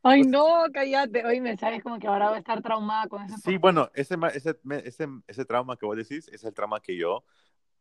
Ay, 0.02 0.22
pues- 0.22 0.32
no, 0.32 0.64
cállate. 0.72 1.26
Oye, 1.26 1.40
me 1.40 1.56
sabes 1.56 1.82
como 1.82 1.98
que 1.98 2.06
ahora 2.06 2.28
voy 2.28 2.36
a 2.36 2.38
estar 2.38 2.62
traumada 2.62 3.06
con 3.06 3.22
eso. 3.22 3.36
sí, 3.44 3.58
bueno, 3.58 3.90
ese, 3.94 4.16
ese, 4.34 4.58
ese, 4.84 5.08
ese 5.26 5.44
trauma 5.44 5.76
que 5.76 5.84
vos 5.84 5.96
decís 5.96 6.26
es 6.28 6.42
el 6.44 6.54
trauma 6.54 6.80
que 6.80 6.96
yo 6.96 7.22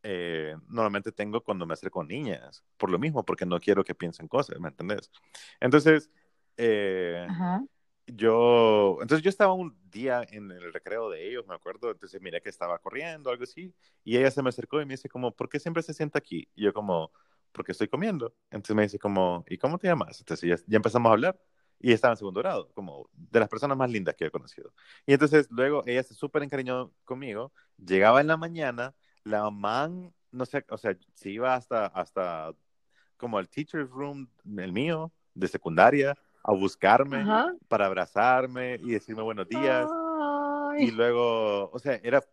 eh, 0.04 0.56
normalmente 0.68 1.12
tengo 1.12 1.42
cuando 1.44 1.66
me 1.66 1.74
acerco 1.74 2.02
a 2.02 2.06
niñas, 2.06 2.64
por 2.78 2.90
lo 2.90 3.00
mismo, 3.00 3.24
porque 3.26 3.46
no 3.46 3.60
quiero 3.60 3.84
que 3.84 3.96
piensen 3.96 4.28
cosas, 4.28 4.60
¿me 4.60 4.70
entendés? 4.70 5.12
Entonces, 5.60 6.10
eh, 6.58 7.28
Ajá. 7.30 7.64
yo, 8.08 8.98
entonces 9.02 9.24
yo 9.24 9.30
estaba 9.30 9.54
un, 9.54 9.78
día 9.92 10.26
en 10.30 10.52
el 10.52 10.74
recreo 10.74 11.10
de 11.10 11.28
ellos, 11.28 11.46
me 11.48 11.56
acuerdo, 11.56 11.92
entonces 11.92 12.22
miré 12.22 12.42
que 12.42 12.50
estaba 12.50 12.78
corriendo, 12.80 13.30
algo 13.30 13.44
así, 13.44 13.74
y 14.04 14.18
ella 14.18 14.32
se 14.32 14.42
me 14.42 14.50
acercó 14.50 14.82
y 14.82 14.86
me 14.86 14.94
dice 14.94 15.10
como, 15.10 15.36
¿por 15.36 15.50
qué 15.50 15.60
siempre 15.60 15.84
se 15.84 15.94
sienta 15.94 16.20
aquí? 16.20 16.48
Y 16.56 16.64
yo 16.64 16.74
como, 16.74 17.12
porque 17.52 17.72
estoy 17.72 17.88
comiendo. 17.88 18.34
Entonces 18.52 18.76
me 18.76 18.84
dice 18.84 19.00
como, 19.00 19.44
¿y 19.48 19.58
cómo 19.58 19.78
te 19.78 19.88
llamas? 19.88 20.20
Entonces 20.20 20.50
ya, 20.50 20.66
ya 20.68 20.78
empezamos 20.78 21.10
a 21.10 21.14
hablar 21.14 21.40
y 21.80 21.94
estaba 21.94 22.14
en 22.14 22.18
segundo 22.18 22.42
grado, 22.42 22.70
como 22.74 23.10
de 23.14 23.40
las 23.40 23.50
personas 23.50 23.78
más 23.78 23.90
lindas 23.90 24.16
que 24.16 24.26
he 24.26 24.32
conocido. 24.32 24.74
Y 25.06 25.14
entonces 25.14 25.48
luego 25.50 25.84
ella 25.86 26.04
se 26.04 26.14
súper 26.14 26.44
encariñó 26.44 26.92
conmigo, 27.06 27.54
llegaba 27.78 28.22
en 28.22 28.28
la 28.28 28.38
mañana, 28.38 28.94
la 29.24 29.44
mamá, 29.44 29.90
no 30.32 30.46
sé, 30.46 30.66
o 30.70 30.78
sea, 30.78 30.96
se 31.14 31.30
iba 31.30 31.56
hasta, 31.56 31.88
hasta 31.88 32.54
como 33.18 33.40
el 33.40 33.50
teacher's 33.50 33.90
room, 33.90 34.30
el 34.58 34.72
mío, 34.72 35.12
de 35.34 35.48
secundaria, 35.48 36.18
a 36.44 36.54
buscarme 36.54 37.18
Ajá. 37.18 37.54
para 37.68 37.86
abrazarme 37.86 38.80
y 38.82 38.92
decirme 38.92 39.22
buenos 39.22 39.48
días. 39.48 39.88
Y 40.78 40.92
luego, 40.92 41.70
o 41.72 41.80
sea, 41.80 42.00
era, 42.04 42.24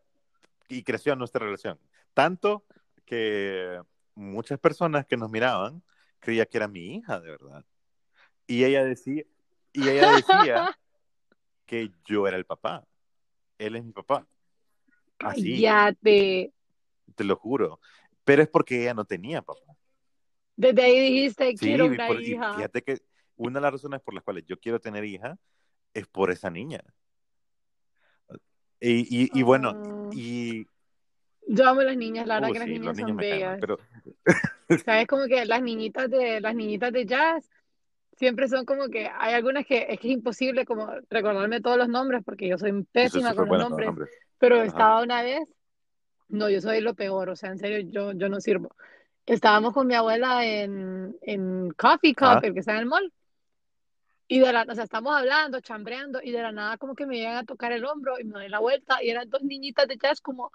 y 0.69 0.83
creció 0.83 1.17
nuestra 1.17 1.45
relación. 1.45 1.79
Tanto 2.15 2.65
que 3.05 3.81
muchas 4.15 4.59
personas 4.59 5.07
que 5.07 5.17
nos 5.17 5.31
miraban 5.31 5.83
creían 6.21 6.47
que 6.51 6.57
era 6.57 6.69
mi 6.69 6.97
hija, 6.97 7.21
de 7.21 7.31
verdad. 7.31 7.65
Y 8.47 8.65
ella 8.65 8.85
decía, 8.85 9.25
y 9.73 9.89
ella 9.89 10.13
decía 10.13 10.79
que 11.67 11.91
yo 12.05 12.27
era 12.27 12.37
el 12.37 12.47
papá. 12.47 12.87
Él 13.59 13.77
es 13.77 13.85
mi 13.85 13.93
papá. 13.93 14.27
Así, 15.19 15.63
cállate. 15.63 16.53
Te 17.15 17.25
lo 17.25 17.37
juro. 17.37 17.81
Pero 18.25 18.43
es 18.43 18.49
porque 18.49 18.83
ella 18.83 18.95
no 18.95 19.05
tenía 19.05 19.43
papá. 19.43 19.61
Desde 20.57 20.83
ahí 20.83 20.99
dijiste, 21.01 21.51
Sí, 21.51 21.57
quiero 21.59 21.87
una 21.87 22.07
por- 22.09 22.21
hija. 22.23 22.55
fíjate 22.55 22.83
que 22.83 22.99
una 23.37 23.59
de 23.59 23.63
las 23.63 23.73
razones 23.73 24.01
por 24.01 24.15
las 24.15 24.25
cuales 24.25 24.45
yo 24.47 24.59
quiero 24.59 24.81
tener 24.81 25.05
hija 25.05 25.39
es 25.95 26.07
por 26.07 26.31
esa 26.31 26.51
niña. 26.51 26.81
Y, 28.81 29.25
y, 29.25 29.31
y 29.33 29.43
bueno, 29.43 29.71
Ah. 29.75 30.11
y... 30.13 30.67
Yo 31.49 31.69
amo 31.69 31.83
las 31.83 31.97
niñas, 31.97 32.27
la 32.27 32.35
verdad 32.37 32.51
uh, 32.51 32.53
que 32.55 32.59
las 32.59 32.67
sí, 32.69 32.73
niñas 32.79 32.97
son 32.99 33.15
me 33.17 33.23
caen 33.29 33.39
bellas. 33.39 33.59
pero 33.61 33.79
Sabes 34.85 35.07
como 35.07 35.27
que 35.27 35.45
las 35.47 35.63
niñitas 35.63 36.11
de 36.11 36.41
las 36.41 36.55
niñitas 36.57 36.93
de 36.93 37.07
jazz 37.07 37.49
siempre 38.17 38.49
son 38.49 38.65
como 38.65 38.89
que 38.89 39.09
hay 39.17 39.35
algunas 39.35 39.65
que 39.65 39.87
es 39.89 40.01
que 40.01 40.09
es 40.09 40.13
imposible 40.15 40.65
como 40.65 40.91
recordarme 41.09 41.61
todos 41.61 41.77
los 41.79 41.89
nombres 41.89 42.23
porque 42.25 42.49
yo 42.49 42.59
soy 42.59 42.83
pésima 42.91 43.31
súper 43.31 43.47
con 43.47 43.47
los 43.47 43.49
buena 43.49 43.65
con 43.65 43.71
los 43.71 43.71
nombres, 43.71 43.87
nombres. 43.87 44.11
pero 44.39 44.57
Ajá. 44.57 44.65
estaba 44.65 45.03
una 45.03 45.23
vez, 45.23 45.49
no, 46.29 46.49
yo 46.49 46.61
soy 46.61 46.81
lo 46.81 46.95
peor, 46.95 47.29
o 47.31 47.37
sea, 47.37 47.51
en 47.51 47.59
serio, 47.59 47.89
yo, 47.91 48.13
yo 48.13 48.29
no 48.29 48.41
sirvo. 48.41 48.75
Estábamos 49.27 49.73
con 49.73 49.87
mi 49.87 49.95
abuela 49.95 50.45
en, 50.45 51.17
en 51.23 51.71
Coffee 51.71 52.15
Cup, 52.15 52.27
Ajá. 52.27 52.41
el 52.47 52.55
que 52.55 52.61
está 52.61 52.73
en 52.73 52.79
el 52.79 52.87
mall, 52.87 53.13
y 54.29 54.41
de 54.41 54.53
la, 54.53 54.67
o 54.69 54.75
sea, 54.75 54.85
estamos 54.85 55.17
hablando, 55.17 55.61
chambreando, 55.61 56.21
y 56.23 56.33
de 56.33 56.43
la 56.43 56.53
nada 56.53 56.79
como 56.79 56.95
que 56.95 57.07
me 57.07 57.17
llegan 57.17 57.37
a 57.37 57.45
tocar 57.45 57.73
el 57.73 57.85
hombro 57.85 58.19
y 58.19 58.25
me 58.25 58.41
doy 58.41 58.49
la 58.49 58.59
vuelta, 58.59 59.03
y 59.03 59.11
eran 59.11 59.31
dos 59.31 59.43
niñitas 59.43 59.87
de 59.87 59.97
jazz 59.97 60.21
como, 60.21 60.51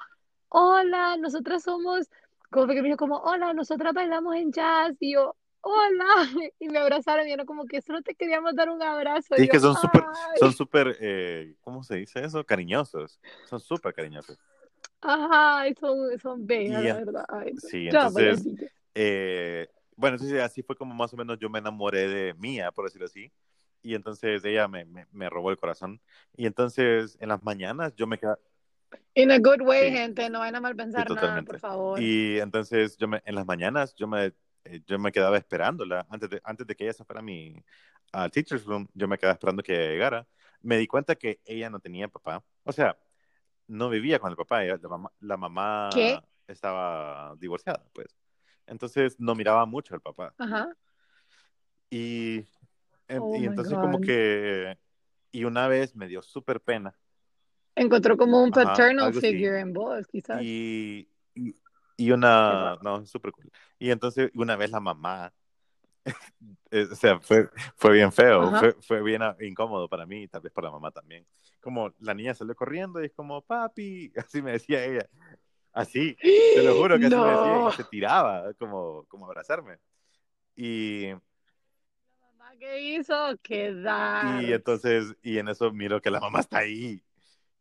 hola, 0.49 1.17
nosotras 1.17 1.63
somos, 1.63 2.09
como 2.49 2.67
que 2.67 2.81
me 2.81 2.83
dijo 2.83 2.97
como, 2.97 3.17
hola, 3.17 3.53
nosotras 3.53 3.93
bailamos 3.93 4.35
en 4.35 4.51
jazz, 4.51 4.95
y 4.99 5.13
yo, 5.13 5.35
hola, 5.61 6.05
y 6.59 6.67
me 6.67 6.79
abrazaron, 6.79 7.27
y 7.27 7.31
era 7.31 7.45
como 7.45 7.65
que 7.65 7.81
solo 7.81 8.01
te 8.01 8.15
queríamos 8.15 8.55
dar 8.55 8.69
un 8.69 8.81
abrazo, 8.83 9.35
Sí, 9.35 9.43
y 9.43 9.45
es 9.45 9.49
que 9.49 9.57
yo, 9.57 9.73
son 9.73 9.77
súper, 9.77 10.03
son 10.39 10.53
súper, 10.53 10.97
eh, 10.99 11.55
¿cómo 11.61 11.83
se 11.83 11.95
dice 11.95 12.23
eso? 12.23 12.43
Cariñosos. 12.45 13.19
Son 13.49 13.59
súper 13.59 13.93
cariñosos. 13.93 14.37
Ajá, 15.01 15.67
y 15.67 15.75
son, 15.75 16.19
son 16.19 16.45
bellas, 16.45 16.81
Y 16.81 16.87
la 16.87 16.93
verdad, 16.95 17.25
ay, 17.29 17.53
sí, 17.57 17.87
entonces, 17.87 18.45
eh, 18.95 19.67
bueno, 19.95 20.15
entonces 20.15 20.41
así 20.41 20.61
fue 20.63 20.75
como 20.75 20.93
más 20.93 21.13
o 21.13 21.17
menos 21.17 21.37
yo 21.39 21.49
me 21.49 21.59
enamoré 21.59 22.07
de 22.07 22.33
Mía, 22.35 22.71
por 22.71 22.85
decirlo 22.85 23.05
así. 23.05 23.31
Y 23.83 23.95
entonces 23.95 24.43
ella 24.45 24.67
me, 24.67 24.85
me, 24.85 25.07
me 25.11 25.29
robó 25.29 25.49
el 25.49 25.57
corazón. 25.57 25.99
Y 26.37 26.45
entonces 26.45 27.17
en 27.19 27.29
las 27.29 27.43
mañanas 27.43 27.95
yo 27.95 28.05
me 28.05 28.17
quedaba, 28.17 28.37
In 29.15 29.31
a 29.31 29.39
good 29.39 29.61
way, 29.61 29.89
sí, 29.89 29.97
gente, 29.97 30.29
no 30.29 30.39
vayan 30.39 30.55
a 30.55 30.61
mal 30.61 30.73
sí, 30.73 30.77
pensar 30.77 31.11
nada, 31.11 31.41
por 31.41 31.59
favor. 31.59 31.99
Y 31.99 32.39
entonces 32.39 32.97
yo 32.97 33.07
me, 33.07 33.21
en 33.25 33.35
las 33.35 33.45
mañanas 33.45 33.93
yo 33.95 34.07
me, 34.07 34.33
eh, 34.63 34.81
yo 34.85 34.99
me 34.99 35.11
quedaba 35.11 35.37
esperándola 35.37 36.05
antes 36.09 36.29
de, 36.29 36.41
antes 36.43 36.65
de 36.67 36.75
que 36.75 36.85
ella 36.85 36.93
se 36.93 37.03
fuera 37.03 37.19
a 37.19 37.23
mi 37.23 37.55
al 38.13 38.31
teacher's 38.31 38.65
room, 38.65 38.87
yo 38.93 39.07
me 39.07 39.17
quedaba 39.17 39.33
esperando 39.33 39.63
que 39.63 39.73
ella 39.73 39.91
llegara. 39.91 40.27
Me 40.61 40.77
di 40.77 40.87
cuenta 40.87 41.15
que 41.15 41.39
ella 41.45 41.69
no 41.69 41.79
tenía 41.79 42.07
papá. 42.07 42.43
O 42.63 42.71
sea, 42.71 42.97
no 43.71 43.89
vivía 43.89 44.19
con 44.19 44.31
el 44.31 44.37
papá, 44.37 44.63
la 44.63 44.77
mamá, 44.89 45.11
la 45.19 45.37
mamá 45.37 45.89
¿Qué? 45.93 46.19
estaba 46.47 47.35
divorciada, 47.37 47.83
pues. 47.93 48.15
Entonces 48.67 49.19
no 49.19 49.35
miraba 49.35 49.65
mucho 49.65 49.95
al 49.95 50.01
papá. 50.01 50.35
Ajá. 50.37 50.75
Y, 51.89 52.45
Oh 53.17 53.35
y 53.35 53.45
entonces 53.45 53.77
como 53.79 53.99
que, 54.01 54.77
y 55.31 55.43
una 55.45 55.67
vez 55.67 55.95
me 55.95 56.07
dio 56.07 56.21
súper 56.21 56.61
pena, 56.61 56.95
Encontró 57.75 58.17
como 58.17 58.43
un 58.43 58.51
ajá, 58.51 58.63
paternal 58.65 59.09
así. 59.09 59.21
figure 59.21 59.59
en 59.59 59.73
vos, 59.73 60.07
quizás. 60.07 60.41
Y, 60.41 61.09
y, 61.35 61.55
y 61.97 62.11
una, 62.11 62.77
no, 62.81 63.05
súper 63.05 63.31
cool. 63.31 63.49
Y 63.79 63.91
entonces 63.91 64.31
una 64.35 64.55
vez 64.55 64.71
la 64.71 64.79
mamá, 64.79 65.33
eh, 66.71 66.87
o 66.91 66.95
sea, 66.95 67.19
fue, 67.19 67.49
fue 67.75 67.93
bien 67.93 68.11
feo, 68.11 68.51
fue, 68.59 68.73
fue 68.81 69.01
bien 69.03 69.21
ah, 69.21 69.35
incómodo 69.41 69.87
para 69.89 70.05
mí 70.05 70.23
y 70.23 70.27
tal 70.27 70.41
vez 70.41 70.51
para 70.53 70.67
la 70.67 70.73
mamá 70.73 70.91
también. 70.91 71.25
Como 71.61 71.93
la 71.99 72.13
niña 72.13 72.33
salió 72.33 72.55
corriendo 72.55 73.01
y 73.01 73.05
es 73.05 73.13
como, 73.13 73.41
papi, 73.41 74.11
así 74.17 74.41
me 74.41 74.53
decía 74.53 74.83
ella. 74.83 75.07
Así, 75.73 76.15
te 76.15 76.63
lo 76.63 76.75
juro 76.75 76.99
que 76.99 77.05
así 77.05 77.15
me 77.15 77.29
decía 77.31 77.59
No. 77.59 77.69
y 77.69 77.71
se 77.73 77.83
tiraba 77.85 78.53
como, 78.55 79.05
como 79.07 79.25
abrazarme. 79.25 79.77
Y, 80.55 81.07
Mamá, 82.19 82.51
¿qué 82.59 82.81
hizo? 82.81 83.13
Quedar. 83.41 84.43
y 84.43 84.51
entonces, 84.53 85.15
y 85.21 85.37
en 85.37 85.47
eso 85.47 85.71
miro 85.71 86.01
que 86.01 86.11
la 86.11 86.19
mamá 86.19 86.41
está 86.41 86.59
ahí. 86.59 87.03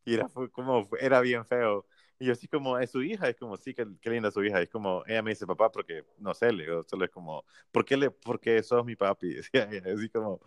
Y 0.05 0.15
era 0.15 0.29
como, 0.53 0.89
era 1.01 1.21
bien 1.21 1.45
feo. 1.47 1.87
Y 2.19 2.27
yo 2.27 2.33
así 2.33 2.49
como, 2.49 2.79
es 2.79 2.91
su 2.91 3.03
hija, 3.03 3.29
es 3.29 3.37
como, 3.37 3.57
sí, 3.57 3.75
qué, 3.75 3.87
qué 4.01 4.11
linda 4.11 4.31
su 4.31 4.43
hija. 4.45 4.61
Es 4.61 4.69
como, 4.71 5.05
ella 5.07 5.23
me 5.23 5.31
dice 5.31 5.47
papá 5.47 5.71
porque, 5.71 6.05
no 6.19 6.35
sé, 6.35 6.53
le 6.53 6.65
digo, 6.65 6.83
solo 6.83 7.05
es 7.05 7.11
como, 7.11 7.45
¿por 7.71 7.85
qué, 7.85 7.97
le, 7.97 8.11
porque 8.11 8.63
sos 8.63 8.85
mi 8.85 8.97
papi? 8.97 9.35
Decía 9.35 9.69
ella, 9.71 9.95
así 9.95 10.09
como, 10.11 10.41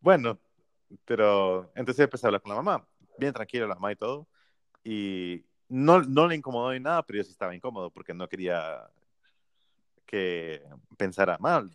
bueno, 0.00 0.38
pero 1.04 1.70
entonces 1.74 2.04
empecé 2.04 2.26
a 2.26 2.28
hablar 2.28 2.42
con 2.42 2.50
la 2.50 2.62
mamá, 2.62 2.86
bien 3.18 3.32
tranquila 3.32 3.66
la 3.66 3.74
mamá 3.74 3.92
y 3.92 3.96
todo. 3.96 4.26
Y 4.82 5.44
no, 5.68 6.00
no 6.02 6.26
le 6.26 6.36
incomodó 6.36 6.72
ni 6.72 6.80
nada, 6.80 7.04
pero 7.04 7.18
yo 7.18 7.24
sí 7.24 7.30
estaba 7.30 7.54
incómodo 7.54 7.90
porque 7.90 8.14
no 8.14 8.28
quería 8.28 8.88
que 10.06 10.62
pensara 10.96 11.38
mal. 11.38 11.70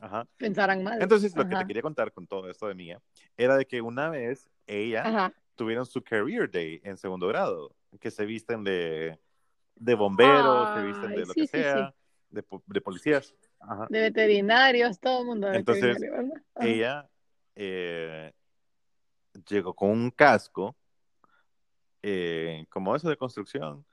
Ajá. 0.00 0.26
Pensaran 0.36 0.82
mal. 0.82 1.00
Entonces, 1.00 1.34
lo 1.36 1.44
que 1.44 1.50
te 1.50 1.56
Ajá. 1.56 1.66
quería 1.66 1.82
contar 1.82 2.12
con 2.12 2.26
todo 2.26 2.48
esto 2.50 2.68
de 2.68 2.74
Mía 2.74 3.00
era 3.36 3.56
de 3.56 3.66
que 3.66 3.80
una 3.80 4.10
vez 4.10 4.48
ella 4.66 5.02
Ajá. 5.06 5.32
tuvieron 5.54 5.86
su 5.86 6.02
career 6.02 6.50
day 6.50 6.80
en 6.84 6.96
segundo 6.96 7.26
grado, 7.28 7.74
que 8.00 8.10
se 8.10 8.24
visten 8.24 8.62
de, 8.64 9.18
de 9.76 9.94
bomberos, 9.94 10.70
se 10.72 10.82
visten 10.82 11.10
de 11.14 11.20
lo 11.26 11.32
sí, 11.32 11.40
que 11.40 11.46
sí, 11.46 11.56
sí. 11.56 11.62
sea, 11.62 11.94
de, 12.30 12.42
po- 12.42 12.62
de 12.66 12.80
policías. 12.80 13.34
Ajá. 13.60 13.86
De 13.88 14.00
veterinarios, 14.00 15.00
todo 15.00 15.20
el 15.20 15.26
mundo 15.26 15.48
de 15.48 15.56
Entonces. 15.56 15.98
Ajá. 16.54 16.66
Ella 16.66 17.08
eh, 17.56 18.32
llegó 19.48 19.74
con 19.74 19.90
un 19.90 20.10
casco, 20.10 20.76
eh, 22.02 22.66
como 22.68 22.94
eso 22.94 23.08
de 23.08 23.16
construcción, 23.16 23.84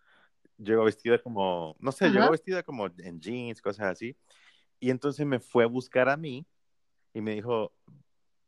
llegó 0.58 0.84
vestida 0.84 1.18
como, 1.20 1.76
no 1.80 1.92
sé, 1.92 2.06
Ajá. 2.06 2.14
llegó 2.14 2.32
vestida 2.32 2.64
como 2.64 2.88
en 2.88 3.20
jeans, 3.20 3.62
cosas 3.62 3.88
así, 3.88 4.16
y 4.80 4.90
entonces 4.90 5.26
me 5.26 5.40
fue 5.40 5.64
a 5.64 5.68
buscar 5.68 6.10
a 6.10 6.18
mí 6.18 6.46
y 7.14 7.22
me 7.22 7.36
dijo, 7.36 7.74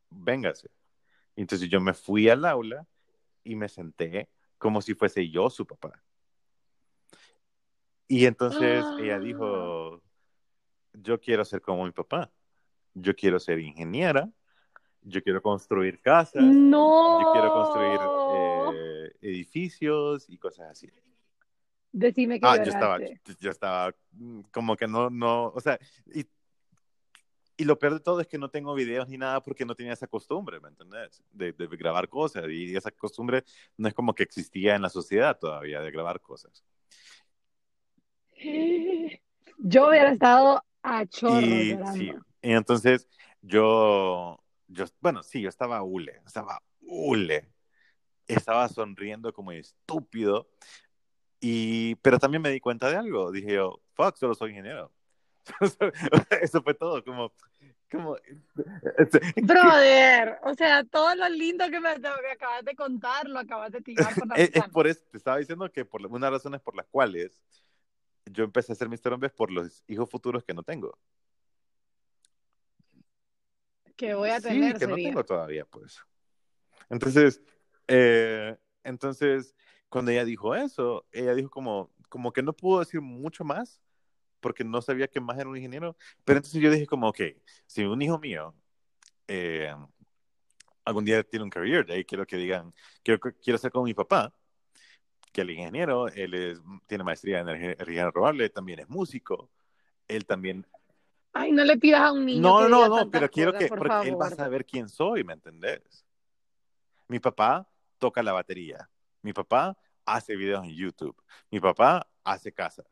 véngase. 0.10 0.70
Y 1.36 1.42
entonces 1.42 1.70
yo 1.70 1.82
me 1.82 1.94
fui 1.94 2.30
al 2.30 2.46
aula 2.46 2.88
y 3.44 3.56
me 3.56 3.68
senté 3.70 4.30
como 4.58 4.82
si 4.82 4.94
fuese 4.94 5.30
yo 5.30 5.50
su 5.50 5.66
papá. 5.66 6.04
Y 8.08 8.26
entonces 8.26 8.86
ella 8.98 9.16
Ah. 9.16 9.20
dijo, 9.20 10.02
yo 10.94 11.20
quiero 11.20 11.44
ser 11.46 11.62
como 11.62 11.86
mi 11.86 11.92
papá, 11.92 12.32
yo 12.94 13.16
quiero 13.16 13.40
ser 13.40 13.60
ingeniera, 13.60 14.30
yo 15.04 15.22
quiero 15.24 15.42
construir 15.42 16.00
casas, 16.02 16.44
No. 16.44 17.22
yo 17.22 17.32
quiero 17.32 17.52
construir 17.54 18.00
eh, 18.76 19.12
edificios 19.22 20.30
y 20.30 20.38
cosas 20.38 20.72
así. 20.72 20.90
Decime 21.92 22.40
que 22.40 22.46
Ah, 22.48 22.58
yo 22.58 22.72
estaba, 22.72 23.00
yo 23.40 23.52
estaba 23.52 23.94
mm, 24.14 24.42
como 24.52 24.76
que 24.76 24.88
no, 24.88 25.10
no, 25.10 25.48
o 25.50 25.60
sea, 25.62 25.78
y, 26.14 26.26
y 27.56 27.66
lo 27.66 27.78
peor 27.78 27.94
de 27.94 28.00
todo 28.00 28.20
es 28.20 28.28
que 28.28 28.40
no 28.40 28.50
tengo 28.50 28.74
videos 28.74 29.08
ni 29.08 29.18
nada 29.18 29.42
porque 29.44 29.64
no 29.64 29.76
tenía 29.76 29.94
esa 29.94 30.08
costumbre, 30.08 30.60
¿me 30.60 30.70
entendés? 30.70 31.24
De, 31.32 31.54
de 31.54 31.68
grabar 31.68 32.10
cosas 32.10 32.46
y 32.50 32.76
esa 32.76 32.90
costumbre 32.90 33.44
no 33.78 33.88
es 33.88 33.94
como 33.94 34.16
que 34.16 34.24
existía 34.24 34.76
en 34.76 34.82
la 34.82 34.90
sociedad 34.90 35.38
todavía 35.38 35.82
de 35.82 35.92
grabar 35.92 36.20
cosas. 36.20 36.64
Yo 39.60 39.88
hubiera 39.88 40.12
estado 40.12 40.64
a 40.82 41.06
chorro 41.06 41.40
Y 41.40 41.78
sí, 41.94 42.14
y 42.42 42.52
entonces 42.52 43.08
yo, 43.42 44.43
yo, 44.74 44.86
bueno, 45.00 45.24
sí, 45.24 45.42
yo 45.42 45.50
estaba 45.50 45.84
hule, 45.84 46.22
estaba 46.26 46.62
hule, 46.82 47.50
estaba 48.28 48.68
sonriendo 48.70 49.34
como 49.34 49.52
estúpido, 49.52 50.50
y, 51.40 51.96
pero 51.96 52.20
también 52.20 52.42
me 52.42 52.50
di 52.50 52.60
cuenta 52.60 52.90
de 52.90 52.98
algo, 52.98 53.32
dije 53.32 53.54
yo, 53.54 53.82
fuck, 53.94 54.16
solo 54.16 54.36
soy 54.36 54.52
ingeniero. 54.52 54.92
Eso 56.42 56.62
fue 56.62 56.74
todo, 56.74 57.04
como, 57.04 57.34
como... 57.92 58.16
Brother, 59.44 60.40
o 60.44 60.54
sea, 60.54 60.84
todo 60.86 61.16
lo 61.16 61.28
lindo 61.30 61.70
que 61.70 61.80
me 61.80 62.00
que 62.00 62.32
acabas 62.32 62.64
de 62.64 62.76
contar, 62.76 63.28
lo 63.28 63.40
acabas 63.40 63.72
de 63.72 63.82
tirar 63.82 64.16
por 64.16 64.28
la 64.28 64.36
es, 64.38 64.52
es 64.54 64.70
por 64.70 64.88
eso, 64.88 65.02
te 65.12 65.18
estaba 65.18 65.38
diciendo 65.38 65.70
que 65.72 65.84
por 65.86 66.06
una 66.06 66.28
de 66.28 66.32
las 66.32 66.42
razones 66.42 66.62
por 66.62 66.76
las 66.76 66.88
cuales 66.88 67.42
yo 68.26 68.44
empecé 68.44 68.72
a 68.72 68.76
ser 68.76 68.90
Mr. 68.90 69.14
Hombre 69.14 69.28
es 69.28 69.34
por 69.34 69.52
los 69.52 69.84
hijos 69.88 70.10
futuros 70.10 70.44
que 70.44 70.54
no 70.54 70.64
tengo. 70.64 70.98
Que 73.96 74.14
voy 74.14 74.30
a 74.30 74.40
Sí, 74.40 74.48
tener 74.48 74.78
que 74.78 74.88
no 74.88 74.96
sería. 74.96 75.10
tengo 75.10 75.24
todavía, 75.26 75.66
pues. 75.66 76.00
Entonces, 76.90 77.42
eh, 77.88 78.58
entonces, 78.84 79.56
cuando 79.90 80.12
ella 80.12 80.26
dijo 80.26 80.56
eso, 80.56 81.06
ella 81.12 81.34
dijo 81.36 81.50
como, 81.50 81.92
como 82.10 82.32
que 82.34 82.44
no 82.44 82.54
pudo 82.54 82.80
decir 82.80 83.02
mucho 83.02 83.44
más 83.44 83.82
porque 84.40 84.64
no 84.64 84.82
sabía 84.82 85.08
que 85.08 85.22
más 85.22 85.38
era 85.40 85.50
un 85.50 85.56
ingeniero. 85.56 85.96
Pero 86.26 86.38
entonces 86.38 86.62
yo 86.62 86.70
dije 86.70 86.86
como, 86.86 87.08
ok, 87.08 87.22
si 87.66 87.84
un 87.86 88.02
hijo 88.02 88.20
mío 88.20 88.54
eh, 89.28 89.74
algún 90.86 91.06
día 91.06 91.24
tiene 91.24 91.46
un 91.46 91.50
career 91.50 91.86
day, 91.86 92.04
quiero 92.04 92.26
que 92.28 92.36
digan, 92.38 92.74
quiero, 93.04 93.20
quiero 93.42 93.58
ser 93.58 93.72
como 93.72 93.86
mi 93.86 93.94
papá, 93.94 94.34
que 95.32 95.42
el 95.42 95.50
ingeniero, 95.52 96.10
él 96.10 96.34
es, 96.34 96.62
tiene 96.88 97.04
maestría 97.04 97.40
en 97.40 97.50
energía 97.50 98.06
renovable, 98.06 98.50
también 98.50 98.80
es 98.80 98.90
músico, 98.90 99.50
él 100.08 100.26
también 100.26 100.68
Ay, 101.34 101.52
no 101.52 101.64
le 101.64 101.78
pidas 101.78 102.02
a 102.02 102.12
un 102.12 102.26
niño 102.26 102.42
no, 102.42 102.60
que 102.60 102.70
no, 102.70 102.88
no, 102.88 103.10
pero 103.10 103.30
quiero 103.30 103.52
cosas, 103.52 103.64
que, 103.64 103.68
por 103.70 103.80
porque 103.80 104.10
él 104.10 104.14
va 104.22 104.28
a 104.28 104.30
favor. 104.30 104.46
saber 104.46 104.66
quién 104.66 104.88
soy, 104.88 105.24
¿me 105.24 105.34
entendés? 105.34 106.06
Mi 107.08 107.20
papá 107.20 107.68
toca 107.98 108.22
la 108.24 108.34
batería. 108.34 108.90
Mi 109.22 109.34
papá 109.34 109.78
hace 110.06 110.36
videos 110.36 110.64
en 110.64 110.72
YouTube. 110.76 111.16
Mi 111.50 111.60
papá 111.60 112.08
hace 112.24 112.52
casas. 112.52 112.86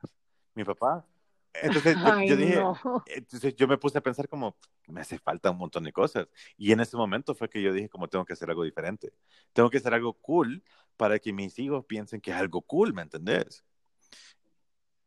Mi 0.56 0.64
papá. 0.64 1.06
Entonces 1.54 1.98
yo, 1.98 2.14
Ay, 2.14 2.30
yo 2.30 2.36
dije, 2.38 2.56
no. 2.56 2.78
entonces 3.06 3.56
yo 3.56 3.68
me 3.68 3.78
puse 3.78 3.98
a 3.98 4.02
pensar 4.02 4.28
como, 4.30 4.56
me 4.88 5.02
hace 5.02 5.20
falta 5.20 5.52
un 5.52 5.58
montón 5.58 5.84
de 5.84 5.92
cosas. 5.92 6.28
Y 6.58 6.72
en 6.72 6.80
ese 6.80 6.96
momento 6.98 7.36
fue 7.36 7.50
que 7.50 7.62
yo 7.62 7.74
dije 7.74 7.90
como 7.90 8.08
tengo 8.08 8.26
que 8.26 8.34
hacer 8.34 8.50
algo 8.50 8.64
diferente. 8.64 9.14
Tengo 9.54 9.70
que 9.70 9.78
hacer 9.78 9.94
algo 9.94 10.14
cool 10.14 10.64
para 10.98 11.20
que 11.20 11.34
mis 11.34 11.60
hijos 11.60 11.86
piensen 11.86 12.22
que 12.22 12.32
es 12.32 12.38
algo 12.38 12.62
cool, 12.62 12.94
¿me 12.94 13.02
entendés? 13.02 13.64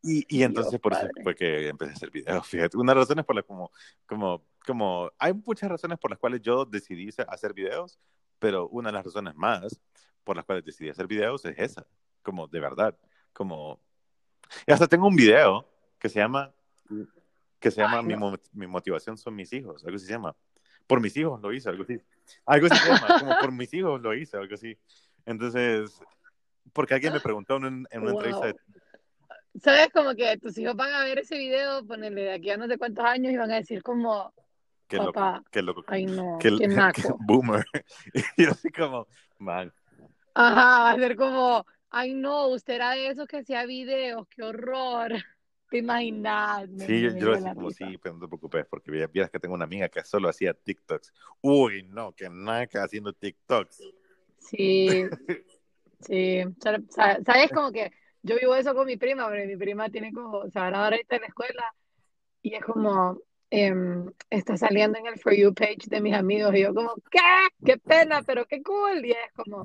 Y, 0.07 0.25
y 0.29 0.43
entonces 0.43 0.69
Dios 0.71 0.81
por 0.81 0.93
eso 0.93 1.01
padre. 1.01 1.23
fue 1.23 1.35
que 1.35 1.67
empecé 1.69 1.91
a 1.91 1.95
hacer 1.95 2.11
videos, 2.11 2.47
fíjate. 2.47 2.77
Una 2.77 2.91
de 2.93 2.99
las 2.99 3.07
razones 3.07 3.25
por 3.25 3.35
las 3.35 3.45
como, 3.45 3.71
como, 4.05 4.45
como, 4.65 5.11
hay 5.17 5.33
muchas 5.33 5.69
razones 5.69 5.97
por 5.97 6.11
las 6.11 6.19
cuales 6.19 6.41
yo 6.41 6.63
decidí 6.65 7.09
hacer 7.27 7.53
videos, 7.53 7.99
pero 8.37 8.67
una 8.69 8.89
de 8.89 8.93
las 8.93 9.05
razones 9.05 9.33
más 9.35 9.79
por 10.23 10.35
las 10.35 10.45
cuales 10.45 10.63
decidí 10.63 10.89
hacer 10.89 11.07
videos 11.07 11.43
es 11.45 11.57
esa, 11.57 11.87
como 12.21 12.47
de 12.47 12.59
verdad, 12.59 12.95
como, 13.33 13.79
y 14.67 14.71
hasta 14.71 14.87
tengo 14.87 15.07
un 15.07 15.15
video 15.15 15.67
que 15.99 16.09
se 16.09 16.19
llama, 16.19 16.53
que 17.59 17.71
se 17.71 17.81
llama 17.81 17.99
Ay, 17.99 18.05
mi, 18.05 18.13
no. 18.13 18.19
mo- 18.19 18.39
mi 18.53 18.67
motivación 18.67 19.17
son 19.17 19.35
mis 19.35 19.51
hijos, 19.53 19.83
algo 19.85 19.95
así 19.95 20.05
se 20.05 20.11
llama. 20.13 20.35
Por 20.87 21.01
mis 21.01 21.17
hijos 21.17 21.41
lo 21.41 21.51
hice, 21.51 21.69
algo 21.69 21.81
así. 21.83 21.99
Algo 22.45 22.67
así 22.67 22.77
se 22.77 22.87
llama, 22.93 23.19
como 23.19 23.39
por 23.39 23.51
mis 23.51 23.73
hijos 23.73 23.99
lo 24.01 24.13
hice, 24.13 24.37
algo 24.37 24.53
así. 24.53 24.77
Entonces, 25.25 25.99
porque 26.73 26.93
alguien 26.93 27.13
me 27.13 27.19
preguntó 27.19 27.55
en, 27.57 27.87
en 27.89 28.01
una 28.01 28.11
Wow. 28.11 28.19
entrevista 28.19 28.45
de, 28.47 28.55
¿Sabes? 29.61 29.89
Como 29.93 30.13
que 30.15 30.37
tus 30.37 30.57
hijos 30.57 30.75
van 30.75 30.93
a 30.93 31.03
ver 31.03 31.19
ese 31.19 31.37
video, 31.37 31.85
ponerle 31.85 32.23
de 32.23 32.33
aquí 32.33 32.49
a 32.49 32.57
no 32.57 32.67
sé 32.67 32.77
cuántos 32.77 33.05
años 33.05 33.31
y 33.33 33.37
van 33.37 33.51
a 33.51 33.55
decir 33.55 33.81
como, 33.81 34.33
qué 34.87 34.97
loco, 34.97 35.13
Papá. 35.13 35.43
qué 35.51 35.61
loco, 35.61 35.83
ay 35.87 36.05
no, 36.05 36.37
qué 36.39 36.55
que 36.57 36.67
naco. 36.67 37.17
boomer. 37.21 37.65
Y 38.37 38.43
yo 38.43 38.51
así 38.51 38.69
como, 38.69 39.07
man, 39.39 39.71
Ajá, 40.33 40.79
va 40.83 40.91
a 40.91 40.95
ser 40.95 41.15
como, 41.15 41.65
ay 41.89 42.13
no, 42.13 42.47
usted 42.47 42.73
era 42.75 42.91
de 42.91 43.07
esos 43.07 43.27
que 43.27 43.37
hacía 43.37 43.65
videos, 43.65 44.27
qué 44.27 44.43
horror. 44.43 45.11
¿Te 45.69 45.79
imaginas? 45.79 46.69
Sí, 46.77 47.01
yo, 47.01 47.09
yo 47.09 47.25
lo 47.25 47.31
de 47.31 47.37
decía 47.37 47.55
como, 47.55 47.71
sí, 47.71 47.97
pero 48.01 48.15
no 48.15 48.21
te 48.21 48.27
preocupes, 48.27 48.65
porque 48.69 48.91
vi- 48.91 49.05
vieras 49.07 49.31
que 49.31 49.39
tengo 49.39 49.55
una 49.55 49.63
amiga 49.65 49.89
que 49.89 50.03
solo 50.03 50.29
hacía 50.29 50.53
TikToks. 50.53 51.11
Uy, 51.41 51.83
no, 51.83 52.13
que 52.13 52.29
naca 52.29 52.83
haciendo 52.83 53.13
TikToks. 53.13 53.81
Sí, 54.37 55.03
sí. 56.01 56.43
Sa- 56.61 56.79
sa- 56.89 57.23
¿Sabes? 57.25 57.49
Como 57.51 57.71
que 57.71 57.91
yo 58.25 58.35
vivo 58.37 58.55
eso 58.55 58.73
con 58.73 58.87
mi 58.87 58.97
prima, 58.97 59.25
porque 59.25 59.45
mi 59.45 59.55
prima 59.55 59.89
tiene 59.89 60.11
como, 60.11 60.39
o 60.39 60.49
sea, 60.49 60.67
ahora 60.67 60.95
está 60.95 61.17
en 61.17 61.21
la 61.21 61.27
escuela 61.27 61.75
y 62.41 62.55
es 62.55 62.63
como, 62.63 63.19
em, 63.51 64.11
está 64.31 64.57
saliendo 64.57 64.97
en 64.97 65.05
el 65.05 65.19
For 65.19 65.33
You 65.33 65.53
page 65.53 65.87
de 65.87 66.01
mis 66.01 66.15
amigos 66.15 66.55
y 66.55 66.61
yo 66.61 66.73
como, 66.73 66.95
¿qué? 67.11 67.19
¡Qué 67.63 67.77
pena! 67.77 68.23
Pero 68.23 68.45
qué 68.45 68.63
cool. 68.63 69.05
Y 69.05 69.11
es 69.11 69.31
como, 69.35 69.61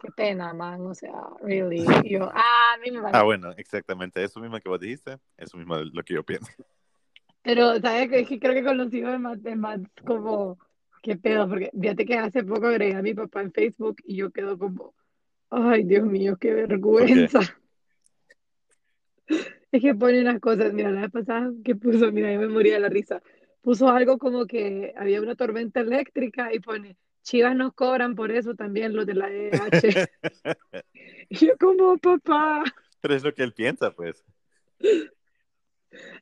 qué 0.00 0.08
pena, 0.16 0.54
man. 0.54 0.80
O 0.86 0.94
sea, 0.94 1.12
really. 1.42 1.84
Y 2.04 2.10
yo, 2.14 2.30
ah, 2.32 2.74
a 2.74 2.78
mí 2.78 2.90
me 2.90 3.02
vale. 3.02 3.16
Ah, 3.16 3.22
bueno, 3.22 3.50
exactamente, 3.52 4.24
eso 4.24 4.40
mismo 4.40 4.58
que 4.58 4.68
vos 4.68 4.80
dijiste, 4.80 5.18
eso 5.36 5.58
mismo 5.58 5.76
lo 5.76 6.02
que 6.02 6.14
yo 6.14 6.22
pienso. 6.22 6.50
Pero, 7.42 7.78
¿sabes? 7.80 8.10
Es 8.10 8.28
que 8.28 8.40
creo 8.40 8.54
que 8.54 8.64
con 8.64 8.78
los 8.78 8.92
hijos 8.94 9.12
es 9.12 9.20
más, 9.20 9.38
es 9.44 9.56
más 9.58 9.78
como, 10.06 10.58
qué 11.02 11.16
pedo, 11.16 11.46
porque 11.46 11.70
fíjate 11.78 12.06
que 12.06 12.16
hace 12.16 12.42
poco 12.42 12.68
agregué 12.68 12.96
a 12.96 13.02
mi 13.02 13.12
papá 13.12 13.42
en 13.42 13.52
Facebook 13.52 13.96
y 14.04 14.16
yo 14.16 14.30
quedo 14.30 14.58
como, 14.58 14.94
ay, 15.50 15.84
Dios 15.84 16.06
mío, 16.06 16.38
qué 16.40 16.54
vergüenza. 16.54 17.40
Es 19.74 19.82
que 19.82 19.92
pone 19.92 20.20
unas 20.20 20.38
cosas, 20.38 20.72
mira, 20.72 20.88
la 20.92 21.00
vez 21.00 21.10
pasada 21.10 21.50
que 21.64 21.74
puso, 21.74 22.12
mira, 22.12 22.32
yo 22.32 22.38
me 22.38 22.46
moría 22.46 22.74
de 22.74 22.78
la 22.80 22.88
risa. 22.88 23.20
Puso 23.60 23.88
algo 23.88 24.18
como 24.18 24.46
que 24.46 24.94
había 24.96 25.20
una 25.20 25.34
tormenta 25.34 25.80
eléctrica 25.80 26.54
y 26.54 26.60
pone, 26.60 26.96
Chivas 27.24 27.56
nos 27.56 27.74
cobran 27.74 28.14
por 28.14 28.30
eso 28.30 28.54
también 28.54 28.94
los 28.94 29.04
de 29.04 29.14
la 29.14 29.28
EH. 29.32 30.06
Y 31.28 31.46
yo 31.46 31.56
como, 31.58 31.98
papá, 31.98 32.62
Pero 33.00 33.14
es 33.16 33.24
lo 33.24 33.34
que 33.34 33.42
él 33.42 33.52
piensa, 33.52 33.90
pues. 33.90 34.24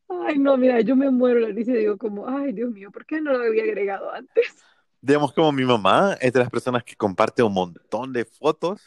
ay, 0.08 0.38
no, 0.38 0.56
mira, 0.56 0.80
yo 0.80 0.96
me 0.96 1.10
muero 1.10 1.40
la 1.40 1.48
risa 1.48 1.72
y 1.72 1.76
digo 1.76 1.98
como, 1.98 2.26
ay, 2.26 2.54
Dios 2.54 2.70
mío, 2.70 2.90
¿por 2.90 3.04
qué 3.04 3.20
no 3.20 3.34
lo 3.34 3.44
había 3.44 3.64
agregado 3.64 4.10
antes? 4.14 4.64
Digamos 5.02 5.34
como 5.34 5.52
mi 5.52 5.66
mamá 5.66 6.16
es 6.22 6.32
de 6.32 6.38
las 6.40 6.48
personas 6.48 6.84
que 6.84 6.96
comparte 6.96 7.42
un 7.42 7.52
montón 7.52 8.14
de 8.14 8.24
fotos 8.24 8.80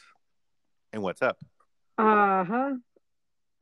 en 0.92 1.04
WhatsApp. 1.04 1.38
Ajá. 1.98 2.80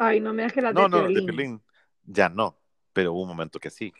Ay, 0.06 0.20
no 0.20 0.34
me 0.34 0.44
das 0.44 0.54
que 0.54 0.62
las 0.62 0.76
No, 0.76 0.84
de 0.84 0.90
no, 0.90 1.12
de 1.12 1.22
Piolín. 1.24 1.62
Ya 2.06 2.30
no, 2.30 2.60
pero 2.94 3.14
hubo 3.14 3.22
un 3.24 3.30
momento 3.30 3.60
que 3.60 3.70
sí. 3.70 3.92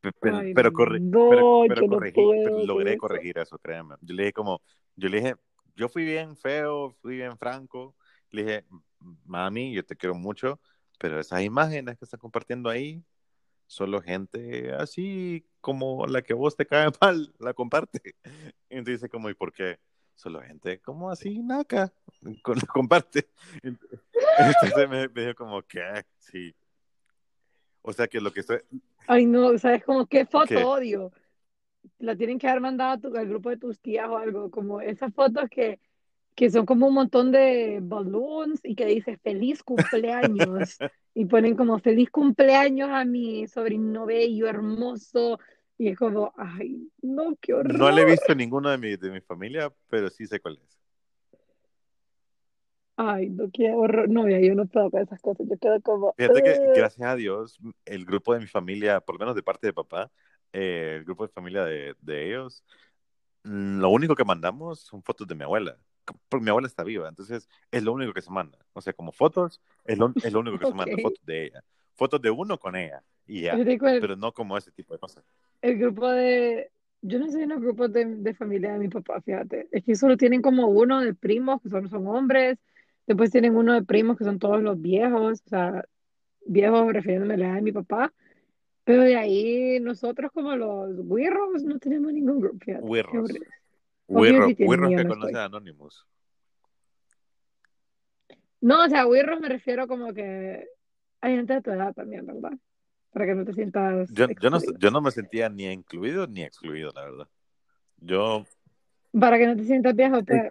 Pe- 0.00 0.12
Pero, 0.20 0.38
Ay, 0.38 0.54
pero, 0.54 0.72
corre- 0.72 1.00
no, 1.00 1.28
pero, 1.28 1.44
pero 1.66 1.82
no 1.82 1.88
corregí, 1.88 2.14
puedo 2.14 2.34
pero 2.42 2.58
logré 2.66 2.92
eso. 2.92 2.98
corregir 2.98 3.38
eso, 3.38 3.58
créeme. 3.58 3.96
Yo 4.00 4.14
le 4.14 4.22
dije 4.24 4.32
como, 4.32 4.62
yo 4.96 5.08
le 5.08 5.18
dije, 5.20 5.34
yo 5.76 5.88
fui 5.88 6.04
bien 6.04 6.36
feo, 6.36 6.92
fui 7.02 7.16
bien 7.16 7.36
franco. 7.38 7.96
Le 8.30 8.44
dije, 8.44 8.64
mami, 9.24 9.72
yo 9.74 9.84
te 9.84 9.96
quiero 9.96 10.14
mucho, 10.14 10.60
pero 10.98 11.18
esas 11.20 11.42
imágenes 11.42 11.98
que 11.98 12.04
están 12.04 12.20
compartiendo 12.20 12.68
ahí, 12.70 13.02
solo 13.66 14.02
gente 14.02 14.72
así 14.74 15.46
como 15.60 16.06
la 16.06 16.22
que 16.22 16.34
vos 16.34 16.56
te 16.56 16.66
cae 16.66 16.88
mal, 17.00 17.34
la 17.38 17.54
comparte. 17.54 18.16
Y 18.70 18.76
entonces 18.78 19.00
dice 19.02 19.08
como, 19.10 19.30
¿y 19.30 19.34
por 19.34 19.52
qué? 19.52 19.78
Solo 20.14 20.40
gente 20.42 20.78
como 20.80 21.10
así, 21.10 21.40
naca, 21.42 21.92
con- 22.42 22.60
comparte. 22.60 23.28
Entonces 23.62 24.88
me, 24.88 25.08
me 25.08 25.20
dijo 25.22 25.34
como, 25.34 25.62
¿qué? 25.62 26.04
Sí. 26.18 26.54
O 27.82 27.92
sea 27.92 28.06
que 28.08 28.20
lo 28.20 28.32
que 28.32 28.40
estoy... 28.40 28.60
Ay, 29.06 29.26
no, 29.26 29.56
¿sabes 29.58 29.84
como 29.84 30.06
qué 30.06 30.24
foto 30.24 30.46
¿Qué? 30.46 30.56
odio? 30.56 31.12
La 31.98 32.16
tienen 32.16 32.38
que 32.38 32.48
haber 32.48 32.62
mandado 32.62 32.92
a 32.92 32.98
tu- 32.98 33.16
al 33.16 33.28
grupo 33.28 33.50
de 33.50 33.58
tus 33.58 33.78
tías 33.80 34.08
o 34.08 34.16
algo, 34.16 34.50
como 34.50 34.80
esas 34.80 35.12
fotos 35.12 35.44
que, 35.50 35.80
que 36.34 36.50
son 36.50 36.64
como 36.64 36.86
un 36.86 36.94
montón 36.94 37.30
de 37.30 37.80
balloons 37.82 38.60
y 38.64 38.74
que 38.74 38.86
dice 38.86 39.18
feliz 39.18 39.62
cumpleaños 39.62 40.78
y 41.14 41.26
ponen 41.26 41.56
como 41.56 41.78
feliz 41.78 42.10
cumpleaños 42.10 42.88
a 42.90 43.04
mi 43.04 43.46
sobrino 43.46 44.06
bello, 44.06 44.48
hermoso 44.48 45.38
y 45.76 45.88
es 45.88 45.98
como, 45.98 46.32
ay, 46.36 46.90
no, 47.02 47.36
qué 47.40 47.54
horror. 47.54 47.74
No 47.74 47.90
le 47.90 48.02
he 48.02 48.04
visto 48.04 48.34
ninguno 48.34 48.70
de 48.70 48.78
mi, 48.78 48.96
de 48.96 49.10
mi 49.10 49.20
familia, 49.20 49.72
pero 49.88 50.08
sí 50.08 50.26
sé 50.26 50.40
cuál 50.40 50.58
es. 50.64 50.78
Ay, 52.96 53.28
no, 53.30 53.50
qué 53.52 53.72
horror. 53.72 54.08
No, 54.08 54.28
ya, 54.28 54.38
yo 54.38 54.54
no 54.54 54.66
puedo 54.66 54.90
con 54.90 55.02
esas 55.02 55.20
cosas, 55.20 55.46
yo 55.48 55.58
quedo 55.58 55.80
como, 55.80 56.14
Fíjate 56.16 56.42
que, 56.42 56.72
gracias 56.76 57.08
a 57.08 57.16
Dios, 57.16 57.58
el 57.84 58.04
grupo 58.04 58.34
de 58.34 58.40
mi 58.40 58.46
familia, 58.46 59.00
por 59.00 59.16
lo 59.16 59.18
menos 59.18 59.34
de 59.34 59.42
parte 59.42 59.66
de 59.66 59.72
papá, 59.72 60.10
eh, 60.52 60.96
el 60.98 61.04
grupo 61.04 61.26
de 61.26 61.32
familia 61.32 61.64
de, 61.64 61.96
de 62.00 62.28
ellos, 62.28 62.62
mm, 63.42 63.80
lo 63.80 63.90
único 63.90 64.14
que 64.14 64.24
mandamos 64.24 64.80
son 64.80 65.02
fotos 65.02 65.26
de 65.26 65.34
mi 65.34 65.42
abuela. 65.42 65.76
Porque 66.28 66.44
mi 66.44 66.50
abuela 66.50 66.68
está 66.68 66.84
viva, 66.84 67.08
entonces 67.08 67.48
es 67.70 67.82
lo 67.82 67.92
único 67.92 68.12
que 68.12 68.22
se 68.22 68.30
manda. 68.30 68.58
O 68.74 68.80
sea, 68.80 68.92
como 68.92 69.10
fotos, 69.10 69.60
es 69.84 69.98
lo, 69.98 70.12
es 70.22 70.32
lo 70.32 70.40
único 70.40 70.58
que 70.58 70.66
se 70.66 70.74
manda, 70.74 70.96
fotos 71.02 71.24
de 71.24 71.46
ella. 71.46 71.64
Fotos 71.94 72.20
de 72.20 72.30
uno 72.30 72.58
con 72.58 72.76
ella, 72.76 73.02
y 73.26 73.42
ya. 73.42 73.56
Pero 73.56 74.16
no 74.16 74.32
como 74.32 74.56
ese 74.56 74.70
tipo 74.70 74.94
de 74.94 75.00
cosas. 75.00 75.24
El 75.64 75.78
grupo 75.78 76.10
de, 76.10 76.70
yo 77.00 77.18
no 77.18 77.30
sé 77.30 77.42
en 77.42 77.48
los 77.48 77.60
grupos 77.60 77.90
de, 77.90 78.04
de 78.04 78.34
familia 78.34 78.74
de 78.74 78.78
mi 78.80 78.88
papá, 78.88 79.22
fíjate, 79.22 79.66
es 79.72 79.82
que 79.82 79.96
solo 79.96 80.18
tienen 80.18 80.42
como 80.42 80.68
uno 80.68 81.00
de 81.00 81.14
primos 81.14 81.62
que 81.62 81.70
son, 81.70 81.88
son 81.88 82.06
hombres, 82.06 82.58
después 83.06 83.30
tienen 83.30 83.56
uno 83.56 83.72
de 83.72 83.82
primos 83.82 84.18
que 84.18 84.24
son 84.24 84.38
todos 84.38 84.62
los 84.62 84.78
viejos, 84.78 85.40
o 85.46 85.48
sea, 85.48 85.82
viejos 86.44 86.92
refiriéndome 86.92 87.34
a 87.34 87.36
la 87.38 87.46
edad 87.46 87.54
de 87.54 87.62
mi 87.62 87.72
papá, 87.72 88.12
pero 88.84 89.04
de 89.04 89.16
ahí 89.16 89.80
nosotros 89.80 90.30
como 90.32 90.54
los 90.54 90.96
güirros 90.96 91.64
no 91.64 91.78
tenemos 91.78 92.12
ningún 92.12 92.40
grupo, 92.40 92.58
fíjate, 92.62 92.84
Huirro, 94.06 94.54
que 94.54 94.66
no 94.66 95.08
conoce 95.08 95.28
estoy. 95.28 95.34
a 95.40 95.44
Anonymous. 95.46 96.06
No, 98.60 98.84
o 98.84 98.88
sea, 98.90 99.04
güirros 99.04 99.40
me 99.40 99.48
refiero 99.48 99.88
como 99.88 100.12
que 100.12 100.68
hay 101.22 101.36
gente 101.36 101.54
de 101.54 101.62
tu 101.62 101.70
edad 101.70 101.94
también, 101.94 102.26
¿verdad? 102.26 102.52
Para 103.14 103.26
que 103.26 103.34
no 103.34 103.44
te 103.46 103.54
sientas 103.54 104.10
Yo, 104.10 104.26
yo, 104.28 104.50
no, 104.50 104.58
yo 104.78 104.90
no 104.90 105.00
me 105.00 105.10
sentía 105.10 105.48
ni 105.48 105.64
incluido 105.66 106.26
ni 106.26 106.42
excluido, 106.42 106.92
la 106.94 107.04
verdad. 107.04 107.28
Yo, 107.98 108.44
Para 109.12 109.38
que 109.38 109.46
no 109.46 109.56
te 109.56 109.64
sientas 109.64 109.94
viejo, 109.96 110.24
pero, 110.24 110.50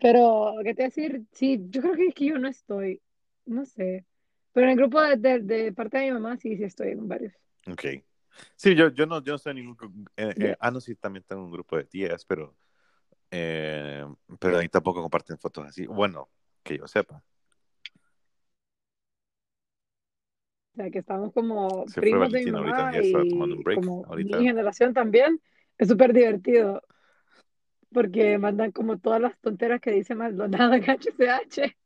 pero, 0.00 0.54
¿qué 0.64 0.74
te 0.74 0.82
voy 0.82 0.84
a 0.84 0.88
decir? 0.88 1.22
Sí, 1.32 1.60
yo 1.70 1.82
creo 1.82 1.94
que 1.96 2.06
es 2.08 2.14
que 2.14 2.26
yo 2.26 2.38
no 2.38 2.48
estoy, 2.48 3.02
no 3.46 3.66
sé. 3.66 4.06
Pero 4.52 4.66
en 4.66 4.70
el 4.72 4.78
grupo 4.78 5.00
de, 5.02 5.16
de, 5.16 5.40
de 5.40 5.72
parte 5.72 5.98
de 5.98 6.04
mi 6.06 6.12
mamá 6.12 6.36
sí, 6.36 6.56
sí 6.56 6.64
estoy 6.64 6.92
en 6.92 7.08
varios. 7.08 7.34
ok. 7.70 7.84
Sí, 8.56 8.74
yo, 8.74 8.88
yo 8.90 9.06
no, 9.06 9.22
yo 9.22 9.32
no 9.32 9.36
estoy 9.36 9.50
en 9.52 9.56
ningún... 9.58 10.08
eh, 10.16 10.36
eh, 10.40 10.56
ah, 10.60 10.70
no, 10.70 10.80
sí, 10.80 10.94
también 10.96 11.24
tengo 11.24 11.44
un 11.44 11.52
grupo 11.52 11.76
de 11.76 11.84
tías, 11.84 12.24
pero... 12.24 12.56
eh, 13.30 14.06
pero 14.40 14.58
ahí 14.58 14.68
tampoco 14.68 15.02
comparten 15.02 15.38
fotos 15.38 15.66
así. 15.66 15.86
Bueno, 15.86 16.30
que 16.62 16.78
yo 16.78 16.86
sepa. 16.88 17.22
O 20.74 20.76
sea, 20.76 20.90
que 20.90 20.98
estamos 20.98 21.32
como 21.32 21.86
Se 21.86 22.00
primos 22.00 22.32
de 22.32 22.44
mi 22.44 22.50
ahorita, 22.50 22.76
mamá 22.76 22.92
ya 22.92 22.98
estaba 23.00 23.24
tomando 23.30 23.54
un 23.54 23.60
y 23.60 23.64
break 23.64 23.80
como 23.80 24.04
ahorita. 24.08 24.38
mi 24.38 24.44
generación 24.44 24.92
también. 24.92 25.40
Es 25.78 25.88
súper 25.88 26.12
divertido 26.12 26.82
porque 27.92 28.38
mandan 28.38 28.72
como 28.72 28.98
todas 28.98 29.20
las 29.20 29.38
tonteras 29.40 29.80
que 29.80 29.92
dice 29.92 30.14
Maldonado 30.16 30.74
en 30.74 30.82
HCH. 30.82 31.76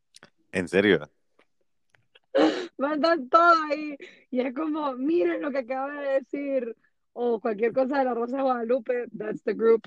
¿En 0.52 0.68
serio? 0.68 1.10
Mandan 2.78 3.28
todo 3.28 3.52
ahí 3.70 3.96
y 4.30 4.40
es 4.40 4.54
como, 4.54 4.94
miren 4.94 5.42
lo 5.42 5.50
que 5.50 5.58
acaba 5.58 5.92
de 6.00 6.08
decir 6.20 6.76
o 7.12 7.40
cualquier 7.40 7.72
cosa 7.72 7.98
de 7.98 8.04
la 8.04 8.14
Rosa 8.14 8.36
de 8.36 8.42
Guadalupe, 8.42 9.06
that's 9.16 9.42
the 9.44 9.52
group. 9.54 9.82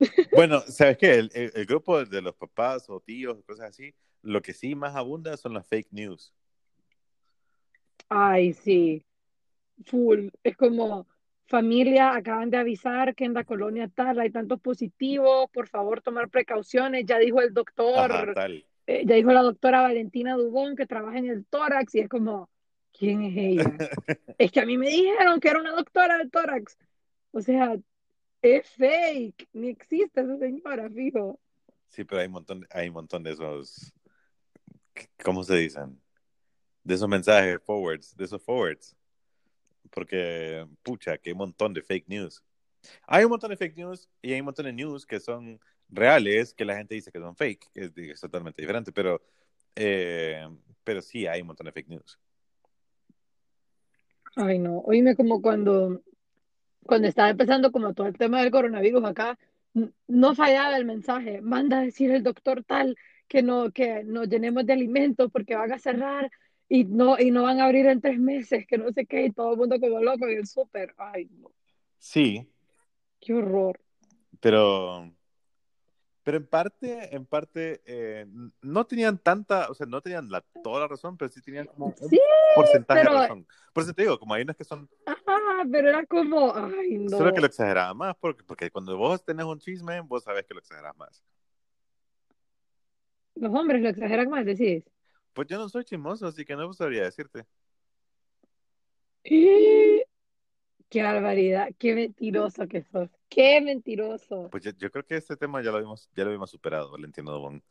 Bueno, 0.32 0.60
¿sabes 0.68 0.96
qué? 0.96 1.14
El, 1.16 1.30
el- 1.34 1.52
el 1.54 1.66
grupo 1.66 2.04
de 2.04 2.22
los 2.22 2.34
papás 2.34 2.88
o 2.88 3.00
tíos, 3.00 3.42
cosas 3.44 3.70
así, 3.70 3.94
lo 4.22 4.40
que 4.40 4.52
sí 4.54 4.74
más 4.74 4.94
abunda 4.94 5.36
son 5.36 5.54
las 5.54 5.66
fake 5.66 5.88
news. 5.90 6.32
Ay, 8.08 8.52
sí, 8.54 9.04
full. 9.84 10.28
Es 10.42 10.56
como, 10.56 11.06
familia, 11.48 12.14
acaban 12.14 12.50
de 12.50 12.58
avisar 12.58 13.14
que 13.14 13.24
en 13.24 13.34
la 13.34 13.44
colonia 13.44 13.88
tal 13.88 14.20
hay 14.20 14.30
tantos 14.30 14.60
positivos, 14.60 15.50
por 15.50 15.66
favor 15.66 16.02
tomar 16.02 16.28
precauciones. 16.28 17.06
Ya 17.06 17.18
dijo 17.18 17.40
el 17.40 17.54
doctor, 17.54 18.34
eh, 18.86 19.02
ya 19.06 19.14
dijo 19.14 19.32
la 19.32 19.42
doctora 19.42 19.80
Valentina 19.80 20.36
Dubón 20.36 20.76
que 20.76 20.86
trabaja 20.86 21.18
en 21.18 21.30
el 21.30 21.46
tórax 21.46 21.94
y 21.94 22.00
es 22.00 22.08
como, 22.08 22.50
¿quién 22.96 23.22
es 23.22 23.36
ella? 23.36 23.76
Es 24.38 24.52
que 24.52 24.60
a 24.60 24.66
mí 24.66 24.78
me 24.78 24.88
dijeron 24.88 25.40
que 25.40 25.48
era 25.48 25.58
una 25.58 25.72
doctora 25.72 26.18
del 26.18 26.30
tórax. 26.30 26.78
O 27.32 27.40
sea, 27.40 27.76
es 28.40 28.70
fake, 28.70 29.48
ni 29.52 29.68
existe 29.68 30.20
esa 30.20 30.38
señora, 30.38 30.88
fijo. 30.90 31.40
Sí, 31.88 32.04
pero 32.04 32.20
hay 32.20 32.28
un 32.28 32.34
montón, 32.34 32.66
hay 32.70 32.86
un 32.86 32.94
montón 32.94 33.24
de 33.24 33.32
esos, 33.32 33.92
¿cómo 35.24 35.42
se 35.42 35.56
dicen? 35.56 36.00
De 36.88 36.94
esos 36.94 37.06
mensajes 37.06 37.60
forwards, 37.62 38.16
de 38.16 38.24
esos 38.24 38.42
forwards. 38.42 38.96
Porque, 39.90 40.66
pucha, 40.82 41.18
que 41.18 41.28
hay 41.28 41.32
un 41.32 41.38
montón 41.40 41.74
de 41.74 41.82
fake 41.82 42.08
news. 42.08 42.42
Hay 43.06 43.24
un 43.24 43.30
montón 43.30 43.50
de 43.50 43.58
fake 43.58 43.76
news 43.76 44.08
y 44.22 44.32
hay 44.32 44.40
un 44.40 44.46
montón 44.46 44.64
de 44.64 44.72
news 44.72 45.04
que 45.04 45.20
son 45.20 45.60
reales, 45.90 46.54
que 46.54 46.64
la 46.64 46.78
gente 46.78 46.94
dice 46.94 47.12
que 47.12 47.18
son 47.18 47.36
fake, 47.36 47.70
que 47.74 47.84
es, 47.84 47.92
es 47.94 48.20
totalmente 48.22 48.62
diferente, 48.62 48.90
pero, 48.90 49.20
eh, 49.76 50.48
pero 50.82 51.02
sí 51.02 51.26
hay 51.26 51.42
un 51.42 51.48
montón 51.48 51.66
de 51.66 51.72
fake 51.72 51.88
news. 51.88 52.18
Ay, 54.36 54.58
no, 54.58 54.78
oíme 54.78 55.14
como 55.14 55.42
cuando, 55.42 56.00
cuando 56.84 57.06
estaba 57.06 57.28
empezando 57.28 57.70
como 57.70 57.92
todo 57.92 58.06
el 58.06 58.16
tema 58.16 58.40
del 58.40 58.50
coronavirus 58.50 59.04
acá, 59.04 59.38
no 60.06 60.34
fallaba 60.34 60.74
el 60.78 60.86
mensaje, 60.86 61.42
manda 61.42 61.80
a 61.80 61.82
decir 61.82 62.10
el 62.12 62.22
doctor 62.22 62.64
tal 62.64 62.96
que 63.28 63.42
no, 63.42 63.72
que 63.72 64.04
nos 64.04 64.26
llenemos 64.26 64.64
de 64.64 64.72
alimentos 64.72 65.30
porque 65.30 65.54
van 65.54 65.72
a 65.72 65.78
cerrar 65.78 66.30
y 66.68 66.84
no, 66.84 67.18
y 67.18 67.30
no 67.30 67.42
van 67.44 67.60
a 67.60 67.64
abrir 67.66 67.86
en 67.86 68.00
tres 68.00 68.18
meses, 68.18 68.66
que 68.66 68.78
no 68.78 68.92
sé 68.92 69.06
qué, 69.06 69.26
y 69.26 69.32
todo 69.32 69.52
el 69.52 69.58
mundo 69.58 69.78
como 69.80 70.00
loco 70.00 70.26
en 70.28 70.38
el 70.38 70.46
súper. 70.46 70.94
Ay, 70.98 71.28
no, 71.32 71.50
Sí, 71.98 72.48
qué 73.20 73.34
horror. 73.34 73.80
pero, 74.40 75.12
pero 76.22 76.36
en 76.36 76.46
parte, 76.46 77.14
en 77.14 77.24
parte, 77.26 77.80
eh, 77.86 78.26
no 78.62 78.86
tenían 78.86 79.18
tanta, 79.18 79.68
o 79.70 79.74
sea, 79.74 79.86
no 79.86 80.00
tenían 80.02 80.28
la, 80.30 80.42
toda 80.62 80.80
la 80.80 80.88
razón, 80.88 81.16
pero 81.16 81.30
sí 81.30 81.40
tenían 81.40 81.66
como 81.66 81.96
un 82.00 82.10
Sí, 82.10 82.20
porcentaje 82.52 83.00
pero, 83.00 83.12
de 83.12 83.20
razón. 83.20 83.46
Por 83.72 83.82
eso 83.84 83.94
te 83.94 84.02
digo, 84.02 84.18
como 84.18 84.34
hay 84.34 84.42
unos 84.42 84.56
que 84.56 84.64
son, 84.64 84.88
ajá, 85.06 85.64
pero 85.72 85.88
era 85.88 86.06
como, 86.06 86.52
ay, 86.54 86.98
solo 87.08 87.32
que 87.32 87.40
no. 87.40 87.40
lo 87.40 87.46
exageraban 87.46 87.96
más, 87.96 88.14
porque, 88.16 88.44
porque 88.44 88.70
cuando 88.70 88.96
vos 88.96 89.24
tenés 89.24 89.46
un 89.46 89.58
chisme, 89.58 90.00
vos 90.00 90.24
sabés 90.24 90.44
que 90.46 90.54
lo 90.54 90.60
exageras 90.60 90.96
más. 90.96 91.22
Los 93.36 93.54
hombres 93.54 93.80
lo 93.80 93.88
exageran 93.88 94.28
más, 94.28 94.44
decís. 94.44 94.84
Pues 95.38 95.46
yo 95.46 95.56
no 95.56 95.68
soy 95.68 95.84
chismoso, 95.84 96.26
así 96.26 96.44
que 96.44 96.56
no 96.56 96.72
sabría 96.72 97.04
decirte. 97.04 97.46
Qué 99.22 100.04
barbaridad, 101.00 101.68
qué 101.78 101.94
mentiroso 101.94 102.66
que 102.66 102.82
sos, 102.82 103.08
qué 103.28 103.60
mentiroso. 103.60 104.48
Pues 104.50 104.64
yo, 104.64 104.72
yo 104.72 104.90
creo 104.90 105.06
que 105.06 105.14
este 105.14 105.36
tema 105.36 105.62
ya 105.62 105.70
lo 105.70 105.76
habíamos, 105.76 106.10
ya 106.16 106.24
lo 106.24 106.30
habíamos 106.30 106.50
superado, 106.50 106.90
Valentino 106.90 107.30
Dobón. 107.30 107.62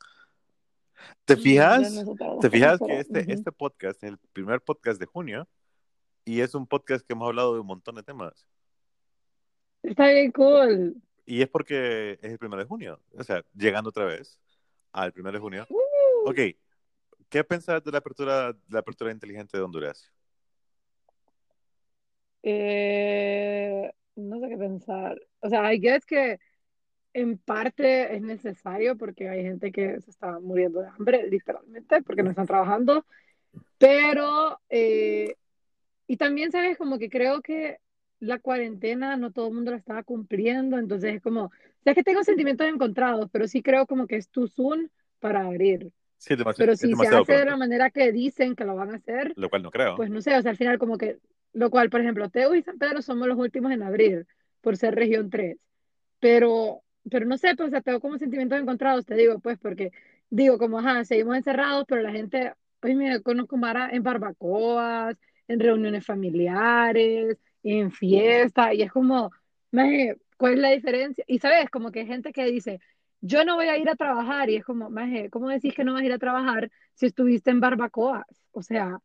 ¿Te 1.26 1.36
fijas? 1.36 1.92
no 1.92 2.38
¿Te 2.40 2.48
fijas 2.48 2.80
que 2.80 3.00
este, 3.00 3.20
ujú. 3.20 3.32
este 3.32 3.52
podcast 3.52 4.02
es 4.02 4.12
el 4.12 4.18
primer 4.32 4.62
podcast 4.62 4.98
de 4.98 5.04
junio 5.04 5.46
y 6.24 6.40
es 6.40 6.54
un 6.54 6.66
podcast 6.66 7.06
que 7.06 7.12
hemos 7.12 7.28
hablado 7.28 7.52
de 7.52 7.60
un 7.60 7.66
montón 7.66 7.96
de 7.96 8.02
temas? 8.02 8.46
Está 9.82 10.08
bien 10.08 10.32
cool. 10.32 10.96
Y 11.26 11.42
es 11.42 11.48
porque 11.50 12.12
es 12.22 12.32
el 12.32 12.38
primero 12.38 12.62
de 12.62 12.66
junio, 12.66 12.98
o 13.12 13.22
sea, 13.22 13.44
llegando 13.54 13.90
otra 13.90 14.06
vez 14.06 14.40
al 14.90 15.12
primero 15.12 15.34
de 15.34 15.40
junio. 15.40 15.66
Uh, 15.68 16.30
Ok, 16.30 16.38
¿qué 17.28 17.44
pensás 17.44 17.82
de 17.84 17.92
la 17.92 17.98
apertura, 17.98 18.52
de 18.52 18.60
la 18.68 18.80
apertura 18.80 19.12
inteligente 19.12 19.56
de 19.56 19.64
Honduras? 19.64 20.12
eh, 22.42 23.92
no 24.16 24.40
sé 24.40 24.48
qué 24.48 24.56
pensar. 24.58 25.20
O 25.40 25.48
sea, 25.48 25.72
I 25.72 25.78
guess 25.80 26.04
que 26.06 26.38
en 27.14 27.38
parte 27.38 28.14
es 28.16 28.22
necesario 28.22 28.96
porque 28.96 29.28
hay 29.28 29.42
gente 29.44 29.72
que 29.72 30.00
se 30.00 30.10
está 30.10 30.40
muriendo 30.40 30.80
de 30.82 30.88
hambre, 30.88 31.28
literalmente, 31.30 32.02
porque 32.02 32.22
no 32.22 32.30
están 32.30 32.46
trabajando. 32.46 33.06
Pero, 33.78 34.60
eh, 34.70 35.36
y 36.08 36.16
también, 36.18 36.52
¿sabes? 36.52 36.78
Como 36.78 36.98
que 36.98 37.10
creo 37.10 37.42
que 37.42 37.78
la 38.20 38.38
cuarentena 38.40 39.16
no 39.16 39.32
todo 39.32 39.48
el 39.48 39.54
mundo 39.54 39.72
la 39.72 39.78
estaba 39.78 40.02
cumpliendo, 40.04 40.78
entonces 40.78 41.16
es 41.16 41.22
como, 41.22 41.44
o 41.46 41.52
sea, 41.84 41.92
es 41.92 41.96
que 41.96 42.04
tengo 42.04 42.24
sentimientos 42.24 42.68
encontrados, 42.68 43.28
pero 43.32 43.48
sí 43.48 43.62
creo 43.62 43.86
como 43.86 44.06
que 44.06 44.16
es 44.16 44.30
too 44.30 44.48
soon 44.48 44.90
para 45.20 45.46
abrir. 45.46 45.92
Sí, 46.18 46.34
es 46.34 46.38
demasiado, 46.38 46.66
Pero 46.66 46.76
si 46.76 46.80
se 46.80 46.88
demasiado 46.88 47.22
hace 47.22 47.32
de 47.32 47.38
pronto, 47.38 47.50
la 47.52 47.56
manera 47.56 47.90
que 47.90 48.12
dicen 48.12 48.56
que 48.56 48.64
lo 48.64 48.74
van 48.74 48.90
a 48.90 48.96
hacer, 48.96 49.32
lo 49.36 49.48
cual 49.48 49.62
no 49.62 49.70
creo. 49.70 49.96
pues 49.96 50.10
no 50.10 50.20
sé, 50.20 50.36
o 50.36 50.42
sea, 50.42 50.50
al 50.50 50.56
final 50.56 50.78
como 50.78 50.98
que, 50.98 51.18
lo 51.52 51.70
cual, 51.70 51.90
por 51.90 52.00
ejemplo, 52.00 52.28
Teo 52.28 52.54
y 52.54 52.62
San 52.62 52.78
Pedro 52.78 53.02
somos 53.02 53.28
los 53.28 53.38
últimos 53.38 53.72
en 53.72 53.82
abrir, 53.82 54.26
por 54.60 54.76
ser 54.76 54.94
región 54.94 55.30
3, 55.30 55.56
pero, 56.18 56.82
pero 57.08 57.24
no 57.24 57.38
sé, 57.38 57.54
pues, 57.56 57.68
o 57.68 57.70
sea, 57.70 57.80
tengo 57.80 58.00
como 58.00 58.18
sentimientos 58.18 58.60
encontrados, 58.60 59.06
te 59.06 59.14
digo, 59.14 59.38
pues, 59.38 59.58
porque 59.58 59.92
digo, 60.28 60.58
como, 60.58 60.80
ajá, 60.80 61.04
seguimos 61.04 61.36
encerrados, 61.36 61.84
pero 61.88 62.02
la 62.02 62.12
gente, 62.12 62.52
hoy 62.82 62.94
me 62.94 63.22
conozco 63.22 63.56
Mara 63.56 63.88
en 63.92 64.02
barbacoas, 64.02 65.16
en 65.46 65.60
reuniones 65.60 66.04
familiares, 66.04 67.38
en 67.62 67.90
fiestas, 67.92 68.74
y 68.74 68.82
es 68.82 68.92
como, 68.92 69.30
¿cuál 70.36 70.54
es 70.54 70.58
la 70.58 70.70
diferencia? 70.70 71.24
Y 71.26 71.38
sabes, 71.38 71.70
como 71.70 71.90
que 71.92 72.00
hay 72.00 72.06
gente 72.06 72.32
que 72.32 72.44
dice, 72.44 72.80
yo 73.20 73.44
no 73.44 73.56
voy 73.56 73.68
a 73.68 73.76
ir 73.78 73.88
a 73.88 73.96
trabajar, 73.96 74.50
y 74.50 74.56
es 74.56 74.64
como, 74.64 74.90
maje, 74.90 75.30
¿cómo 75.30 75.48
decís 75.48 75.74
que 75.74 75.84
no 75.84 75.92
vas 75.94 76.02
a 76.02 76.06
ir 76.06 76.12
a 76.12 76.18
trabajar 76.18 76.70
si 76.94 77.06
estuviste 77.06 77.50
en 77.50 77.60
barbacoas? 77.60 78.24
O 78.52 78.62
sea, 78.62 78.98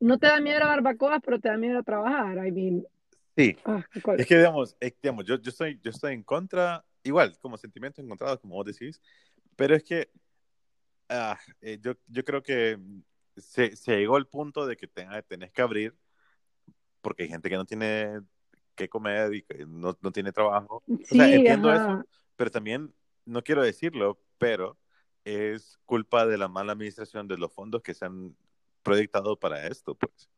no 0.00 0.18
te 0.18 0.26
da 0.28 0.40
miedo 0.40 0.58
la 0.60 0.66
barbacoa, 0.66 1.20
pero 1.20 1.38
te 1.40 1.48
da 1.48 1.56
miedo 1.56 1.78
a 1.78 1.82
trabajar. 1.82 2.46
I 2.46 2.52
mean, 2.52 2.84
Sí, 3.36 3.56
ah, 3.64 3.84
es 4.16 4.26
que 4.26 4.36
digamos, 4.38 4.76
es- 4.80 4.94
digamos 5.02 5.24
yo, 5.24 5.36
yo, 5.40 5.50
estoy, 5.50 5.78
yo 5.82 5.90
estoy 5.90 6.14
en 6.14 6.22
contra, 6.22 6.84
igual, 7.02 7.36
como 7.40 7.56
sentimientos 7.56 8.04
encontrados, 8.04 8.40
como 8.40 8.54
vos 8.54 8.66
decís, 8.66 9.00
pero 9.56 9.74
es 9.74 9.82
que 9.84 10.10
ah, 11.08 11.38
eh, 11.60 11.78
yo, 11.80 11.94
yo 12.06 12.24
creo 12.24 12.42
que 12.42 12.78
se, 13.36 13.76
se 13.76 13.96
llegó 13.96 14.16
al 14.16 14.26
punto 14.26 14.66
de 14.66 14.76
que 14.76 14.86
tenga- 14.88 15.22
tenés 15.22 15.52
que 15.52 15.62
abrir 15.62 15.94
porque 17.00 17.24
hay 17.24 17.28
gente 17.28 17.48
que 17.48 17.56
no 17.56 17.64
tiene 17.64 18.20
que 18.74 18.88
comer 18.88 19.34
y 19.34 19.42
que 19.42 19.66
no, 19.66 19.96
no 20.00 20.12
tiene 20.12 20.32
trabajo. 20.32 20.84
O 20.88 21.14
sea, 21.14 21.26
Sí, 21.26 21.34
entiendo 21.36 21.70
ajá. 21.70 21.76
eso, 21.76 22.06
pero 22.36 22.50
también, 22.50 22.92
no 23.30 23.42
quiero 23.42 23.62
decirlo, 23.62 24.20
pero 24.38 24.78
es 25.24 25.78
culpa 25.86 26.26
de 26.26 26.38
la 26.38 26.48
mala 26.48 26.72
administración 26.72 27.28
de 27.28 27.38
los 27.38 27.52
fondos 27.52 27.82
que 27.82 27.94
se 27.94 28.04
han 28.04 28.36
proyectado 28.82 29.38
para 29.38 29.66
esto, 29.66 29.94
pues. 29.94 30.30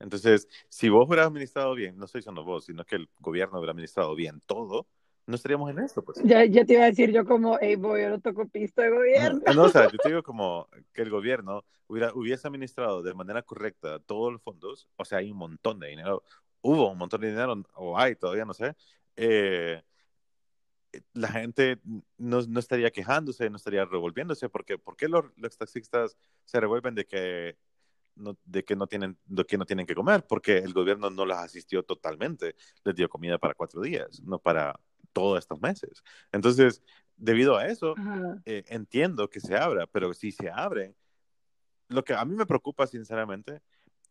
Entonces, 0.00 0.48
si 0.68 0.88
vos 0.88 1.08
hubieras 1.08 1.26
administrado 1.26 1.74
bien, 1.74 1.96
no 1.96 2.04
estoy 2.04 2.20
diciendo 2.20 2.44
vos, 2.44 2.66
sino 2.66 2.84
que 2.84 2.96
el 2.96 3.08
gobierno 3.18 3.58
hubiera 3.58 3.72
administrado 3.72 4.14
bien 4.14 4.40
todo, 4.46 4.86
no 5.26 5.34
estaríamos 5.34 5.70
en 5.70 5.80
esto, 5.80 6.02
pues. 6.02 6.20
Ya, 6.24 6.44
ya 6.44 6.64
te 6.64 6.74
iba 6.74 6.84
a 6.84 6.86
decir 6.86 7.10
yo 7.12 7.24
como, 7.24 7.58
hey, 7.60 7.76
boy, 7.76 8.02
yo 8.02 8.10
no 8.10 8.20
toco 8.20 8.46
pisto 8.48 8.80
de 8.80 8.90
gobierno. 8.90 9.42
Ah, 9.46 9.52
No, 9.52 9.64
o 9.64 9.68
sea, 9.68 9.90
yo 9.90 9.98
te 9.98 10.08
digo 10.08 10.22
como 10.22 10.68
que 10.92 11.02
el 11.02 11.10
gobierno 11.10 11.64
hubiera, 11.86 12.12
hubiese 12.14 12.46
administrado 12.46 13.02
de 13.02 13.14
manera 13.14 13.42
correcta 13.42 13.98
todos 13.98 14.32
los 14.32 14.42
fondos, 14.42 14.88
o 14.96 15.04
sea, 15.04 15.18
hay 15.18 15.30
un 15.30 15.38
montón 15.38 15.80
de 15.80 15.88
dinero, 15.88 16.22
hubo 16.60 16.90
un 16.90 16.98
montón 16.98 17.20
de 17.20 17.28
dinero, 17.28 17.62
o 17.74 17.98
hay 17.98 18.16
todavía, 18.16 18.44
no 18.44 18.54
sé, 18.54 18.74
eh, 19.16 19.82
la 21.12 21.28
gente 21.28 21.78
no, 22.16 22.40
no 22.42 22.60
estaría 22.60 22.90
quejándose, 22.90 23.50
no 23.50 23.56
estaría 23.56 23.84
revolviéndose, 23.84 24.48
porque 24.48 24.78
¿por 24.78 24.96
qué 24.96 25.08
los, 25.08 25.24
los 25.36 25.56
taxistas 25.56 26.16
se 26.44 26.60
revuelven 26.60 26.94
de 26.94 27.06
que 27.06 27.58
no, 28.18 28.36
de 28.44 28.64
que 28.64 28.76
no 28.76 28.86
tienen 28.86 29.16
de 29.26 29.44
que 29.44 29.56
no 29.56 29.64
tienen 29.64 29.86
que 29.86 29.94
comer 29.94 30.26
porque 30.26 30.58
el 30.58 30.72
gobierno 30.72 31.08
no 31.08 31.24
las 31.24 31.38
asistió 31.38 31.84
totalmente 31.84 32.56
les 32.84 32.96
dio 32.96 33.08
comida 33.08 33.38
para 33.38 33.54
cuatro 33.54 33.80
días 33.80 34.20
no 34.24 34.40
para 34.40 34.80
todos 35.12 35.38
estos 35.38 35.60
meses. 35.60 36.02
Entonces 36.32 36.82
debido 37.16 37.56
a 37.56 37.66
eso 37.66 37.94
eh, 38.44 38.64
entiendo 38.68 39.30
que 39.30 39.40
se 39.40 39.56
abra 39.56 39.86
pero 39.86 40.12
si 40.14 40.32
se 40.32 40.50
abre 40.50 40.94
lo 41.88 42.02
que 42.04 42.12
a 42.14 42.24
mí 42.24 42.34
me 42.34 42.46
preocupa 42.46 42.88
sinceramente 42.88 43.62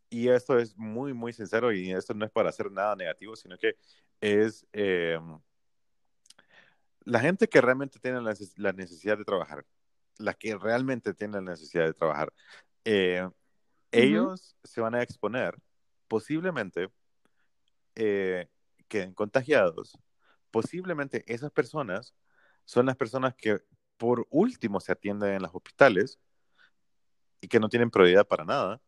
y 0.10 0.30
esto 0.30 0.58
es 0.58 0.78
muy 0.78 1.14
muy 1.14 1.34
sincero 1.34 1.74
y 1.74 1.92
esto 1.92 2.14
no 2.14 2.26
es 2.26 2.32
para 2.32 2.50
hacer 2.50 2.72
nada 2.72 2.96
negativo 2.96 3.36
sino 3.36 3.58
que 3.58 3.76
es 4.22 4.66
eh, 4.72 5.20
la 7.08 7.20
gente 7.22 7.48
que 7.48 7.62
realmente 7.62 8.00
tiene 8.00 8.22
la, 8.22 8.74
necesidad 8.74 9.18
de 9.18 9.24
trabajar 9.24 9.66
la 10.18 10.34
que 10.34 10.58
realmente 10.58 11.14
tiene 11.14 11.36
la 11.36 11.52
necesidad 11.52 11.86
de 11.86 11.94
trabajar 11.94 12.34
eh, 12.84 13.28
ellos 13.92 14.58
se 14.64 14.82
van 14.82 14.96
a 14.96 15.02
exponer 15.02 15.56
posiblemente 16.08 16.90
eh, 17.96 18.48
queden 18.88 19.14
contagiados. 19.14 19.98
Posiblemente 20.52 21.24
esas 21.32 21.52
personas 21.52 22.14
son 22.66 22.86
las 22.86 22.96
personas 22.96 23.36
que 23.36 23.60
por 23.98 24.28
último 24.30 24.80
se 24.80 24.92
atienden 24.92 25.34
en 25.34 25.42
los 25.42 25.54
hospitales 25.54 26.20
y 27.42 27.48
que 27.48 27.60
no 27.60 27.70
tienen 27.70 27.92
prioridad 27.92 28.28
para 28.28 28.46
nada, 28.46 28.82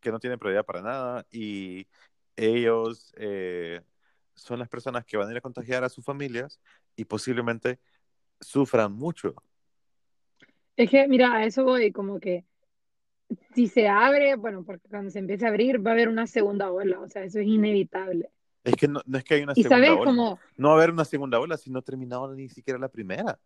que 0.00 0.10
no 0.10 0.18
tienen 0.18 0.38
prioridad 0.38 0.64
para 0.64 0.82
nada 0.82 1.26
y 1.30 1.88
ellos 2.36 3.12
eh, 3.16 3.82
son 4.34 4.58
las 4.58 4.68
personas 4.68 5.04
que 5.04 5.16
van 5.16 5.28
a 5.28 5.32
ir 5.32 5.38
a 5.38 5.42
contagiar 5.42 5.84
a 5.84 5.88
sus 5.88 6.04
familias 6.04 6.60
y 6.96 7.04
posiblemente 7.04 7.78
sufran 8.40 8.92
mucho. 8.92 9.34
Es 10.76 10.90
que, 10.90 11.06
mira, 11.06 11.34
a 11.34 11.44
eso 11.44 11.64
voy, 11.64 11.92
como 11.92 12.18
que 12.18 12.44
si 13.54 13.68
se 13.68 13.88
abre, 13.88 14.36
bueno, 14.36 14.64
porque 14.64 14.88
cuando 14.88 15.10
se 15.10 15.18
empiece 15.18 15.46
a 15.46 15.48
abrir 15.48 15.84
va 15.84 15.90
a 15.90 15.94
haber 15.94 16.08
una 16.08 16.26
segunda 16.26 16.70
ola, 16.70 17.00
o 17.00 17.08
sea, 17.08 17.24
eso 17.24 17.40
es 17.40 17.46
inevitable. 17.46 18.30
Es 18.64 18.74
que 18.74 18.88
no, 18.88 19.00
es 19.12 19.24
que 19.24 19.34
hay 19.34 19.42
una 19.42 19.54
segunda 19.54 19.94
ola. 19.94 20.38
No 20.56 20.68
va 20.68 20.74
a 20.74 20.76
haber 20.76 20.90
una 20.90 21.04
segunda 21.04 21.40
ola 21.40 21.56
si 21.56 21.70
no 21.70 21.80
ha 21.80 21.82
terminado 21.82 22.34
ni 22.34 22.48
siquiera 22.48 22.78
la 22.78 22.88
primera. 22.88 23.38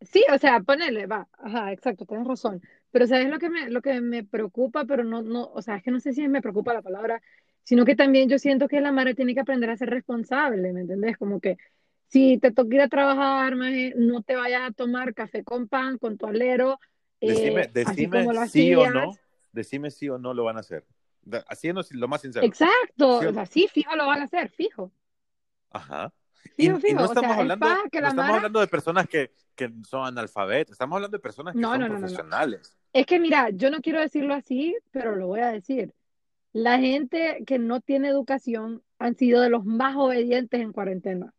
Sí, 0.00 0.24
o 0.32 0.38
sea, 0.38 0.60
ponele, 0.60 1.06
va, 1.06 1.28
ajá, 1.38 1.72
exacto, 1.72 2.04
tienes 2.06 2.26
razón. 2.26 2.60
Pero 2.90 3.06
sabes 3.06 3.28
lo 3.28 3.38
que 3.38 3.48
me, 3.48 3.70
lo 3.70 3.80
que 3.82 4.00
me 4.00 4.24
preocupa, 4.24 4.84
pero 4.84 5.04
no, 5.04 5.22
no, 5.22 5.46
o 5.52 5.62
sea, 5.62 5.76
es 5.76 5.82
que 5.82 5.90
no 5.90 6.00
sé 6.00 6.12
si 6.12 6.26
me 6.26 6.42
preocupa 6.42 6.74
la 6.74 6.82
palabra, 6.82 7.22
sino 7.62 7.84
que 7.84 7.94
también 7.94 8.28
yo 8.28 8.38
siento 8.38 8.66
que 8.66 8.80
la 8.80 8.90
madre 8.90 9.14
tiene 9.14 9.34
que 9.34 9.40
aprender 9.40 9.70
a 9.70 9.76
ser 9.76 9.90
responsable, 9.90 10.72
¿me 10.72 10.80
entendés? 10.80 11.16
Como 11.16 11.40
que 11.40 11.56
si 12.12 12.38
te 12.38 12.52
toca 12.52 12.74
ir 12.74 12.82
a 12.82 12.88
trabajar, 12.88 13.56
no 13.56 14.22
te 14.22 14.36
vayas 14.36 14.68
a 14.68 14.72
tomar 14.72 15.14
café 15.14 15.42
con 15.42 15.66
pan, 15.66 15.96
con 15.96 16.18
tu 16.18 16.26
alero, 16.26 16.78
decime, 17.20 17.70
eh, 17.74 18.48
sí 18.48 18.74
o 18.74 18.90
no 18.90 19.14
decime 19.52 19.90
sí 19.90 20.08
o 20.08 20.18
no 20.18 20.34
lo 20.34 20.44
van 20.44 20.56
a 20.56 20.60
hacer. 20.60 20.84
Haciendo 21.48 21.82
lo 21.92 22.08
más 22.08 22.20
sincero. 22.20 22.44
Exacto, 22.44 23.18
o 23.18 23.32
sea, 23.32 23.46
sí, 23.46 23.68
fijo 23.68 23.94
lo 23.94 24.06
van 24.06 24.22
a 24.22 24.24
hacer, 24.24 24.50
fijo. 24.50 24.92
Ajá. 25.70 26.12
y, 26.56 26.68
no 26.68 26.76
estamos, 26.76 27.36
hablando, 27.36 27.66
no 27.66 28.08
estamos 28.08 28.18
hablando 28.18 28.60
de 28.60 28.66
personas 28.66 29.08
que, 29.08 29.32
que, 29.54 29.72
son 29.88 30.04
analfabetas, 30.04 30.72
estamos 30.72 30.96
hablando 30.96 31.16
de 31.16 31.22
personas 31.22 31.54
que 31.54 31.62
son 31.62 31.86
profesionales. 31.86 32.76
Es 32.92 33.06
que 33.06 33.20
mira, 33.20 33.50
yo 33.50 33.70
no 33.70 33.80
quiero 33.80 34.00
decirlo 34.00 34.34
así, 34.34 34.76
pero 34.90 35.14
lo 35.16 35.28
voy 35.28 35.40
a 35.40 35.48
decir. 35.48 35.94
La 36.52 36.78
gente 36.78 37.44
que 37.46 37.58
no 37.58 37.80
tiene 37.80 38.08
educación 38.08 38.82
han 38.98 39.16
sido 39.16 39.40
de 39.40 39.48
los 39.48 39.64
más 39.64 39.96
obedientes 39.96 40.60
en 40.60 40.72
cuarentena. 40.72 41.32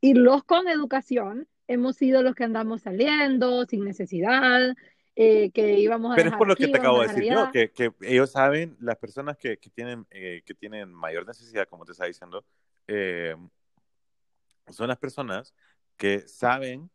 Y 0.00 0.14
los 0.14 0.44
con 0.44 0.68
educación 0.68 1.48
hemos 1.66 1.96
sido 1.96 2.22
los 2.22 2.34
que 2.34 2.44
andamos 2.44 2.82
saliendo 2.82 3.66
sin 3.66 3.84
necesidad, 3.84 4.74
eh, 5.16 5.50
que 5.50 5.78
íbamos 5.80 6.12
a 6.12 6.16
Pero 6.16 6.30
es 6.30 6.36
por 6.36 6.46
lo 6.46 6.56
que 6.56 6.68
te 6.68 6.78
acabo 6.78 7.00
de 7.02 7.08
decir 7.08 7.24
yo, 7.32 7.50
que, 7.50 7.72
que, 7.72 7.92
ellos 8.02 8.30
saben, 8.30 8.76
las 8.80 8.96
personas 8.96 9.36
que, 9.36 9.58
que 9.58 9.70
tienen, 9.70 10.06
eh, 10.10 10.42
que 10.46 10.54
tienen 10.54 10.92
mayor 10.92 11.26
necesidad, 11.26 11.68
como 11.68 11.84
te 11.84 11.92
estaba 11.92 12.06
diciendo, 12.06 12.44
eh, 12.86 13.36
son 14.68 14.88
las 14.88 14.98
personas 14.98 15.54
que 15.96 16.20
saben 16.20 16.90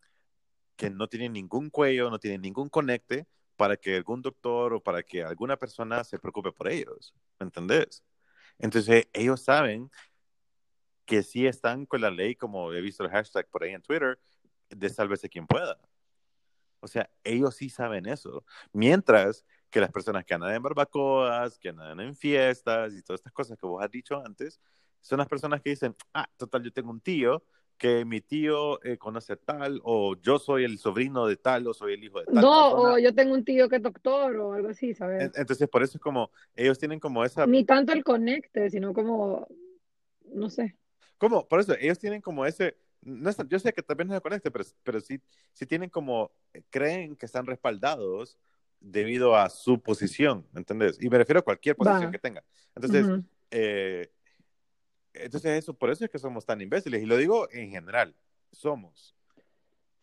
que 0.76 0.90
no 0.90 1.08
tienen 1.08 1.34
ningún 1.34 1.70
cuello, 1.70 2.10
no 2.10 2.20
tienen 2.20 2.42
ningún 2.42 2.70
conecte 2.70 3.28
para 3.56 3.78
que 3.78 3.96
algún 3.96 4.22
doctor 4.22 4.74
o 4.74 4.82
para 4.82 5.04
que 5.04 5.24
alguna 5.24 5.58
persona 5.58 6.04
se 6.04 6.18
preocupe 6.18 6.52
por 6.52 6.70
ellos, 6.70 7.14
¿me 7.40 7.46
entendés? 7.46 8.04
Entonces, 8.58 9.08
ellos 9.14 9.42
saben 9.44 9.92
que 11.06 11.24
sí 11.24 11.46
están 11.46 11.86
con 11.86 12.02
la 12.02 12.12
ley, 12.12 12.36
como 12.36 12.72
he 12.74 12.82
visto 12.82 13.04
el 13.04 13.10
hashtag 13.10 13.48
por 13.50 13.64
ahí 13.64 13.72
en 13.72 13.82
Twitter, 13.82 14.20
de 14.70 14.90
sálvese 14.90 15.30
quien 15.30 15.48
pueda. 15.48 15.78
O 16.80 16.88
sea, 16.88 17.10
ellos 17.24 17.56
sí 17.56 17.70
saben 17.70 18.06
eso. 18.08 18.44
Mientras 18.74 19.46
que 19.70 19.80
las 19.80 19.92
personas 19.92 20.26
que 20.26 20.34
andan 20.34 20.54
en 20.54 20.62
barbacoas, 20.62 21.58
que 21.58 21.70
andan 21.70 22.00
en 22.00 22.16
fiestas 22.16 22.94
y 22.94 23.02
todas 23.02 23.20
estas 23.20 23.34
cosas 23.34 23.58
que 23.58 23.66
vos 23.66 23.84
has 23.84 23.90
dicho 23.90 24.22
antes, 24.24 24.60
son 25.00 25.18
las 25.20 25.28
personas 25.28 25.62
que 25.62 25.72
dicen, 25.72 25.96
ah, 26.14 26.30
total, 26.38 26.64
yo 26.64 26.72
tengo 26.72 26.92
un 26.92 27.02
tío 27.02 27.44
que 27.78 28.06
mi 28.06 28.22
tío 28.22 28.84
eh, 28.84 28.98
conoce 28.98 29.36
tal, 29.36 29.82
o 29.84 30.16
yo 30.16 30.40
soy 30.40 30.64
el 30.64 30.78
sobrino 30.78 31.26
de 31.26 31.38
tal, 31.38 31.68
o 31.68 31.74
soy 31.74 31.94
el 31.94 32.04
hijo 32.04 32.20
de 32.20 32.26
tal. 32.26 32.36
No, 32.36 32.72
o 32.74 32.98
yo 32.98 33.14
tengo 33.14 33.34
un 33.34 33.44
tío 33.44 33.68
que 33.68 33.78
es 33.78 33.82
doctor, 33.82 34.36
o 34.38 34.54
algo 34.54 34.70
así, 34.70 34.94
¿sabes? 34.94 35.32
Entonces, 35.36 35.68
por 35.68 35.84
eso 35.84 35.98
es 35.98 36.02
como, 36.02 36.32
ellos 36.56 36.78
tienen 36.78 37.00
como 37.00 37.26
esa... 37.26 37.46
Ni 37.48 37.66
tanto 37.66 37.92
el 37.94 38.04
conecte, 38.04 38.70
sino 38.70 38.94
como, 38.94 39.48
no 40.34 40.50
sé. 40.50 40.78
¿Cómo? 41.24 41.48
Por 41.48 41.62
eso, 41.62 41.74
ellos 41.80 41.98
tienen 42.00 42.20
como 42.20 42.46
ese, 42.46 42.76
no 43.02 43.32
yo 43.48 43.58
sé 43.58 43.72
que 43.72 43.82
también 43.82 44.10
no 44.10 44.14
se 44.14 44.20
conecte, 44.20 44.52
pero, 44.52 44.66
pero 44.84 45.00
sí, 45.00 45.22
sí 45.54 45.66
tienen 45.66 45.90
como, 45.90 46.30
creen 46.70 47.16
que 47.16 47.26
están 47.26 47.46
respaldados 47.46 48.38
debido 48.82 49.34
a 49.34 49.50
su 49.50 49.80
posición, 49.80 50.46
¿entendés? 50.54 51.02
Y 51.02 51.08
me 51.08 51.18
refiero 51.18 51.40
a 51.40 51.44
cualquier 51.44 51.78
posición 51.78 52.12
que 52.12 52.20
tenga. 52.20 52.44
Entonces, 52.76 53.08
eh, 53.52 54.12
entonces 55.14 55.60
eso, 55.60 55.74
por 55.74 55.92
eso 55.92 56.04
es 56.04 56.12
que 56.12 56.20
somos 56.20 56.46
tan 56.46 56.60
imbéciles, 56.60 57.02
y 57.02 57.06
lo 57.06 57.16
digo 57.16 57.48
en 57.54 57.72
general, 57.72 58.14
somos. 58.52 59.16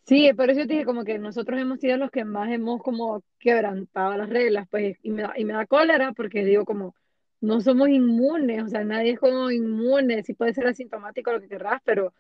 Sí, 0.06 0.32
por 0.32 0.48
eso 0.48 0.60
yo 0.60 0.66
dije 0.68 0.86
como 0.86 1.04
que 1.04 1.18
nosotros 1.18 1.60
hemos 1.60 1.80
sido 1.80 1.98
los 1.98 2.10
que 2.10 2.24
más 2.24 2.50
hemos 2.50 2.82
como 2.82 3.22
quebrantado 3.38 4.16
las 4.16 4.30
reglas, 4.30 4.66
pues, 4.70 4.96
y 5.02 5.10
me 5.10 5.20
da, 5.20 5.34
y 5.36 5.44
me 5.44 5.52
da 5.52 5.66
cólera 5.66 6.12
porque 6.12 6.46
digo 6.46 6.64
como, 6.64 6.94
no 7.40 7.60
somos 7.60 7.88
inmunes, 7.88 8.62
o 8.62 8.68
sea, 8.68 8.84
nadie 8.84 9.12
es 9.12 9.18
como 9.18 9.50
inmune, 9.50 10.22
sí 10.22 10.34
puede 10.34 10.54
ser 10.54 10.66
asintomático 10.66 11.32
lo 11.32 11.40
que 11.40 11.48
querrás, 11.48 11.80
pero 11.84 12.12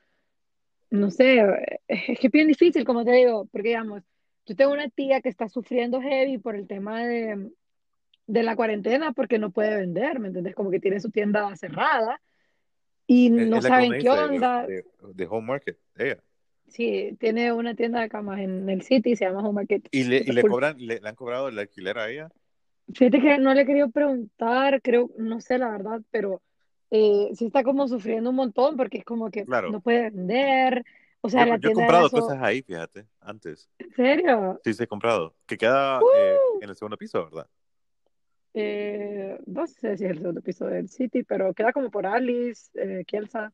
no 0.90 1.10
sé, 1.10 1.44
es 1.86 2.18
que 2.18 2.26
es 2.26 2.32
bien 2.32 2.48
difícil, 2.48 2.84
como 2.84 3.04
te 3.04 3.12
digo, 3.12 3.46
porque 3.52 3.68
digamos, 3.68 4.02
yo 4.46 4.56
tengo 4.56 4.72
una 4.72 4.88
tía 4.88 5.20
que 5.20 5.28
está 5.28 5.48
sufriendo 5.48 6.00
heavy 6.00 6.38
por 6.38 6.56
el 6.56 6.66
tema 6.66 7.04
de, 7.04 7.50
de 8.26 8.42
la 8.42 8.56
cuarentena 8.56 9.12
porque 9.12 9.38
no 9.38 9.50
puede 9.50 9.76
vender, 9.76 10.18
¿me 10.18 10.28
entiendes? 10.28 10.54
Como 10.54 10.70
que 10.70 10.80
tiene 10.80 11.00
su 11.00 11.10
tienda 11.10 11.54
cerrada 11.56 12.20
y 13.06 13.30
no 13.30 13.60
saben 13.60 14.00
qué 14.00 14.08
onda. 14.08 14.66
De, 14.66 15.26
Home 15.26 15.46
Market, 15.46 15.78
ella. 15.96 16.22
Sí, 16.68 17.16
tiene 17.18 17.52
una 17.52 17.74
tienda 17.74 18.00
de 18.00 18.08
camas 18.08 18.38
en 18.38 18.68
el 18.70 18.82
City, 18.82 19.16
se 19.16 19.24
llama 19.24 19.40
Home 19.40 19.54
Market. 19.54 19.88
¿Y 19.90 20.04
le, 20.04 20.18
y 20.18 20.32
le 20.32 20.42
cobran, 20.42 20.76
le, 20.78 21.00
han 21.02 21.14
cobrado 21.16 21.48
el 21.48 21.58
alquiler 21.58 21.98
a 21.98 22.08
ella? 22.08 22.30
Fíjate 22.94 23.20
que 23.20 23.38
no 23.38 23.54
le 23.54 23.62
he 23.62 23.66
querido 23.66 23.90
preguntar, 23.90 24.80
creo, 24.82 25.10
no 25.16 25.40
sé 25.40 25.58
la 25.58 25.70
verdad, 25.70 26.00
pero 26.10 26.42
eh, 26.90 27.30
sí 27.34 27.46
está 27.46 27.62
como 27.62 27.86
sufriendo 27.86 28.30
un 28.30 28.36
montón 28.36 28.76
porque 28.76 28.98
es 28.98 29.04
como 29.04 29.30
que 29.30 29.44
no 29.44 29.80
puede 29.80 30.10
vender. 30.10 30.84
O 31.20 31.28
sea, 31.28 31.44
yo, 31.44 31.50
la 31.50 31.70
he 31.70 31.74
comprado 31.74 32.10
cosas 32.10 32.38
ahí, 32.40 32.62
fíjate, 32.62 33.06
antes. 33.20 33.70
¿En 33.78 33.90
serio? 33.92 34.60
Sí, 34.64 34.72
sí, 34.72 34.82
he 34.82 34.86
comprado. 34.86 35.34
Que 35.46 35.58
queda 35.58 36.00
eh, 36.16 36.36
¡Uh! 36.54 36.62
en 36.62 36.70
el 36.70 36.76
segundo 36.76 36.96
piso, 36.96 37.24
¿verdad? 37.24 37.46
Eh, 38.54 39.38
no 39.46 39.66
sé 39.66 39.96
si 39.96 40.04
es 40.04 40.10
el 40.10 40.18
segundo 40.18 40.40
piso 40.40 40.66
del 40.66 40.88
City, 40.88 41.22
pero 41.22 41.54
queda 41.54 41.72
como 41.72 41.90
por 41.90 42.06
Alice, 42.06 42.70
eh, 42.74 43.04
Kielsa, 43.06 43.52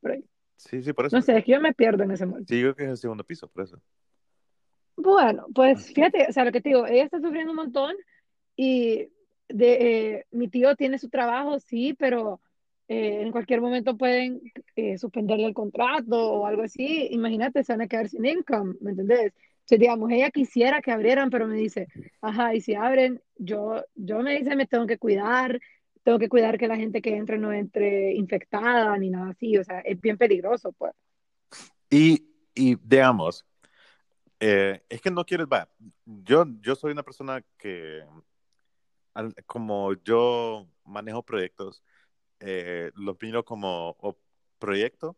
por 0.00 0.12
ahí. 0.12 0.24
Sí, 0.56 0.82
sí, 0.82 0.92
por 0.92 1.06
eso. 1.06 1.16
No 1.16 1.22
sé, 1.22 1.36
es 1.36 1.44
que 1.44 1.52
yo 1.52 1.60
me 1.60 1.74
pierdo 1.74 2.04
en 2.04 2.12
ese 2.12 2.24
momento. 2.24 2.46
Sí, 2.48 2.60
yo 2.60 2.68
creo 2.68 2.76
que 2.76 2.84
es 2.84 2.90
el 2.90 2.96
segundo 2.96 3.24
piso, 3.24 3.48
por 3.48 3.64
eso. 3.64 3.80
Bueno, 4.96 5.46
pues 5.52 5.92
fíjate, 5.92 6.26
o 6.28 6.32
sea, 6.32 6.44
lo 6.44 6.52
que 6.52 6.60
te 6.60 6.68
digo, 6.68 6.86
ella 6.86 7.04
está 7.04 7.20
sufriendo 7.20 7.50
un 7.50 7.56
montón 7.56 7.94
y 8.56 9.08
de, 9.48 9.72
eh, 10.14 10.26
mi 10.30 10.48
tío 10.48 10.74
tiene 10.76 10.98
su 10.98 11.08
trabajo, 11.08 11.58
sí, 11.60 11.94
pero 11.98 12.40
eh, 12.88 13.22
en 13.22 13.32
cualquier 13.32 13.60
momento 13.60 13.96
pueden 13.96 14.40
eh, 14.76 14.98
suspenderle 14.98 15.46
el 15.46 15.54
contrato 15.54 16.32
o 16.32 16.46
algo 16.46 16.62
así. 16.62 17.08
Imagínate, 17.10 17.64
se 17.64 17.72
van 17.72 17.82
a 17.82 17.86
quedar 17.86 18.08
sin 18.08 18.24
income, 18.24 18.74
¿me 18.80 18.90
entendés? 18.90 19.32
Entonces, 19.60 19.78
digamos, 19.78 20.10
ella 20.10 20.30
quisiera 20.30 20.82
que 20.82 20.92
abrieran, 20.92 21.30
pero 21.30 21.46
me 21.46 21.56
dice, 21.56 21.88
ajá, 22.20 22.54
y 22.54 22.60
si 22.60 22.74
abren, 22.74 23.22
yo, 23.36 23.82
yo 23.94 24.20
me 24.20 24.38
dice, 24.38 24.56
me 24.56 24.66
tengo 24.66 24.86
que 24.86 24.98
cuidar, 24.98 25.58
tengo 26.02 26.18
que 26.18 26.28
cuidar 26.28 26.58
que 26.58 26.68
la 26.68 26.76
gente 26.76 27.00
que 27.00 27.16
entre 27.16 27.38
no 27.38 27.50
entre 27.50 28.12
infectada 28.14 28.96
ni 28.98 29.08
nada 29.08 29.30
así, 29.30 29.56
o 29.56 29.64
sea, 29.64 29.80
es 29.80 29.98
bien 30.00 30.18
peligroso, 30.18 30.72
pues. 30.72 30.92
Y, 31.88 32.26
y 32.54 32.76
digamos, 32.82 33.46
es 34.38 35.00
que 35.00 35.10
no 35.10 35.24
quieres, 35.24 35.46
va, 35.46 35.66
yo, 36.04 36.44
yo 36.60 36.74
soy 36.74 36.92
una 36.92 37.02
persona 37.02 37.42
que 37.56 38.02
como 39.46 39.94
yo 40.04 40.68
manejo 40.84 41.22
proyectos, 41.24 41.82
eh, 42.40 42.92
miro 43.20 43.44
como 43.44 43.96
proyecto 44.58 45.16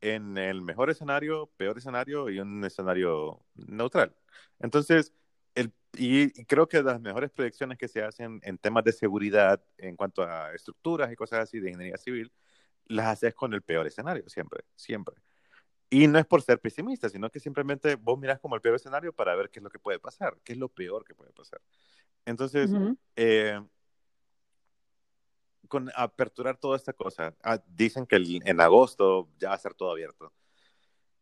en 0.00 0.38
el 0.38 0.62
mejor 0.62 0.90
escenario, 0.90 1.50
peor 1.56 1.78
escenario 1.78 2.30
y 2.30 2.40
un 2.40 2.64
escenario 2.64 3.44
neutral. 3.54 4.14
Entonces, 4.60 5.12
el, 5.54 5.72
y, 5.94 6.44
creo 6.46 6.68
que 6.68 6.82
las 6.82 7.00
mejores 7.00 7.30
predicciones 7.30 7.78
que 7.78 7.88
se 7.88 8.02
hacen 8.02 8.40
en 8.42 8.58
temas 8.58 8.84
de 8.84 8.92
seguridad 8.92 9.62
en 9.78 9.96
cuanto 9.96 10.22
a 10.22 10.54
estructuras 10.54 11.12
y 11.12 11.16
cosas 11.16 11.40
así 11.40 11.60
de 11.60 11.70
ingeniería 11.70 11.98
civil, 11.98 12.32
las 12.86 13.06
haces 13.08 13.34
con 13.34 13.54
el 13.54 13.62
peor 13.62 13.86
escenario, 13.86 14.28
siempre, 14.28 14.62
siempre. 14.76 15.16
Y 15.88 16.08
no 16.08 16.18
es 16.18 16.26
por 16.26 16.42
ser 16.42 16.58
pesimista, 16.60 17.08
sino 17.08 17.30
que 17.30 17.38
simplemente 17.40 17.94
vos 17.94 18.18
mirás 18.18 18.40
como 18.40 18.54
el 18.56 18.60
peor 18.60 18.74
escenario 18.76 19.12
para 19.12 19.34
ver 19.36 19.50
qué 19.50 19.60
es 19.60 19.62
lo 19.62 19.70
que 19.70 19.78
puede 19.78 19.98
pasar, 20.00 20.36
qué 20.42 20.52
es 20.52 20.58
lo 20.58 20.68
peor 20.68 21.04
que 21.04 21.14
puede 21.14 21.32
pasar. 21.32 21.60
Entonces, 22.24 22.70
Ujú. 22.70 22.96
eh, 23.14 23.60
con 25.68 25.90
aperturar 25.94 26.56
toda 26.56 26.76
esta 26.76 26.92
cosa, 26.92 27.34
ah, 27.42 27.60
dicen 27.68 28.06
que 28.06 28.16
el- 28.16 28.40
en 28.44 28.60
agosto 28.60 29.28
ya 29.38 29.50
va 29.50 29.54
a 29.54 29.58
ser 29.58 29.74
todo 29.74 29.90
abierto. 29.90 30.32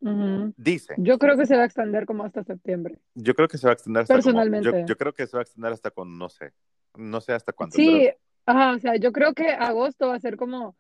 Ujú. 0.01 0.53
Dicen. 0.57 0.97
Yo 1.03 1.19
creo 1.19 1.37
que 1.37 1.47
se 1.47 1.57
va 1.57 1.63
a 1.63 1.67
extender 1.67 2.05
como 2.05 2.25
hasta 2.25 2.45
septiembre. 2.45 2.99
Yo 3.15 3.35
creo 3.35 3.49
que 3.49 3.57
se 3.57 3.67
va 3.67 3.71
a 3.71 3.75
extender 3.75 4.03
hasta 4.03 4.15
como- 4.15 4.23
Personalmente. 4.25 4.81
yo, 4.83 4.87
yo 4.87 4.97
creo 4.97 5.15
que 5.15 5.27
se 5.27 5.37
va 5.37 5.41
a 5.41 5.45
extender 5.45 5.73
hasta 5.73 5.91
con, 5.91 6.19
no 6.19 6.29
sé, 6.29 6.53
no 6.95 7.21
sé 7.23 7.33
hasta 7.33 7.53
cuánto. 7.55 7.77
Sí, 7.77 8.01
pero- 8.05 8.19
ajá, 8.47 8.77
o 8.77 8.79
sea, 8.81 8.97
yo 8.97 9.13
creo 9.13 9.33
que 9.33 9.49
agosto 9.49 10.09
va 10.09 10.17
a 10.17 10.21
ser 10.21 10.37
como, 10.37 10.77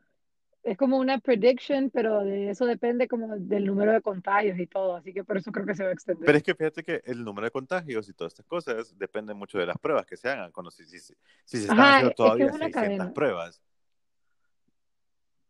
es 0.64 0.76
como 0.78 0.98
una 0.98 1.18
prediction, 1.18 1.90
pero 1.90 2.24
de 2.24 2.50
eso 2.50 2.64
depende 2.64 3.06
como 3.06 3.36
del 3.36 3.66
número 3.66 3.92
de 3.92 4.00
contagios 4.00 4.58
y 4.58 4.66
todo, 4.66 4.96
así 4.96 5.12
que 5.12 5.22
por 5.22 5.36
eso 5.36 5.52
creo 5.52 5.66
que 5.66 5.74
se 5.74 5.84
va 5.84 5.90
a 5.90 5.92
extender. 5.92 6.24
Pero 6.26 6.38
es 6.38 6.42
que 6.44 6.54
fíjate 6.54 6.82
que 6.82 7.02
el 7.04 7.22
número 7.22 7.44
de 7.44 7.50
contagios 7.50 8.08
y 8.08 8.14
todas 8.14 8.32
estas 8.32 8.46
cosas 8.46 8.98
depende 8.98 9.34
mucho 9.34 9.58
de 9.58 9.66
las 9.66 9.76
pruebas 9.78 10.06
que 10.06 10.16
se 10.16 10.28
hagan. 10.28 10.50
Cuando 10.52 10.70
si, 10.70 10.84
si, 10.86 10.98
si 10.98 11.14
se 11.46 11.56
están 11.58 11.70
Ajá, 11.70 11.90
haciendo 11.90 12.08
es 12.08 12.14
que 12.14 12.16
todavía 12.16 12.46
es 12.46 12.52
una 12.52 12.58
600 12.70 12.82
cadena. 12.82 13.12
pruebas 13.12 13.62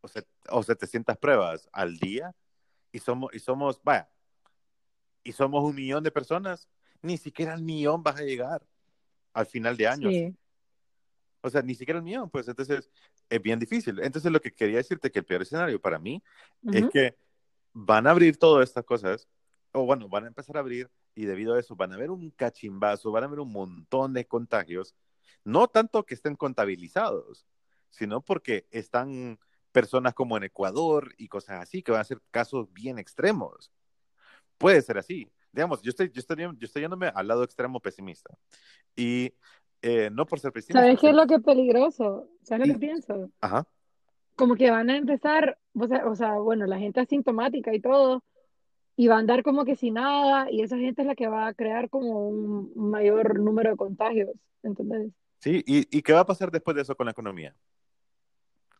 o, 0.01 0.07
set- 0.07 0.27
o 0.49 0.63
700 0.63 1.17
pruebas 1.17 1.69
al 1.71 1.97
día 1.97 2.35
y 2.91 2.99
somos, 2.99 3.33
y 3.33 3.39
somos, 3.39 3.81
vaya, 3.83 4.09
y 5.23 5.31
somos 5.31 5.63
un 5.63 5.75
millón 5.75 6.03
de 6.03 6.11
personas, 6.11 6.69
ni 7.01 7.17
siquiera 7.17 7.53
al 7.53 7.61
millón 7.63 8.03
vas 8.03 8.19
a 8.19 8.23
llegar 8.23 8.61
al 9.33 9.45
final 9.45 9.75
de 9.77 9.87
años. 9.87 10.13
Sí, 10.13 10.35
O 11.45 11.49
sea, 11.51 11.61
ni 11.61 11.75
siquiera 11.75 11.99
el 11.99 12.03
millón, 12.03 12.27
pues 12.31 12.47
entonces 12.47 12.89
es 13.29 13.41
bien 13.41 13.59
difícil. 13.59 13.99
Entonces 13.99 14.31
lo 14.31 14.41
que 14.41 14.51
quería 14.51 14.77
decirte 14.77 15.11
que 15.11 15.19
el 15.19 15.25
peor 15.25 15.43
escenario 15.43 15.79
para 15.79 15.99
mí 15.99 16.23
es 16.71 16.81
ujú, 16.81 16.89
que 16.89 17.15
van 17.71 18.07
a 18.07 18.11
abrir 18.11 18.37
todas 18.37 18.67
estas 18.67 18.83
cosas, 18.83 19.29
o 19.71 19.85
bueno, 19.85 20.09
van 20.09 20.23
a 20.23 20.27
empezar 20.27 20.57
a 20.57 20.61
abrir 20.61 20.89
y 21.13 21.25
debido 21.25 21.53
a 21.53 21.59
eso 21.59 21.75
van 21.75 21.91
a 21.91 21.95
haber 21.97 22.09
un 22.09 22.31
cachimbazo, 22.31 23.11
van 23.11 23.25
a 23.25 23.27
haber 23.27 23.41
un 23.41 23.51
montón 23.51 24.13
de 24.13 24.25
contagios, 24.25 24.95
no 25.43 25.67
tanto 25.67 26.03
que 26.03 26.15
estén 26.15 26.35
contabilizados, 26.35 27.45
sino 27.91 28.21
porque 28.21 28.65
están 28.71 29.39
personas 29.71 30.15
como 30.15 30.37
en 30.37 30.45
Ecuador 30.45 31.13
y 31.15 31.27
cosas 31.27 31.61
así, 31.61 31.83
que 31.83 31.91
van 31.91 32.01
a 32.01 32.05
ser 32.05 32.21
casos 32.31 32.73
bien 32.73 32.97
extremos. 32.97 33.71
Puede 34.57 34.81
ser 34.81 34.97
así. 34.97 35.31
Digamos, 35.51 35.83
yo 35.83 35.91
estoy, 35.91 36.09
yo 36.09 36.21
estoy, 36.21 36.37
yo 36.37 36.65
estoy 36.65 36.81
yéndome 36.81 37.11
al 37.13 37.27
lado 37.27 37.43
extremo 37.43 37.79
pesimista. 37.79 38.35
Y 38.95 39.31
eh, 39.85 40.09
no 40.11 40.25
por 40.25 40.39
ser 40.39 40.51
pesimista. 40.51 40.81
¿Sabes 40.81 40.99
qué 40.99 41.09
es 41.09 41.15
lo 41.15 41.27
que 41.27 41.35
es 41.35 41.43
peligroso? 41.43 42.27
¿Sabes 42.41 42.67
lo 42.67 42.73
que 42.73 42.79
pienso? 42.79 43.29
Ajá. 43.39 43.67
Como 44.35 44.55
que 44.55 44.71
van 44.71 44.89
a 44.89 44.97
empezar, 44.97 45.59
o 45.73 45.87
sea, 45.87 46.07
o 46.07 46.15
sea, 46.15 46.39
bueno, 46.39 46.65
la 46.65 46.79
gente 46.79 46.99
asintomática 46.99 47.73
y 47.73 47.79
todo, 47.79 48.23
y 48.95 49.07
va 49.07 49.15
a 49.15 49.19
andar 49.19 49.43
como 49.43 49.63
que 49.63 49.75
sin 49.75 49.93
nada, 49.93 50.49
y 50.49 50.63
esa 50.63 50.77
gente 50.77 51.03
es 51.03 51.07
la 51.07 51.13
que 51.13 51.27
va 51.27 51.47
a 51.47 51.53
crear 51.53 51.89
como 51.89 52.27
un 52.27 52.71
mayor 52.75 53.39
número 53.39 53.69
de 53.69 53.77
contagios, 53.77 54.31
¿entendés? 54.63 55.11
Sí, 55.39 55.63
¿Y, 55.67 55.95
¿y 55.95 56.01
qué 56.01 56.13
va 56.13 56.21
a 56.21 56.25
pasar 56.25 56.49
después 56.49 56.75
de 56.75 56.81
eso 56.81 56.95
con 56.95 57.05
la 57.05 57.11
economía? 57.11 57.55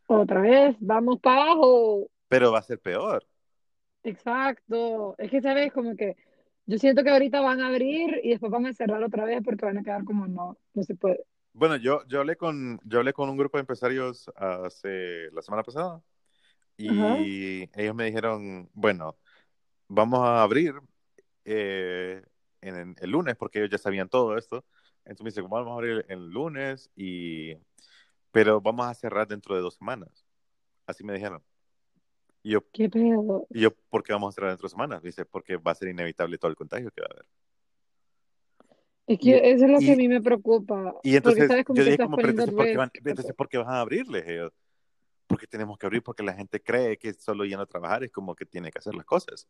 Otra 0.08 0.42
vez, 0.42 0.76
vamos 0.80 1.20
para 1.20 1.44
abajo. 1.44 2.08
Pero 2.28 2.52
va 2.52 2.60
a 2.60 2.64
ser 2.64 2.80
peor. 2.80 3.26
Exacto. 4.04 5.16
Es 5.20 5.30
que, 5.30 5.42
¿sabes? 5.42 5.72
Como 5.72 5.96
que 5.96 6.16
yo 6.66 6.78
siento 6.78 7.04
que 7.04 7.10
ahorita 7.10 7.42
van 7.42 7.62
a 7.62 7.68
abrir 7.68 8.20
y 8.24 8.30
después 8.30 8.52
van 8.52 8.66
a 8.66 8.74
cerrar 8.74 9.04
otra 9.04 9.26
vez 9.26 9.42
porque 9.44 9.66
van 9.66 9.78
a 9.78 9.84
quedar 9.84 10.04
como 10.04 10.28
no, 10.28 10.58
no 10.74 10.84
se 10.84 10.96
puede. 10.96 11.26
Bueno, 11.54 11.78
yo, 11.78 12.06
yo, 12.08 12.20
hablé 12.20 12.36
con, 12.36 12.80
yo 12.84 13.00
hablé 13.00 13.14
con 13.14 13.30
un 13.30 13.38
grupo 13.38 13.58
de 13.58 13.62
empresarios 13.62 14.30
hace 14.36 15.32
la 15.32 15.42
semana 15.42 15.64
pasada 15.64 16.02
y 16.78 17.70
ellos 17.80 17.96
me 17.96 18.06
dijeron, 18.06 18.70
bueno, 18.74 19.18
vamos 19.88 20.20
a 20.22 20.44
abrir 20.44 20.74
eh, 21.46 22.22
en, 22.62 22.76
en 22.76 22.96
el 23.00 23.10
lunes 23.10 23.36
porque 23.38 23.60
ellos 23.60 23.72
ya 23.72 23.78
sabían 23.78 24.10
todo 24.10 24.38
esto. 24.38 24.66
Entonces 25.06 25.24
me 25.24 25.30
dicen, 25.30 25.50
vamos 25.50 25.70
a 25.70 25.74
abrir 25.74 26.06
el 26.10 26.30
lunes, 26.30 26.90
y, 26.96 27.56
pero 28.32 28.60
vamos 28.60 28.88
a 28.88 28.94
cerrar 28.96 29.28
dentro 29.28 29.56
de 29.56 29.62
dos 29.62 29.76
semanas. 29.76 30.26
Así 30.88 31.04
me 31.04 31.14
dijeron. 31.14 31.44
Y 32.46 32.52
yo, 32.52 32.64
¿Qué 32.72 32.88
pedo? 32.88 33.48
y 33.50 33.62
yo, 33.62 33.72
¿por 33.90 34.04
qué 34.04 34.14
vamos 34.14 34.32
a 34.32 34.36
cerrar 34.36 34.52
dentro 34.52 34.68
de 34.68 34.70
semanas? 34.70 35.02
Dice, 35.02 35.26
porque 35.26 35.58
va 35.58 35.72
a 35.72 35.76
ser 35.76 35.88
inevitable 35.88 36.38
todo 36.38 36.52
el 36.52 36.56
contagio 36.56 36.92
que 36.92 37.02
va 37.02 37.08
a 37.10 37.14
haber. 37.14 37.26
Es 39.08 39.18
que 39.20 39.30
Y- 39.30 39.34
eso 39.34 39.66
es 39.66 39.72
lo 39.72 39.80
que 39.80 39.86
y- 39.86 39.92
a 39.94 39.96
mí 39.96 40.08
me 40.08 40.22
preocupa. 40.22 40.94
Y 41.02 41.16
entonces 41.16 41.48
sabes 41.48 41.66
yo 41.68 41.74
que 41.74 41.84
dije, 41.84 41.98
como, 41.98 42.18
pero 42.18 42.30
entonces, 42.30 42.54
¿por 42.54 42.68
qué 42.68 42.78
van, 42.78 42.92
entonces, 43.04 43.34
¿por 43.34 43.50
qué 43.50 43.58
van 43.58 43.70
a 43.70 43.80
abrirles? 43.82 44.28
ellos? 44.28 44.54
Porque 45.26 45.48
tenemos 45.48 45.76
que 45.80 45.88
abrir, 45.88 46.04
porque 46.04 46.22
la 46.22 46.34
gente 46.34 46.62
cree 46.62 46.98
que 47.00 47.16
solo 47.16 47.46
yendo 47.46 47.64
a 47.64 47.66
trabajar 47.66 48.04
es 48.04 48.12
como 48.12 48.36
que 48.36 48.46
tiene 48.46 48.70
que 48.70 48.78
hacer 48.78 48.94
las 48.94 49.06
cosas. 49.08 49.48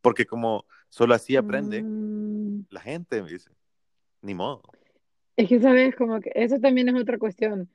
Porque 0.00 0.26
como 0.26 0.64
solo 0.88 1.14
así 1.14 1.36
aprende 1.36 1.84
Mm, 1.84 2.62
la 2.70 2.80
gente, 2.80 3.22
me 3.22 3.30
dice. 3.30 3.50
Ni 4.22 4.34
modo. 4.34 4.62
es 5.36 5.48
que 5.48 5.60
sabes 5.60 5.94
como 5.94 6.18
que 6.20 6.32
eso 6.34 6.58
también 6.58 6.88
es 6.88 7.00
otra 7.00 7.16
cuestión. 7.16 7.68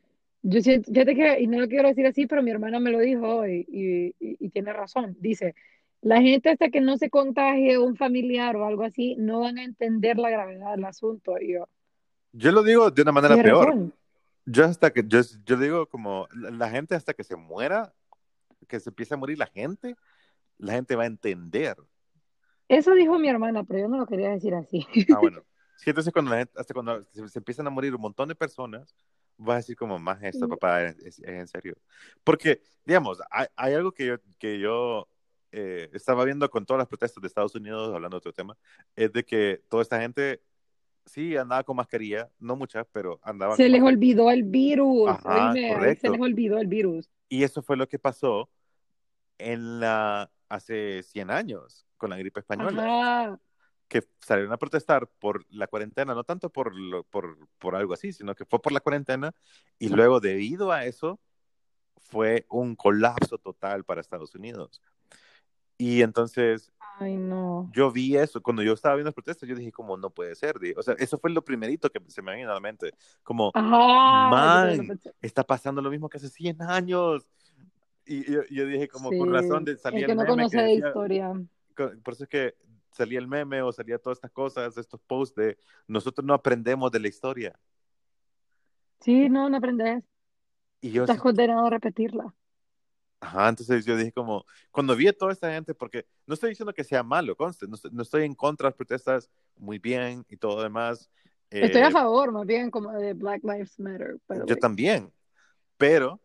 Yo 0.43 0.61
siento, 0.61 0.91
fíjate 0.91 1.15
que, 1.15 1.41
y 1.41 1.47
no 1.47 1.59
lo 1.59 1.67
quiero 1.69 1.87
decir 1.89 2.05
así, 2.05 2.27
pero 2.27 2.43
mi 2.43 2.51
hermana 2.51 2.79
me 2.79 2.91
lo 2.91 2.99
dijo 2.99 3.37
hoy 3.37 3.65
y, 3.69 4.07
y, 4.19 4.37
y 4.39 4.49
tiene 4.49 4.73
razón. 4.73 5.15
Dice, 5.19 5.55
la 6.01 6.21
gente 6.21 6.49
hasta 6.49 6.69
que 6.69 6.81
no 6.81 6.97
se 6.97 7.09
contagie 7.09 7.77
un 7.79 7.95
familiar 7.95 8.55
o 8.57 8.65
algo 8.65 8.83
así, 8.83 9.15
no 9.17 9.39
van 9.41 9.57
a 9.57 9.63
entender 9.63 10.17
la 10.17 10.29
gravedad 10.29 10.71
del 10.75 10.85
asunto. 10.85 11.39
Y 11.39 11.53
yo, 11.53 11.69
Yo 12.33 12.51
lo 12.51 12.63
digo 12.63 12.91
de 12.91 13.01
una 13.01 13.11
manera 13.11 13.39
peor. 13.39 13.67
razón. 13.69 13.93
Yo 14.45 14.65
hasta 14.65 14.91
que, 14.91 15.03
yo, 15.07 15.21
yo 15.45 15.57
digo 15.57 15.87
como, 15.87 16.27
la, 16.33 16.51
la 16.51 16.69
gente 16.69 16.95
hasta 16.95 17.13
que 17.13 17.23
se 17.23 17.35
muera, 17.37 17.93
que 18.67 18.79
se 18.79 18.89
empiece 18.89 19.13
a 19.13 19.17
morir 19.17 19.37
la 19.37 19.47
gente, 19.47 19.95
la 20.57 20.73
gente 20.73 20.95
va 20.95 21.03
a 21.03 21.07
entender. 21.07 21.77
Eso 22.67 22.93
dijo 22.93 23.19
mi 23.19 23.29
hermana, 23.29 23.63
pero 23.63 23.79
yo 23.81 23.87
no 23.87 23.97
lo 23.97 24.05
quería 24.07 24.29
decir 24.31 24.53
así. 24.55 24.85
Ah, 25.09 25.19
bueno. 25.21 25.43
Sí, 25.75 25.89
entonces 25.89 26.13
cuando 26.13 26.31
la 26.31 26.37
gente, 26.39 26.53
hasta 26.57 26.73
cuando 26.73 27.03
se, 27.11 27.27
se 27.27 27.39
empiezan 27.39 27.67
a 27.67 27.69
morir 27.69 27.93
un 27.95 28.01
montón 28.01 28.29
de 28.29 28.35
personas, 28.35 28.95
vas 29.37 29.55
a 29.55 29.57
decir 29.57 29.75
como, 29.75 29.99
más 29.99 30.21
esto, 30.23 30.47
papá, 30.47 30.83
es, 30.83 30.97
es- 30.99 31.19
en 31.23 31.47
serio. 31.47 31.75
Porque, 32.23 32.61
digamos, 32.85 33.19
hay, 33.31 33.47
hay 33.55 33.73
algo 33.73 33.91
que 33.91 34.05
yo, 34.07 34.15
que 34.39 34.59
yo 34.59 35.07
eh, 35.51 35.89
estaba 35.93 36.23
viendo 36.25 36.49
con 36.49 36.65
todas 36.65 36.79
las 36.79 36.87
protestas 36.87 37.21
de 37.21 37.27
Estados 37.27 37.55
Unidos, 37.55 37.93
hablando 37.93 38.15
de 38.15 38.19
otro 38.19 38.33
tema, 38.33 38.57
es 38.95 39.11
de 39.13 39.23
que 39.25 39.61
toda 39.69 39.83
esta 39.83 39.99
gente, 40.01 40.41
sí, 41.05 41.37
andaba 41.37 41.63
con 41.63 41.77
mascarilla, 41.77 42.31
no 42.39 42.55
muchas, 42.57 42.87
pero 42.91 43.19
andaba 43.23 43.57
Se 43.57 43.63
con 43.63 43.71
les 43.71 43.81
mascarilla. 43.81 43.97
olvidó 43.97 44.31
el 44.31 44.43
virus, 44.43 45.09
Ajá, 45.09 45.23
oíme, 45.25 45.95
se 45.95 46.09
les 46.09 46.21
olvidó 46.21 46.57
el 46.59 46.67
virus. 46.67 47.09
Y 47.29 47.43
eso 47.43 47.61
fue 47.63 47.77
lo 47.77 47.87
que 47.87 47.99
pasó 47.99 48.49
en 49.37 49.79
la, 49.79 50.31
hace 50.49 51.03
100 51.03 51.31
años 51.31 51.87
con 51.97 52.09
la 52.11 52.17
gripe 52.17 52.39
española. 52.41 52.83
Ajá, 52.83 53.39
que 53.93 54.07
salieron 54.19 54.51
a 54.51 54.57
protestar 54.57 55.07
por 55.19 55.45
la 55.51 55.67
cuarentena, 55.67 56.15
no 56.15 56.23
tanto 56.23 56.49
por, 56.49 56.75
lo- 56.75 57.03
por, 57.03 57.37
por 57.59 57.75
algo 57.75 57.93
así, 57.93 58.11
sino 58.11 58.33
que 58.35 58.43
fue 58.45 58.59
por 58.61 58.71
la 58.71 58.79
cuarentena 58.79 59.33
y 59.77 59.89
luego 59.89 60.19
debido 60.19 60.71
a 60.71 60.85
eso 60.85 61.19
fue 61.97 62.45
un 62.49 62.75
colapso 62.75 63.37
total 63.37 63.83
para 63.83 64.01
Estados 64.01 64.33
Unidos. 64.35 64.81
Y 65.77 66.01
entonces 66.01 66.71
ay 66.99 67.17
no. 67.17 67.69
yo 67.71 67.91
vi 67.91 68.17
eso, 68.17 68.41
cuando 68.41 68.63
yo 68.63 68.73
estaba 68.73 68.95
viendo 68.95 69.09
las 69.09 69.15
protestas, 69.15 69.47
yo 69.47 69.55
dije 69.55 69.71
como 69.71 69.95
no 69.95 70.09
puede 70.09 70.35
ser, 70.35 70.55
o 70.75 70.81
sea, 70.83 70.95
eso 70.97 71.17
fue 71.17 71.29
lo 71.29 71.43
primerito 71.45 71.89
que 71.89 72.01
se 72.07 72.21
me 72.21 72.35
vino 72.35 72.49
a 72.51 72.55
la 72.55 72.59
mente, 72.59 72.93
como 73.23 73.51
Ajá, 73.53 74.27
Man, 74.29 74.99
está 75.21 75.43
pasando 75.43 75.81
lo 75.81 75.89
mismo 75.91 76.09
que 76.09 76.17
hace 76.17 76.29
100 76.29 76.61
años. 76.61 77.25
Y 78.05 78.29
yo, 78.31 78.41
yo 78.49 78.65
dije 78.65 78.87
como 78.87 79.09
Sí, 79.11 79.17
con 79.17 79.31
razón 79.31 79.63
de 79.63 79.77
salía 79.77 80.01
el 80.01 80.05
que 80.07 80.15
no 80.15 80.25
conoce 80.25 80.61
de 80.61 80.73
historia. 80.73 81.33
por 81.75 82.13
eso 82.13 82.23
es 82.23 82.29
que 82.29 82.55
salía 82.93 83.19
el 83.19 83.27
meme 83.27 83.61
o 83.61 83.71
salía 83.71 83.97
todas 83.99 84.17
estas 84.17 84.31
cosas, 84.31 84.77
estos 84.77 85.01
posts 85.01 85.35
de 85.35 85.57
nosotros 85.87 86.25
no 86.25 86.33
aprendemos 86.33 86.91
de 86.91 86.99
la 86.99 87.07
historia. 87.07 87.59
Sí, 89.01 89.29
no, 89.29 89.49
no 89.49 89.57
aprendes. 89.57 90.03
Y 90.81 90.91
yo, 90.91 91.03
Estás 91.03 91.17
sí- 91.17 91.21
condenado 91.21 91.65
a 91.65 91.69
repetirla. 91.69 92.33
ajá, 93.19 93.49
entonces 93.49 93.85
yo 93.85 93.95
dije 93.97 94.11
como, 94.11 94.45
cuando 94.71 94.95
vi 94.95 95.07
a 95.07 95.17
toda 95.17 95.31
esta 95.31 95.51
gente, 95.51 95.73
porque 95.73 96.05
no 96.25 96.33
estoy 96.33 96.49
diciendo 96.51 96.73
que 96.73 96.83
sea 96.83 97.03
malo, 97.03 97.35
conste, 97.35 97.67
no, 97.67 97.75
estoy- 97.75 97.91
no 97.93 98.01
estoy 98.01 98.23
en 98.23 98.35
contra 98.35 98.65
de 98.65 98.69
las 98.71 98.75
protestas, 98.77 99.29
muy 99.55 99.79
bien 99.79 100.25
y 100.29 100.37
todo 100.37 100.57
lo 100.57 100.63
demás. 100.63 101.09
Estoy 101.49 101.81
a 101.81 101.87
Eh, 101.87 101.91
favor, 101.91 102.31
más 102.31 102.45
bien, 102.45 102.69
como 102.71 102.91
de 102.91 103.13
Black 103.13 103.43
Lives 103.43 103.79
Matter. 103.79 104.19
yo 104.29 104.35
way. 104.45 104.59
también, 104.59 105.13
pero, 105.77 106.19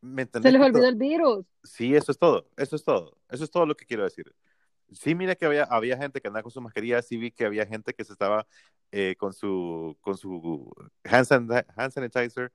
¿me 0.00 0.26
Se 0.26 0.52
les 0.52 0.60
olvidó 0.60 0.86
el 0.86 0.96
virus. 0.96 1.46
Sí, 1.62 1.94
eso 1.96 2.12
es 2.12 2.18
todo, 2.18 2.48
eso 2.56 2.76
es 2.76 2.84
todo, 2.84 3.16
eso 3.30 3.42
es 3.44 3.50
todo 3.50 3.64
lo 3.66 3.74
que 3.74 3.86
quiero 3.86 4.04
decir. 4.04 4.32
Sí, 4.94 5.14
mira 5.14 5.34
que 5.34 5.46
había, 5.46 5.64
había 5.64 5.96
gente 5.96 6.20
que 6.20 6.28
andaba 6.28 6.42
con 6.42 6.52
su 6.52 6.60
mascarilla, 6.60 7.02
sí 7.02 7.16
vi 7.16 7.30
que 7.30 7.44
había 7.44 7.66
gente 7.66 7.92
que 7.94 8.04
se 8.04 8.12
estaba 8.12 8.46
eh, 8.92 9.14
con 9.18 9.32
su, 9.32 9.96
con 10.00 10.16
su 10.16 10.72
hand, 11.04 11.26
san- 11.26 11.48
hand 11.76 11.92
sanitizer. 11.92 12.52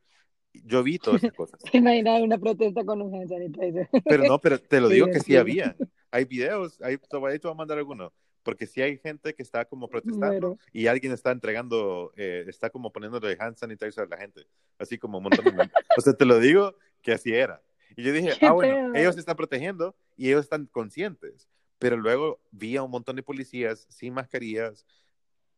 Yo 0.54 0.82
vi 0.84 0.98
todas 0.98 1.24
esas 1.24 1.36
cosas. 1.36 1.60
Imaginar 1.74 2.22
una 2.24 2.38
protesta 2.38 2.84
con 2.84 3.02
un 3.02 3.14
hand 3.14 3.30
sanitizer. 3.30 3.90
Pero 4.06 4.24
no, 4.24 4.40
pero 4.40 4.60
te 4.60 4.82
lo 4.82 4.90
digo 4.90 5.08
que 5.08 5.20
sí 5.20 5.34
divertido. 5.34 5.66
había. 5.66 5.76
hay 6.12 6.26
videos, 6.26 6.82
ahí, 6.82 6.98
te 6.98 7.18
voy 7.18 7.38
te 7.38 7.48
a 7.48 7.54
mandar 7.54 7.78
alguno, 7.78 8.12
porque 8.42 8.66
si 8.66 8.82
hay 8.82 8.98
gente 8.98 9.36
que 9.36 9.44
está 9.44 9.66
como 9.66 9.88
protestando 9.90 10.28
Muero. 10.28 10.58
y 10.74 10.88
alguien 10.88 11.12
está 11.12 11.32
entregando, 11.32 12.12
eh, 12.16 12.46
está 12.48 12.70
como 12.70 12.92
poniéndole 12.92 13.38
hand 13.40 13.58
sanitizer 13.58 14.06
a 14.06 14.08
la 14.08 14.18
gente, 14.18 14.48
así 14.80 14.98
como 14.98 15.18
un 15.20 15.26
montón 15.26 15.46
de... 15.46 15.70
o 15.98 16.02
sea, 16.02 16.14
te 16.14 16.26
lo 16.26 16.40
digo 16.40 16.74
que 17.02 17.12
así 17.12 17.32
era. 17.34 17.62
Y 17.96 18.04
yo 18.04 18.14
dije, 18.14 18.32
ah, 18.42 18.52
bueno, 18.54 18.96
ellos 18.96 19.16
se 19.16 19.20
están 19.20 19.36
protegiendo 19.36 19.96
y 20.16 20.30
ellos 20.30 20.42
están 20.46 20.66
conscientes. 20.68 21.48
Pero 21.80 21.98
luego 21.98 22.40
vi 22.52 22.78
a 22.78 22.84
un 22.84 22.92
montón 22.92 23.16
de 23.16 23.24
policías 23.24 23.88
sin 23.90 24.14
mascarillas, 24.14 24.86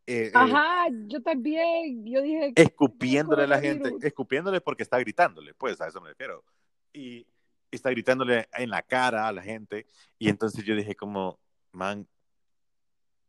eh, 0.06 0.26
eh, 0.26 0.32
Ajá, 0.34 0.88
yo 1.06 1.22
también, 1.22 2.04
yo 2.04 2.22
dije, 2.22 2.52
escupiéndole 2.56 3.44
a 3.44 3.46
la 3.46 3.60
gente, 3.60 3.94
escupiéndole 4.02 4.60
porque 4.60 4.82
está 4.82 4.98
gritándole, 4.98 5.54
pues 5.54 5.80
a 5.80 5.86
eso 5.86 6.00
me 6.00 6.08
refiero. 6.08 6.44
Y 6.92 7.26
está 7.70 7.90
gritándole 7.90 8.48
en 8.56 8.70
la 8.70 8.82
cara 8.82 9.28
a 9.28 9.32
la 9.32 9.42
gente. 9.42 9.86
Y 10.18 10.28
entonces 10.28 10.64
yo 10.64 10.74
dije 10.74 10.96
como, 10.96 11.38
man, 11.70 12.06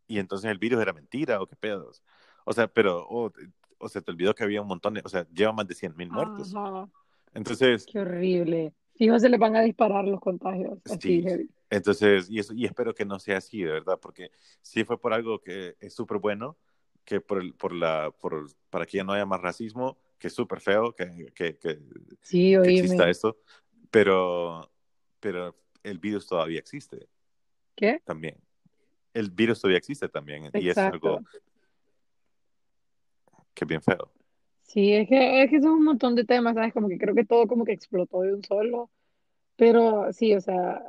y 0.08 0.20
entonces 0.20 0.50
el 0.50 0.58
virus 0.58 0.82
era 0.82 0.94
mentira 0.94 1.42
o 1.42 1.48
qué 1.48 1.56
pedos. 1.56 2.04
O 2.46 2.54
sea, 2.54 2.68
pero, 2.68 3.06
oh, 3.08 3.32
o 3.78 3.90
sea, 3.90 4.02
te 4.02 4.12
olvidó 4.12 4.34
que 4.34 4.44
había 4.44 4.62
un 4.62 4.68
montón 4.68 4.96
de, 4.96 5.02
o 5.06 5.10
sea, 5.10 5.28
lleva 5.30 5.54
más 5.54 5.68
de 5.68 5.76
100 5.76 5.96
mil 5.96 6.10
muertos. 6.10 6.54
Ajá, 6.56 6.90
Entonces, 7.34 7.86
qué 7.86 8.00
horrible. 8.00 8.74
Fijo, 8.96 9.18
se 9.20 9.30
le 9.30 9.38
van 9.38 9.56
a 9.56 9.62
disparar 9.62 10.06
los 10.06 10.20
contagios. 10.20 10.80
Así, 10.86 11.00
Sí. 11.00 11.24
heavy. 11.24 11.50
Entonces, 11.74 12.30
y, 12.30 12.38
eso, 12.38 12.54
y 12.54 12.66
espero 12.66 12.94
que 12.94 13.04
no 13.04 13.18
sea 13.18 13.38
así, 13.38 13.64
de 13.64 13.72
verdad, 13.72 14.00
porque 14.00 14.30
si 14.62 14.84
fue 14.84 15.00
por 15.00 15.12
algo 15.12 15.42
que 15.42 15.76
es 15.80 15.94
súper 15.96 16.20
bueno, 16.20 16.56
que 17.04 17.20
por, 17.20 17.42
el, 17.42 17.56
por 17.56 17.74
la, 17.74 18.12
por, 18.12 18.46
para 18.70 18.86
que 18.86 18.98
ya 18.98 19.04
no 19.04 19.14
haya 19.14 19.26
más 19.26 19.42
racismo, 19.42 19.98
que 20.20 20.28
es 20.28 20.34
súper 20.34 20.62
feo, 20.62 20.94
que, 20.94 21.32
que, 21.34 21.58
que, 21.58 21.80
Sí, 22.22 22.54
que 22.64 22.70
exista 22.70 23.10
esto, 23.10 23.38
pero, 23.90 24.72
pero 25.20 25.56
el 25.82 25.98
virus 25.98 26.28
todavía 26.28 26.60
existe 26.60 27.08
¿Qué? 27.76 28.02
también. 28.06 28.38
El 29.12 29.32
virus 29.32 29.60
todavía 29.60 29.80
existe 29.80 30.08
también 30.08 30.52
y 30.54 30.70
es 30.70 30.78
Exacto. 30.78 30.94
algo 30.94 31.26
que 33.56 33.66
es 33.66 33.68
bien 33.68 33.82
feo. 33.82 34.12
Sí, 34.62 34.94
es 34.94 35.10
que, 35.10 35.44
es 35.44 35.50
que 35.50 35.60
son 35.60 35.72
un 35.72 35.84
montón 35.84 36.14
de 36.14 36.24
temas, 36.24 36.54
¿sabes? 36.54 36.72
Como 36.72 36.88
que 36.88 37.00
creo 37.00 37.16
que 37.16 37.26
todo 37.26 37.48
como 37.48 37.66
que 37.66 37.74
explotó 37.74 38.22
de 38.22 38.34
un 38.34 38.44
solo. 38.44 38.92
Pero 39.56 40.12
sí, 40.14 40.34
o 40.34 40.42
sea, 40.42 40.84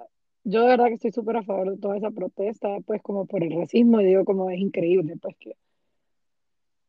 yo 0.45 0.63
de 0.63 0.69
verdad 0.69 0.87
que 0.87 0.95
estoy 0.95 1.13
súper 1.13 1.39
a 1.39 1.43
favor 1.43 1.71
de 1.71 1.79
toda 1.79 1.97
esa 1.97 2.11
protesta, 2.11 2.69
pues 2.87 3.03
como 3.03 3.27
por 3.27 3.43
el 3.43 3.53
racismo, 3.59 4.01
y 4.01 4.05
digo 4.07 4.25
como 4.25 4.51
es 4.51 4.59
increíble, 4.59 5.17
pues 5.21 5.37
que, 5.39 5.57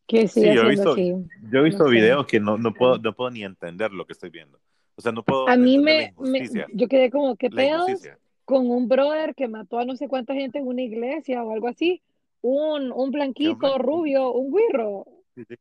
que 0.08 0.28
Sí, 0.28 0.41
yo 0.53 0.64
he 0.64 0.70
visto, 0.70 0.91
así. 0.91 1.14
yo 1.51 1.60
he 1.60 1.64
visto 1.64 1.84
No 1.84 1.89
sé. 1.89 1.95
videos 1.95 2.26
que 2.28 2.39
no, 2.39 2.58
no, 2.58 2.74
puedo, 2.74 2.97
no 2.99 3.14
puedo 3.14 3.32
ni 3.32 3.43
entender 3.43 3.91
lo 3.91 4.06
que 4.06 4.14
estoy 4.14 4.30
viendo. 4.30 4.60
O 4.95 5.01
sea, 5.01 5.12
no 5.12 5.24
puedo 5.24 5.47
A 5.49 5.58
mí 5.58 5.78
me, 5.78 6.14
me, 6.20 6.47
yo 6.74 6.88
quedé 6.88 7.10
como, 7.12 7.36
¿qué 7.36 7.49
pedos? 7.49 8.01
Con 8.45 8.70
un 8.70 8.88
brother 8.88 9.34
que 9.34 9.47
mató 9.47 9.80
a 9.80 9.86
no 9.86 9.95
sé 9.95 10.08
cuánta 10.08 10.34
gente 10.36 10.60
en 10.60 10.68
una 10.68 10.84
iglesia 10.84 11.43
o 11.43 11.51
algo 11.51 11.68
así, 11.68 12.01
un, 12.41 12.91
un 12.91 13.10
blanquito, 13.10 13.78
rubio, 13.80 14.32
un 14.32 14.51
güiro. 14.51 15.06
Sí, 15.34 15.43
sí. 15.45 15.56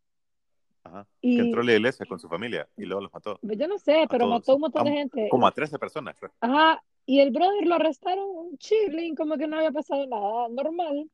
Ajá. 0.84 1.07
Y- 1.22 1.36
Que 1.36 1.42
entró 1.45 1.62
a 1.62 1.64
la 1.64 1.72
iglesia 1.72 2.05
con 2.05 2.18
su 2.20 2.28
familia 2.28 2.68
y 2.76 2.84
luego 2.84 3.01
los 3.01 3.12
mató. 3.12 3.38
Yo 3.40 3.66
no 3.66 3.78
sé, 3.78 4.05
pero 4.11 4.26
mató 4.26 4.55
un 4.55 4.61
montón 4.61 4.84
de 4.84 4.90
gente. 4.90 5.28
Como 5.30 5.47
a 5.47 5.51
13 5.53 5.78
personas. 5.78 6.14
creo. 6.18 6.30
Ajá, 6.40 6.82
y 7.07 7.20
el 7.20 7.30
brother 7.30 7.66
lo 7.66 7.74
arrestaron 7.74 8.57
chilling, 8.59 9.14
como 9.14 9.36
que 9.36 9.46
no 9.46 9.57
había 9.57 9.72
pasado 9.72 10.07
nada, 10.07 10.48
normal. 10.48 11.11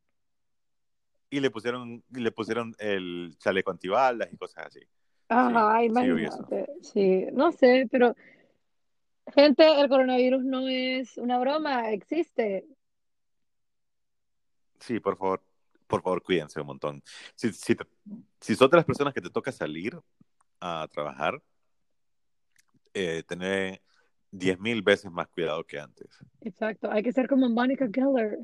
Y 1.30 1.40
le 1.40 1.50
pusieron, 1.50 2.02
le 2.10 2.32
pusieron 2.32 2.74
el 2.78 3.34
chaleco 3.38 3.70
antibalas 3.70 4.32
y 4.32 4.36
cosas 4.36 4.66
así. 4.66 4.80
Ajá, 5.28 5.78
Sí, 5.80 5.86
imagínate. 5.86 6.66
Sí, 6.82 7.26
no 7.32 7.52
sé, 7.52 7.86
pero 7.90 8.16
gente, 9.32 9.64
el 9.80 9.88
coronavirus 9.88 10.42
no 10.44 10.66
es 10.66 11.16
una 11.18 11.38
broma, 11.38 11.90
existe. 11.92 12.66
Sí, 14.80 14.98
por 14.98 15.16
favor, 15.16 15.42
por 15.86 16.02
favor, 16.02 16.22
cuídense 16.22 16.60
un 16.60 16.66
montón. 16.66 17.02
Si, 17.36 17.52
si, 17.52 17.74
te- 17.76 17.86
si 18.40 18.56
sos 18.56 18.70
de 18.70 18.78
las 18.78 18.86
personas 18.86 19.14
que 19.14 19.20
te 19.20 19.30
toca 19.30 19.52
salir 19.52 19.96
a 20.60 20.88
trabajar, 20.90 21.40
eh, 22.94 23.22
tener 23.26 23.80
10 24.30 24.58
mil 24.60 24.82
veces 24.82 25.10
más 25.10 25.28
cuidado 25.28 25.64
que 25.64 25.78
antes. 25.78 26.08
Exacto, 26.40 26.90
hay 26.90 27.02
que 27.02 27.12
ser 27.12 27.28
como 27.28 27.48
Monica 27.48 27.88
Geller. 27.92 28.38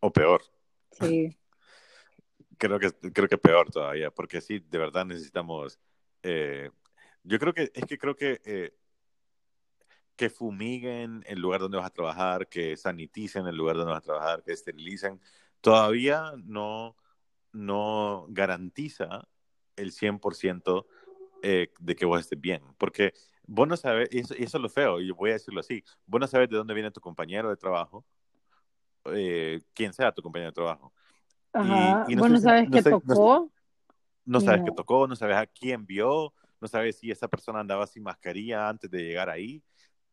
O 0.00 0.12
peor, 0.12 0.42
Sí, 0.90 1.36
creo 2.58 2.78
que, 2.78 2.92
creo 2.92 3.28
que 3.28 3.38
peor 3.38 3.70
todavía, 3.70 4.10
porque 4.10 4.40
sí, 4.40 4.58
de 4.58 4.78
verdad 4.78 5.04
necesitamos... 5.04 5.78
eh, 6.22 6.70
yo 7.22 7.38
creo 7.38 7.54
que, 7.54 7.70
es 7.74 7.84
que 7.86 7.98
creo 7.98 8.14
que... 8.16 8.40
eh, 8.44 8.74
que 10.16 10.30
fumiguen 10.30 11.24
el 11.26 11.40
lugar 11.40 11.60
donde 11.60 11.76
vas 11.76 11.86
a 11.86 11.90
trabajar, 11.90 12.48
que 12.48 12.76
saniticen 12.76 13.46
el 13.46 13.56
lugar 13.56 13.76
donde 13.76 13.92
vas 13.92 14.02
a 14.02 14.06
trabajar, 14.06 14.42
que 14.44 14.52
esterilicen, 14.52 15.20
todavía 15.60 16.32
no, 16.44 16.96
no 17.52 18.26
garantiza 18.28 19.26
el 19.76 19.90
100% 19.90 20.86
eh, 21.42 21.72
de 21.80 21.96
que 21.96 22.06
vos 22.06 22.20
estés 22.20 22.40
bien. 22.40 22.62
Porque 22.78 23.12
vos 23.46 23.68
no 23.68 23.76
sabes, 23.76 24.08
y 24.12 24.20
eso, 24.20 24.34
y 24.36 24.42
eso 24.44 24.58
es 24.58 24.62
lo 24.62 24.68
feo, 24.68 25.00
y 25.00 25.10
voy 25.10 25.30
a 25.30 25.34
decirlo 25.34 25.60
así, 25.60 25.82
vos 26.06 26.20
no 26.20 26.26
sabes 26.26 26.48
de 26.48 26.56
dónde 26.56 26.74
viene 26.74 26.90
tu 26.90 27.00
compañero 27.00 27.50
de 27.50 27.56
trabajo, 27.56 28.04
eh, 29.06 29.60
quién 29.74 29.92
sea 29.92 30.12
tu 30.12 30.22
compañero 30.22 30.50
de 30.50 30.54
trabajo. 30.54 30.92
ajá. 31.52 32.04
y 32.08 32.14
no 32.16 32.22
Vos 32.22 32.30
no 32.30 32.38
sabes 32.40 32.68
no 32.68 32.76
qué 32.76 32.82
sé- 32.82 32.90
no 32.90 33.00
tocó. 33.00 33.50
No 34.26 34.40
sabes 34.40 34.62
qué 34.64 34.70
tocó, 34.72 35.06
no 35.06 35.16
sabes 35.16 35.36
a 35.36 35.46
quién 35.46 35.84
vio, 35.84 36.32
no 36.60 36.66
sabes 36.66 36.96
si 36.98 37.10
esa 37.10 37.28
persona 37.28 37.60
andaba 37.60 37.86
sin 37.86 38.02
mascarilla 38.02 38.68
antes 38.70 38.90
de 38.90 39.02
llegar 39.02 39.28
ahí. 39.28 39.62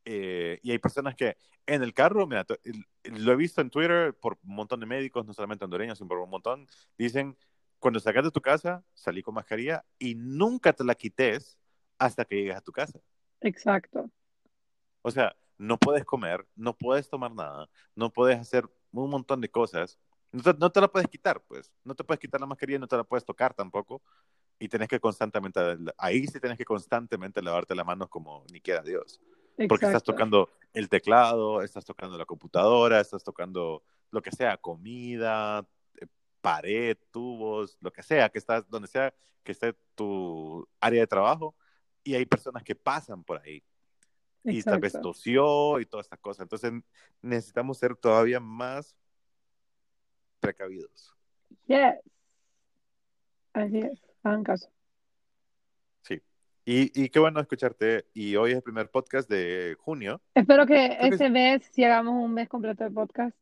Eh, 0.03 0.59
y 0.63 0.71
hay 0.71 0.79
personas 0.79 1.15
que 1.15 1.37
en 1.65 1.81
el 1.81 1.93
carro, 1.93 2.27
mira, 2.27 2.45
lo 3.03 3.31
he 3.31 3.35
visto 3.37 3.61
en 3.61 3.69
Twitter 3.69 4.13
por 4.13 4.37
un 4.43 4.55
montón 4.55 4.81
de 4.81 4.85
médicos, 4.85 5.25
no 5.25 5.33
solamente 5.33 5.63
hondureños, 5.63 5.97
sino 5.97 6.09
por 6.09 6.17
un 6.19 6.29
montón, 6.29 6.67
dicen, 6.97 7.37
cuando 7.79 7.99
sacas 8.01 8.25
de 8.25 8.31
tu 8.31 8.41
casa, 8.41 8.83
salí 8.93 9.21
con 9.21 9.33
mascarilla 9.33 9.85
y 9.97 10.15
nunca 10.15 10.73
te 10.73 10.83
la 10.83 10.93
quites 10.95 11.57
hasta 11.97 12.25
que 12.25 12.35
llegues 12.35 12.55
a 12.57 12.61
tu 12.61 12.71
casa. 12.73 12.99
Exacto. 13.41 14.09
O 15.01 15.11
sea, 15.11 15.35
no 15.57 15.77
puedes 15.77 16.05
comer, 16.05 16.45
no 16.55 16.75
puedes 16.75 17.09
tomar 17.09 17.33
nada, 17.33 17.69
no 17.95 18.11
puedes 18.11 18.39
hacer 18.39 18.67
un 18.91 19.09
montón 19.09 19.41
de 19.41 19.49
cosas. 19.49 19.99
No 20.31 20.41
te, 20.41 20.53
no 20.53 20.71
te 20.71 20.81
la 20.81 20.87
puedes 20.87 21.07
quitar, 21.07 21.41
pues. 21.41 21.71
No 21.83 21.93
te 21.93 22.03
puedes 22.03 22.19
quitar 22.19 22.39
la 22.39 22.47
mascarilla, 22.47 22.79
no 22.79 22.87
te 22.87 22.97
la 22.97 23.03
puedes 23.03 23.25
tocar 23.25 23.53
tampoco. 23.53 24.01
Y 24.59 24.67
tenés 24.69 24.87
que 24.87 24.99
constantemente, 24.99 25.59
ahí 25.97 26.25
sí 26.27 26.39
tenés 26.39 26.57
que 26.57 26.65
constantemente 26.65 27.41
lavarte 27.41 27.75
las 27.75 27.85
manos 27.85 28.09
como 28.09 28.45
ni 28.51 28.61
quiera 28.61 28.81
Dios. 28.81 29.19
Porque 29.67 29.85
estás 29.85 30.03
tocando 30.03 30.49
el 30.73 30.87
teclado, 30.89 31.61
estás 31.61 31.85
tocando 31.85 32.17
la 32.17 32.25
computadora, 32.25 32.99
estás 32.99 33.23
tocando 33.23 33.83
lo 34.11 34.21
que 34.21 34.31
sea, 34.31 34.57
comida, 34.57 35.67
eh, 35.99 36.07
pared, 36.41 36.97
tubos, 37.11 37.77
lo 37.81 37.91
que 37.91 38.03
sea, 38.03 38.29
que 38.29 38.39
estás, 38.39 38.69
donde 38.69 38.87
sea 38.87 39.13
que 39.43 39.51
esté 39.51 39.73
tu 39.95 40.67
área 40.79 41.01
de 41.01 41.07
trabajo. 41.07 41.55
Y 42.03 42.15
hay 42.15 42.25
personas 42.25 42.63
que 42.63 42.75
pasan 42.75 43.23
por 43.23 43.39
ahí 43.41 43.63
y 44.43 44.63
tal 44.63 44.79
vez 44.79 44.93
tosió 45.01 45.79
y 45.79 45.85
todas 45.85 46.05
estas 46.05 46.19
cosas. 46.19 46.43
Entonces 46.43 46.73
necesitamos 47.21 47.77
ser 47.77 47.95
todavía 47.95 48.39
más 48.39 48.95
precavidos. 50.39 51.15
Yes. 51.67 51.95
Así 53.53 53.79
es. 53.79 54.01
Hagan 54.23 54.43
caso. 54.43 54.69
Sí. 56.01 56.21
Y, 56.65 57.03
y 57.03 57.09
qué 57.09 57.19
bueno 57.19 57.39
escucharte. 57.39 58.07
Y 58.13 58.35
hoy 58.35 58.51
es 58.51 58.57
el 58.57 58.63
primer 58.63 58.89
podcast 58.89 59.29
de 59.29 59.75
junio. 59.79 60.21
Espero 60.33 60.65
que 60.65 60.97
que 60.99 61.07
este 61.07 61.29
mes 61.29 61.63
si 61.71 61.83
hagamos 61.83 62.13
un 62.13 62.33
mes 62.33 62.49
completo 62.49 62.83
de 62.83 62.91
podcast. 62.91 63.37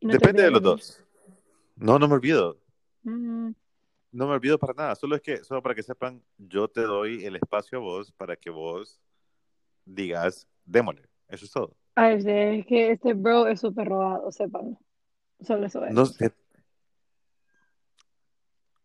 No 0.00 0.12
Depende 0.12 0.42
de 0.42 0.50
los 0.50 0.62
dos. 0.62 1.04
No, 1.76 1.98
no 1.98 2.08
me 2.08 2.14
olvido. 2.14 2.60
mí. 3.02 3.54
No 4.14 4.28
me 4.28 4.34
olvido 4.34 4.58
para 4.60 4.72
nada. 4.74 4.94
Solo 4.94 5.16
es 5.16 5.22
que, 5.22 5.42
solo 5.42 5.60
para 5.60 5.74
que 5.74 5.82
sepan, 5.82 6.22
yo 6.38 6.68
te 6.68 6.82
doy 6.82 7.24
el 7.24 7.34
espacio 7.34 7.78
a 7.78 7.80
vos 7.80 8.12
para 8.12 8.36
que 8.36 8.48
vos 8.48 9.00
digas, 9.84 10.46
démosle. 10.64 11.08
Eso 11.26 11.44
es 11.44 11.50
todo. 11.50 11.74
A 11.96 12.10
ver, 12.10 12.28
es 12.28 12.64
que 12.64 12.92
este 12.92 13.12
bro 13.14 13.48
es 13.48 13.58
súper 13.58 13.88
robado, 13.88 14.30
sepan. 14.30 14.78
Solo 15.40 15.66
eso 15.66 15.84
es. 15.84 15.92
No, 15.92 16.06
sé- 16.06 16.32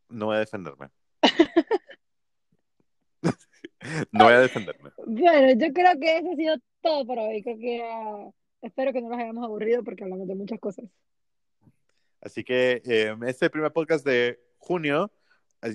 no 0.09 0.25
voy 0.25 0.37
a 0.37 0.39
defenderme. 0.39 0.89
no 4.11 4.23
voy 4.23 4.33
a 4.33 4.39
defenderme. 4.39 4.89
Bueno, 5.05 5.63
yo 5.63 5.71
creo 5.73 5.99
que 5.99 6.17
eso 6.17 6.31
ha 6.31 6.35
sido 6.35 6.55
todo 6.81 7.05
por 7.05 7.19
hoy. 7.19 7.43
Creo 7.43 7.57
que 7.59 7.83
ah, 7.83 8.31
espero 8.63 8.91
que 8.91 9.01
no 9.01 9.09
los 9.09 9.19
hayamos 9.19 9.45
aburrido 9.45 9.83
porque 9.83 10.05
hablamos 10.05 10.27
de 10.27 10.33
muchas 10.33 10.59
cosas. 10.59 10.85
Así 12.19 12.43
que 12.43 12.81
eh, 12.83 13.15
este 13.27 13.47
primer 13.51 13.71
podcast 13.71 14.03
de 14.03 14.39
junio 14.57 15.11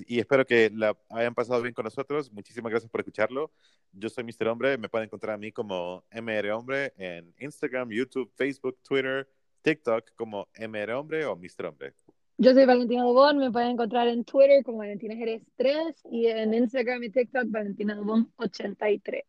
y 0.07 0.19
espero 0.19 0.45
que 0.45 0.71
la 0.73 0.97
hayan 1.09 1.33
pasado 1.33 1.61
bien 1.61 1.73
con 1.73 1.85
nosotros. 1.85 2.31
Muchísimas 2.31 2.71
gracias 2.71 2.89
por 2.89 3.01
escucharlo. 3.01 3.51
Yo 3.91 4.09
soy 4.09 4.23
Mr. 4.23 4.47
Hombre. 4.47 4.77
Me 4.77 4.89
pueden 4.89 5.05
encontrar 5.05 5.35
a 5.35 5.37
mí 5.37 5.51
como 5.51 6.03
MR 6.11 6.51
Hombre 6.51 6.93
en 6.97 7.33
Instagram, 7.39 7.89
YouTube, 7.89 8.31
Facebook, 8.35 8.77
Twitter, 8.81 9.27
TikTok 9.61 10.11
como 10.15 10.47
MR 10.55 10.93
Hombre 10.93 11.25
o 11.25 11.35
Mr. 11.35 11.67
Hombre. 11.67 11.93
Yo 12.37 12.53
soy 12.53 12.65
Valentina 12.65 13.03
Dubón, 13.03 13.37
me 13.37 13.49
pueden 13.49 13.71
encontrar 13.71 14.09
en 14.09 14.25
Twitter 14.25 14.61
como 14.65 14.79
Valentina 14.79 15.15
Jerez 15.15 15.41
3 15.55 15.77
y 16.11 16.27
en 16.27 16.53
Instagram 16.53 17.01
y 17.03 17.09
TikTok 17.09 17.45
Valentina 17.47 17.95
Dubón 17.95 18.29
83. 18.35 19.23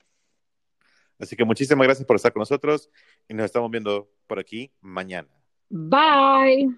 Así 1.19 1.37
que 1.37 1.45
muchísimas 1.45 1.87
gracias 1.87 2.07
por 2.07 2.17
estar 2.17 2.33
con 2.33 2.41
nosotros 2.41 2.91
y 3.29 3.35
nos 3.35 3.47
estamos 3.47 3.71
viendo 3.71 4.11
por 4.27 4.39
aquí 4.39 4.73
mañana. 4.81 5.29
Bye. 5.71 6.75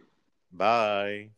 Bye. 0.50 1.37